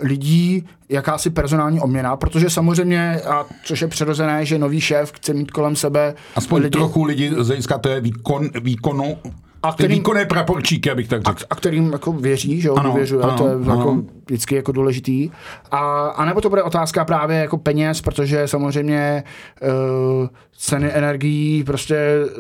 lidí, 0.00 0.66
jakási 0.88 1.30
personální 1.30 1.80
obměna, 1.80 2.16
protože 2.16 2.50
samozřejmě, 2.50 3.20
a 3.20 3.46
což 3.64 3.82
je 3.82 3.88
přirozené, 3.88 4.46
že 4.46 4.58
nový 4.58 4.80
šéf 4.80 5.12
chce 5.12 5.34
mít 5.34 5.50
kolem 5.50 5.76
sebe 5.76 6.14
Aspoň 6.36 6.62
lidi... 6.62 6.70
trochu 6.70 7.04
lidí 7.04 7.30
z 7.38 7.46
hlediska 7.46 7.78
té 7.78 8.00
výkon, 8.00 8.50
výkonu, 8.62 9.16
a 9.62 9.72
kterým, 9.72 9.98
výkonné 9.98 10.24
praporčíky, 10.24 10.90
abych 10.90 11.08
tak 11.08 11.22
řekl. 11.28 11.44
A, 11.44 11.46
a 11.50 11.54
kterým 11.54 11.92
jako 11.92 12.12
věří, 12.12 12.60
že 12.60 12.68
ano, 12.68 12.92
věřuje, 12.92 13.22
ano, 13.22 13.38
to 13.38 13.48
je 13.48 13.54
ano. 13.54 13.76
jako 13.76 14.02
vždycky 14.26 14.54
jako 14.54 14.72
důležitý. 14.72 15.30
A, 15.70 16.08
a 16.08 16.24
nebo 16.24 16.40
to 16.40 16.48
bude 16.48 16.62
otázka 16.62 17.04
právě 17.04 17.38
jako 17.38 17.58
peněz, 17.58 18.00
protože 18.00 18.48
samozřejmě 18.48 19.24
uh, 19.62 20.28
ceny 20.56 20.90
energií 20.92 21.64
prostě 21.64 21.96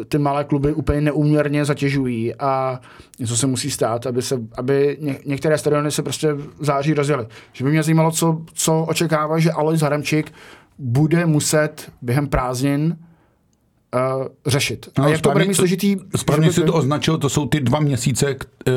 ty 0.08 0.18
malé 0.18 0.44
kluby 0.44 0.72
úplně 0.72 1.00
neúměrně 1.00 1.64
zatěžují 1.64 2.34
a 2.34 2.80
něco 3.18 3.36
se 3.36 3.46
musí 3.46 3.70
stát, 3.70 4.06
aby, 4.06 4.22
se, 4.22 4.38
aby 4.56 4.96
ně, 5.00 5.18
některé 5.26 5.58
stadiony 5.58 5.90
se 5.90 6.02
prostě 6.02 6.32
v 6.32 6.48
září 6.60 6.94
rozjeli. 6.94 7.26
Že 7.52 7.64
by 7.64 7.70
mě 7.70 7.82
zajímalo, 7.82 8.10
co, 8.10 8.42
co 8.54 8.80
očekává, 8.80 9.38
že 9.38 9.52
Alois 9.52 9.80
Haramčík 9.80 10.32
bude 10.78 11.26
muset 11.26 11.92
během 12.02 12.26
prázdnin 12.26 12.96
uh, 13.94 14.26
řešit. 14.46 14.88
No, 14.98 15.04
a 15.04 15.08
jak 15.08 15.20
to 15.20 15.30
bude 15.30 15.44
mít 15.44 15.54
složitý... 15.54 15.96
Správně 16.16 16.52
si 16.52 16.62
to 16.62 16.74
označil, 16.74 17.18
to 17.18 17.28
jsou 17.28 17.46
ty 17.46 17.60
dva 17.60 17.80
měsíce, 17.80 18.36
eh, 18.66 18.72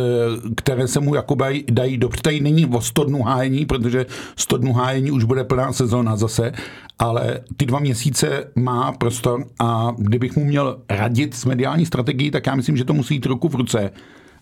které 0.55 0.87
se 0.87 0.99
mu 0.99 1.15
jakoby 1.15 1.63
dají 1.71 1.97
dobře. 1.97 2.21
Tady 2.21 2.39
není 2.39 2.65
o 2.65 2.81
100 2.81 3.03
dnů 3.03 3.21
hájení, 3.21 3.65
protože 3.65 4.05
100 4.35 4.57
dnů 4.57 4.73
hájení 4.73 5.11
už 5.11 5.23
bude 5.23 5.43
plná 5.43 5.73
sezóna 5.73 6.15
zase, 6.15 6.51
ale 6.99 7.39
ty 7.57 7.65
dva 7.65 7.79
měsíce 7.79 8.51
má 8.55 8.91
prostor 8.91 9.45
a 9.59 9.93
kdybych 9.97 10.35
mu 10.35 10.45
měl 10.45 10.79
radit 10.89 11.35
s 11.35 11.45
mediální 11.45 11.85
strategií, 11.85 12.31
tak 12.31 12.47
já 12.47 12.55
myslím, 12.55 12.77
že 12.77 12.85
to 12.85 12.93
musí 12.93 13.13
jít 13.13 13.25
ruku 13.25 13.49
v 13.49 13.55
ruce, 13.55 13.91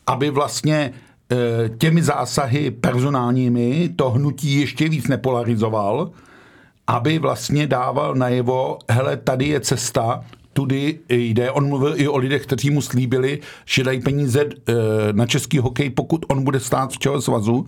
aby 0.08 0.30
vlastně 0.30 0.94
eh, 1.32 1.70
těmi 1.78 2.04
zásahy 2.04 2.72
personálními 2.72 3.90
to 3.96 4.10
hnutí 4.10 4.60
ještě 4.60 4.90
víc 4.90 5.08
nepolarizoval, 5.08 6.12
aby 6.88 7.20
vlastně 7.20 7.68
dával 7.68 8.16
najevo, 8.16 8.78
hele, 8.90 9.18
tady 9.18 9.48
je 9.48 9.60
cesta, 9.60 10.24
tudy 10.54 11.00
jde. 11.10 11.52
On 11.52 11.68
mluvil 11.68 11.94
i 11.98 12.08
o 12.08 12.18
lidech, 12.18 12.44
kteří 12.44 12.70
mu 12.70 12.82
slíbili, 12.82 13.40
že 13.66 13.84
dají 13.84 14.02
peníze 14.02 14.46
eh, 14.46 14.74
na 15.12 15.26
český 15.26 15.58
hokej, 15.58 15.90
pokud 15.90 16.26
on 16.28 16.44
bude 16.44 16.60
stát 16.60 16.92
v 16.92 17.00
čele 17.00 17.22
svazu. 17.22 17.68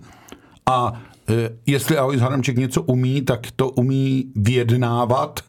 A 0.66 0.92
eh, 1.28 1.50
jestli 1.66 1.96
Alois 1.96 2.20
Hadamček 2.20 2.56
něco 2.56 2.82
umí, 2.82 3.22
tak 3.22 3.40
to 3.56 3.70
umí 3.70 4.32
vyjednávat, 4.34 5.40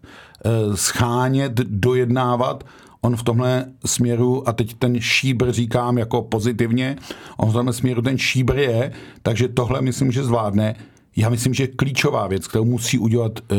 eh, 0.46 0.78
schánět, 0.78 1.54
dojednávat. 1.54 2.64
On 3.02 3.16
v 3.16 3.24
tomhle 3.24 3.66
směru, 3.86 4.50
a 4.50 4.54
teď 4.54 4.74
ten 4.74 5.02
šíbr 5.02 5.52
říkám 5.52 5.98
jako 5.98 6.22
pozitivně, 6.22 6.96
on 7.38 7.50
v 7.50 7.54
tomhle 7.54 7.74
směru 7.74 8.02
ten 8.02 8.18
šíbr 8.18 8.58
je, 8.58 8.92
takže 9.24 9.48
tohle 9.48 9.82
myslím, 9.82 10.12
že 10.12 10.24
zvládne. 10.24 10.76
Já 11.16 11.30
myslím, 11.30 11.54
že 11.54 11.68
klíčová 11.68 12.28
věc, 12.28 12.48
kterou 12.48 12.66
musí 12.66 12.98
udělat 12.98 13.40
uh, 13.40 13.58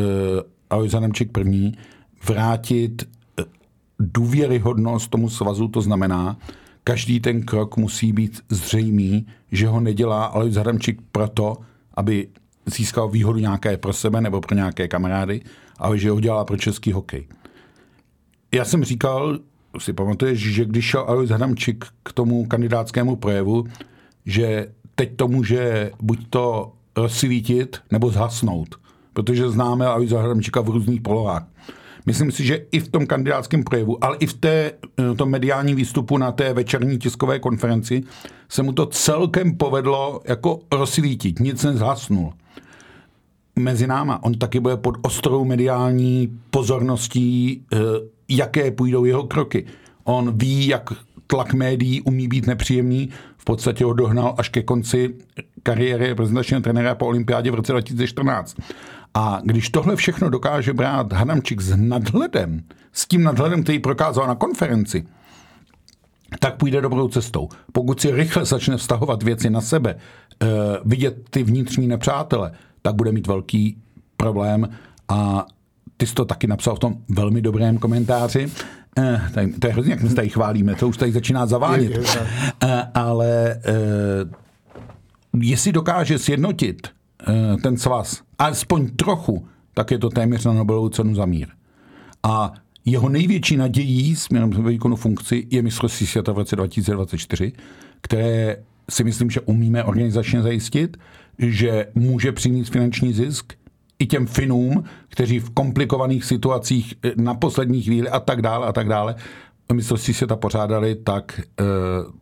Alois 0.71 0.93
Hadamček 0.93 1.33
první, 1.33 1.75
vrátit 2.29 3.09
důvěryhodnost 3.99 5.11
tomu 5.11 5.29
svazu, 5.29 5.69
to 5.69 5.81
znamená, 5.81 6.37
každý 6.85 7.21
ten 7.21 7.43
krok 7.43 7.77
musí 7.77 8.13
být 8.13 8.41
zřejmý, 8.49 9.27
že 9.53 9.69
ho 9.69 9.81
nedělá 9.81 10.25
ale 10.25 10.51
Hadamčík 10.51 11.01
proto, 11.13 11.57
aby 11.95 12.29
získal 12.67 13.09
výhodu 13.09 13.39
nějaké 13.39 13.77
pro 13.77 13.93
sebe 13.93 14.21
nebo 14.21 14.41
pro 14.41 14.57
nějaké 14.57 14.89
kamarády, 14.89 15.41
ale 15.79 15.99
že 15.99 16.11
ho 16.11 16.21
dělá 16.21 16.45
pro 16.45 16.57
český 16.57 16.93
hokej. 16.93 17.29
Já 18.55 18.65
jsem 18.65 18.85
říkal, 18.85 19.39
si 19.79 19.93
pamatuješ, 19.93 20.41
že 20.41 20.65
když 20.65 20.85
šel 20.85 21.05
Alois 21.09 21.31
Hadamčík 21.31 21.87
k 22.03 22.13
tomu 22.13 22.47
kandidátskému 22.47 23.17
projevu, 23.17 23.65
že 24.27 24.73
teď 24.95 25.17
to 25.17 25.29
může 25.29 25.91
buď 26.03 26.27
to 26.31 26.73
rozsvítit 26.97 27.77
nebo 27.91 28.11
zhasnout, 28.11 28.77
protože 29.13 29.51
známe 29.51 29.87
Alois 29.87 30.11
Hadamčíka 30.11 30.61
v 30.61 30.69
různých 30.69 31.01
polohách. 31.01 31.47
Myslím 32.07 32.33
si, 32.33 32.45
že 32.45 32.57
i 32.73 32.81
v 32.81 32.89
tom 32.89 33.07
kandidátském 33.07 33.65
projevu, 33.65 34.05
ale 34.05 34.17
i 34.17 34.27
v 34.27 34.35
té, 34.35 34.73
eh, 34.99 35.15
tom 35.15 35.31
mediálním 35.31 35.77
výstupu 35.77 36.19
na 36.19 36.33
té 36.33 36.55
večerní 36.55 36.99
tiskové 36.99 37.39
konferenci 37.39 38.03
se 38.49 38.63
mu 38.63 38.73
to 38.73 38.87
celkem 38.87 39.57
povedlo 39.57 40.21
jako 40.25 40.61
rozsvítit, 40.73 41.41
nic 41.41 41.65
nezhasnul. 41.65 42.33
Mezi 43.57 43.87
náma, 43.87 44.23
on 44.23 44.35
taky 44.35 44.61
bude 44.61 44.77
pod 44.77 44.95
ostrou 45.03 45.45
mediální 45.45 46.39
pozorností, 46.51 47.63
eh, 47.73 47.77
jaké 48.29 48.71
půjdou 48.71 49.05
jeho 49.05 49.25
kroky. 49.25 49.67
On 50.05 50.39
ví, 50.39 50.67
jak 50.67 50.93
tlak 51.27 51.55
médií 51.55 52.03
umí 52.03 52.29
být 52.29 52.47
nepříjemný, 52.47 53.09
v 53.37 53.45
podstatě 53.45 53.85
ho 53.85 53.93
dohnal 53.93 54.35
až 54.39 54.49
ke 54.49 54.63
konci 54.63 55.15
kariéry 55.63 56.07
reprezentačního 56.07 56.61
trenéra 56.61 56.95
po 56.95 57.07
olympiádě 57.07 57.51
v 57.51 57.55
roce 57.55 57.73
2014. 57.73 58.57
A 59.19 59.41
když 59.45 59.71
tohle 59.71 59.97
všechno 59.97 60.31
dokáže 60.31 60.73
brát 60.73 61.13
Hanamčík 61.13 61.61
s 61.61 61.77
nadhledem, 61.77 62.63
s 62.93 63.09
tím 63.09 63.23
nadhledem, 63.23 63.63
který 63.63 63.79
prokázal 63.79 64.27
na 64.27 64.35
konferenci, 64.35 65.07
tak 66.39 66.57
půjde 66.57 66.81
dobrou 66.81 67.09
cestou. 67.09 67.49
Pokud 67.73 68.01
si 68.01 68.11
rychle 68.11 68.45
začne 68.45 68.77
vztahovat 68.77 69.23
věci 69.23 69.51
na 69.51 69.61
sebe, 69.61 69.95
eh, 69.95 70.47
vidět 70.85 71.17
ty 71.31 71.43
vnitřní 71.43 71.87
nepřátele, 71.87 72.53
tak 72.83 72.95
bude 72.95 73.13
mít 73.13 73.27
velký 73.27 73.79
problém 74.17 74.69
a 75.09 75.47
ty 75.97 76.07
jsi 76.07 76.15
to 76.15 76.25
taky 76.25 76.47
napsal 76.47 76.77
v 76.77 76.79
tom 76.79 76.97
velmi 77.09 77.43
dobrém 77.43 77.79
komentáři. 77.79 78.49
Eh, 78.99 79.23
tady, 79.35 79.53
to 79.53 79.67
je 79.67 79.73
hrozně, 79.73 79.93
jak 79.93 80.03
my 80.03 80.09
tady 80.09 80.29
chválíme, 80.29 80.75
to 80.75 80.89
už 80.89 80.97
tady 80.97 81.13
začíná 81.13 81.47
zavánět. 81.47 82.19
Eh, 82.63 82.83
ale 82.95 83.61
jestli 85.41 85.73
dokáže 85.73 86.19
sjednotit 86.19 86.89
Eh, 86.89 86.98
ten 87.63 87.77
svaz, 87.77 88.23
alespoň 88.39 88.89
trochu, 88.89 89.47
tak 89.75 89.91
je 89.91 89.99
to 89.99 90.09
téměř 90.09 90.45
na 90.45 90.53
Nobelovu 90.53 90.89
cenu 90.89 91.15
za 91.15 91.27
mír. 91.27 91.49
A 92.23 92.53
jeho 92.85 93.09
největší 93.09 93.57
nadějí 93.57 94.17
směrem 94.17 94.51
k 94.51 94.59
výkonu 94.59 94.97
funkci 94.97 95.47
je 95.51 95.63
mistrovství 95.63 96.07
světa 96.07 96.33
v 96.33 96.39
roce 96.39 96.57
2024, 96.57 97.53
které 98.01 98.57
si 98.91 99.05
myslím, 99.05 99.31
že 99.31 99.41
umíme 99.41 99.85
organizačně 99.85 100.43
zajistit, 100.43 100.97
že 101.39 101.87
může 101.95 102.33
přinést 102.33 102.69
finanční 102.69 103.13
zisk 103.13 103.53
i 103.99 104.07
těm 104.07 104.27
Finům, 104.27 104.85
kteří 105.09 105.39
v 105.39 105.51
komplikovaných 105.51 106.25
situacích 106.25 106.95
eh, 107.05 107.13
na 107.17 107.35
poslední 107.35 107.83
chvíli 107.83 108.09
a 108.09 108.21
tak 108.21 108.43
dále 108.43 108.67
a 108.67 108.73
tak 108.73 108.89
dále 108.89 109.15
mistrovství 109.73 110.15
světa 110.15 110.37
pořádali, 110.37 110.95
tak 110.95 111.41
eh, 111.41 111.65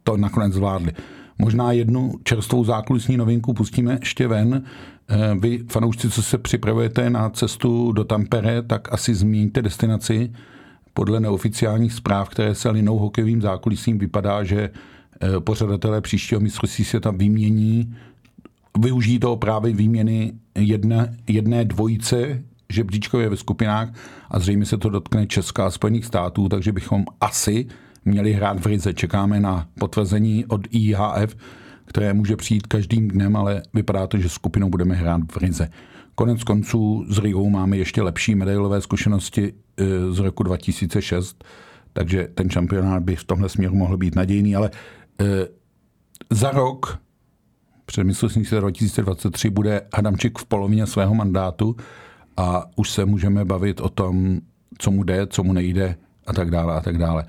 to 0.02 0.16
nakonec 0.16 0.52
zvládli. 0.52 0.92
Možná 1.38 1.72
jednu 1.72 2.14
čerstvou 2.24 2.64
zákulisní 2.64 3.16
novinku 3.16 3.54
pustíme 3.54 3.98
ještě 4.00 4.28
ven. 4.28 4.62
Eh, 5.08 5.34
vy, 5.40 5.58
fanoušci, 5.68 6.10
co 6.10 6.22
se 6.22 6.38
připravujete 6.38 7.10
na 7.10 7.30
cestu 7.30 7.92
do 7.92 8.04
Tampere, 8.04 8.62
tak 8.62 8.92
asi 8.92 9.14
zmíníte 9.14 9.62
destinaci. 9.62 10.32
Podle 10.94 11.20
neoficiálních 11.20 11.92
zpráv, 11.92 12.28
které 12.28 12.54
se 12.54 12.70
linou 12.70 12.98
hokejovým 12.98 13.42
zákulisím, 13.42 13.98
vypadá, 13.98 14.44
že 14.44 14.70
eh, 15.20 15.40
pořadatelé 15.40 16.00
příštího 16.00 16.40
mistrovství 16.40 16.84
světa 16.84 17.10
vymění, 17.10 17.96
využijí 18.78 19.18
toho 19.18 19.36
právě 19.36 19.72
výměny 19.72 20.32
jedné, 20.54 21.16
jedné 21.28 21.64
dvojice 21.64 22.42
žebříčkově 22.72 23.28
ve 23.28 23.36
skupinách 23.36 23.88
a 24.30 24.38
zřejmě 24.38 24.66
se 24.66 24.78
to 24.78 24.88
dotkne 24.88 25.26
Česka 25.26 25.66
a 25.66 25.70
Spojených 25.70 26.04
států, 26.04 26.48
takže 26.48 26.72
bychom 26.72 27.04
asi 27.20 27.66
měli 28.06 28.32
hrát 28.32 28.60
v 28.60 28.66
Rize. 28.66 28.94
Čekáme 28.94 29.40
na 29.40 29.68
potvrzení 29.80 30.46
od 30.46 30.60
IHF, 30.70 31.36
které 31.84 32.14
může 32.14 32.36
přijít 32.36 32.66
každým 32.66 33.08
dnem, 33.08 33.36
ale 33.36 33.62
vypadá 33.74 34.06
to, 34.06 34.18
že 34.18 34.28
skupinou 34.28 34.68
budeme 34.68 34.94
hrát 34.94 35.20
v 35.32 35.36
Rize. 35.36 35.68
Konec 36.14 36.44
konců 36.44 37.06
s 37.08 37.18
Rigou 37.18 37.50
máme 37.50 37.76
ještě 37.76 38.02
lepší 38.02 38.34
medailové 38.34 38.80
zkušenosti 38.80 39.52
e, 39.76 40.12
z 40.12 40.18
roku 40.18 40.42
2006, 40.42 41.44
takže 41.92 42.28
ten 42.34 42.50
šampionát 42.50 43.02
by 43.02 43.16
v 43.16 43.24
tomhle 43.24 43.48
směru 43.48 43.74
mohl 43.74 43.96
být 43.96 44.14
nadějný, 44.14 44.56
ale 44.56 44.70
e, 45.20 45.46
za 46.30 46.50
rok 46.50 46.98
před 47.86 48.04
mistrovství 48.04 48.42
2023 48.60 49.50
bude 49.50 49.80
Adamčik 49.92 50.38
v 50.38 50.44
polovině 50.44 50.86
svého 50.86 51.14
mandátu 51.14 51.76
a 52.36 52.64
už 52.76 52.90
se 52.90 53.04
můžeme 53.04 53.44
bavit 53.44 53.80
o 53.80 53.88
tom, 53.88 54.40
co 54.78 54.90
mu 54.90 55.04
jde, 55.04 55.26
co 55.26 55.42
mu 55.42 55.52
nejde 55.52 55.96
a 56.26 56.32
tak 56.32 56.50
dále 56.50 56.74
a 56.74 56.80
tak 56.80 56.98
dále. 56.98 57.24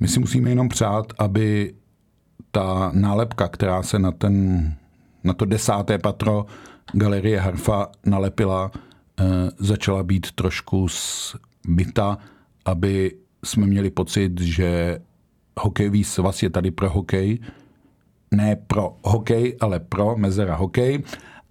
My 0.00 0.08
si 0.08 0.20
musíme 0.20 0.50
jenom 0.50 0.68
přát, 0.68 1.12
aby 1.18 1.74
ta 2.50 2.90
nálepka, 2.94 3.48
která 3.48 3.82
se 3.82 3.98
na, 3.98 4.12
ten, 4.12 4.74
na 5.24 5.32
to 5.32 5.44
desáté 5.44 5.98
patro 5.98 6.46
galerie 6.92 7.40
Harfa 7.40 7.88
nalepila, 8.06 8.70
eh, 9.20 9.24
začala 9.58 10.02
být 10.02 10.32
trošku 10.32 10.86
zbyta, 10.88 12.18
aby 12.64 13.16
jsme 13.44 13.66
měli 13.66 13.90
pocit, 13.90 14.40
že 14.40 14.98
hokejový 15.60 16.04
svaz 16.04 16.42
je 16.42 16.50
tady 16.50 16.70
pro 16.70 16.90
hokej, 16.90 17.38
ne 18.30 18.56
pro 18.56 18.96
hokej, 19.02 19.56
ale 19.60 19.80
pro 19.80 20.16
mezera 20.16 20.56
hokej. 20.56 21.02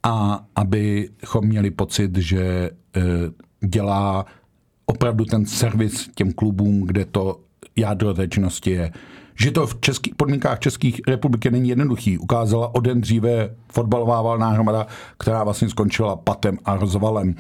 A 0.04 0.46
abychom 0.56 1.46
měli 1.46 1.72
pocit, 1.72 2.18
že 2.18 2.70
eh, 2.96 3.02
dělá 3.68 4.26
opravdu 4.86 5.26
ten 5.26 5.46
servis 5.46 6.10
těm 6.16 6.34
klubům, 6.34 6.88
kde 6.88 7.06
to 7.06 7.45
jádro 7.76 8.13
té 8.13 8.28
činnosti 8.28 8.71
je. 8.71 8.91
Že 9.39 9.51
to 9.51 9.67
v 9.67 9.80
českých 9.80 10.15
podmínkách 10.15 10.59
České 10.59 10.89
republiky 11.07 11.51
není 11.51 11.69
jednoduchý. 11.69 12.17
Ukázala 12.17 12.76
o 12.76 12.80
den 12.80 13.01
dříve 13.01 13.55
fotbalová 13.71 14.21
valná 14.21 14.49
hromada, 14.49 14.88
která 15.19 15.43
vlastně 15.43 15.69
skončila 15.69 16.15
patem 16.15 16.57
a 16.65 16.78
rozvalem. 16.78 17.36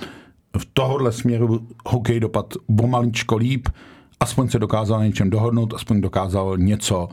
V 0.57 0.67
tohohle 0.73 1.11
směru 1.11 1.67
hokej 1.87 2.19
dopad 2.19 2.53
bomaličko 2.69 3.37
líp, 3.37 3.69
aspoň 4.19 4.49
se 4.49 4.59
dokázal 4.59 4.99
na 4.99 5.05
něčem 5.05 5.29
dohodnout, 5.29 5.73
aspoň 5.73 6.01
dokázal 6.01 6.57
něco 6.57 7.09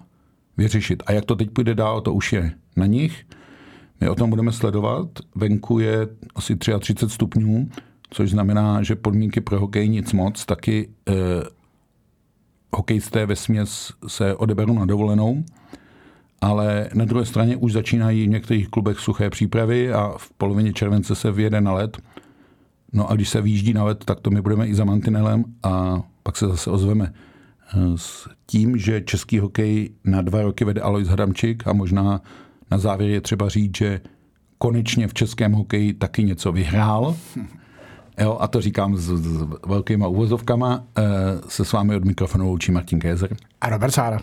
vyřešit. 0.57 1.03
A 1.07 1.13
jak 1.13 1.25
to 1.25 1.37
teď 1.37 1.51
půjde 1.51 1.75
dál, 1.75 2.01
to 2.01 2.15
už 2.15 2.33
je 2.33 2.53
na 2.77 2.87
nich. 2.87 3.27
My 4.01 4.09
o 4.09 4.15
tom 4.15 4.31
budeme 4.31 4.53
sledovat. 4.53 5.09
Venku 5.35 5.79
je 5.79 6.09
asi 6.35 6.57
33 6.57 7.09
stupňů, 7.09 7.69
což 8.11 8.31
znamená, 8.31 8.83
že 8.83 8.97
podmínky 8.97 9.41
pro 9.41 9.61
hokej 9.61 9.89
nic 9.89 10.13
moc. 10.13 10.45
Taky 10.45 10.89
eh, 11.09 11.13
hokejisté 12.77 13.27
ve 13.27 13.37
směs 13.37 13.93
se 14.07 14.35
odeberou 14.35 14.79
na 14.79 14.87
dovolenou, 14.87 15.45
ale 16.41 16.89
na 16.95 17.05
druhé 17.05 17.27
straně 17.27 17.57
už 17.57 17.73
začínají 17.73 18.27
v 18.27 18.31
některých 18.31 18.69
klubech 18.69 18.99
suché 18.99 19.31
přípravy 19.31 19.93
a 19.93 20.15
v 20.17 20.31
polovině 20.31 20.73
července 20.73 21.15
se 21.15 21.33
vyjede 21.33 21.61
na 21.61 21.73
let. 21.73 21.99
No 22.93 23.11
a 23.11 23.15
když 23.15 23.29
se 23.29 23.41
vyjíždí 23.41 23.73
na 23.73 23.85
let, 23.85 24.05
tak 24.05 24.21
to 24.21 24.31
my 24.31 24.41
budeme 24.43 24.67
i 24.67 24.75
za 24.75 24.85
mantinelem 24.85 25.45
a 25.63 26.03
pak 26.23 26.37
se 26.37 26.49
zase 26.49 26.71
ozveme 26.71 27.13
s 27.97 28.29
tím, 28.47 28.79
že 28.79 29.01
český 29.01 29.39
hokej 29.39 29.91
na 30.05 30.23
dva 30.23 30.43
roky 30.43 30.65
vede 30.65 30.81
Alois 30.81 31.09
Hradamčík 31.09 31.67
a 31.67 31.73
možná 31.73 32.21
na 32.71 32.79
závěr 32.79 33.11
je 33.11 33.21
třeba 33.21 33.49
říct, 33.49 33.77
že 33.77 34.01
konečně 34.59 35.09
v 35.09 35.15
českém 35.15 35.53
hokeji 35.53 35.95
taky 35.95 36.25
něco 36.25 36.53
vyhrál. 36.53 37.17
Jo, 38.23 38.37
a 38.41 38.49
to 38.49 38.61
říkám 38.61 38.97
s, 38.97 39.07
s 39.07 39.47
velkýma 39.67 40.07
uvozovkama. 40.07 40.85
E, 40.99 41.03
se 41.49 41.65
s 41.65 41.73
vámi 41.73 41.97
od 41.97 42.05
mikrofonu 42.05 42.51
učí 42.51 42.73
Martin 42.73 43.01
Kézer. 43.01 43.37
A 43.61 43.69
Robert 43.69 43.95
Sára. 43.95 44.19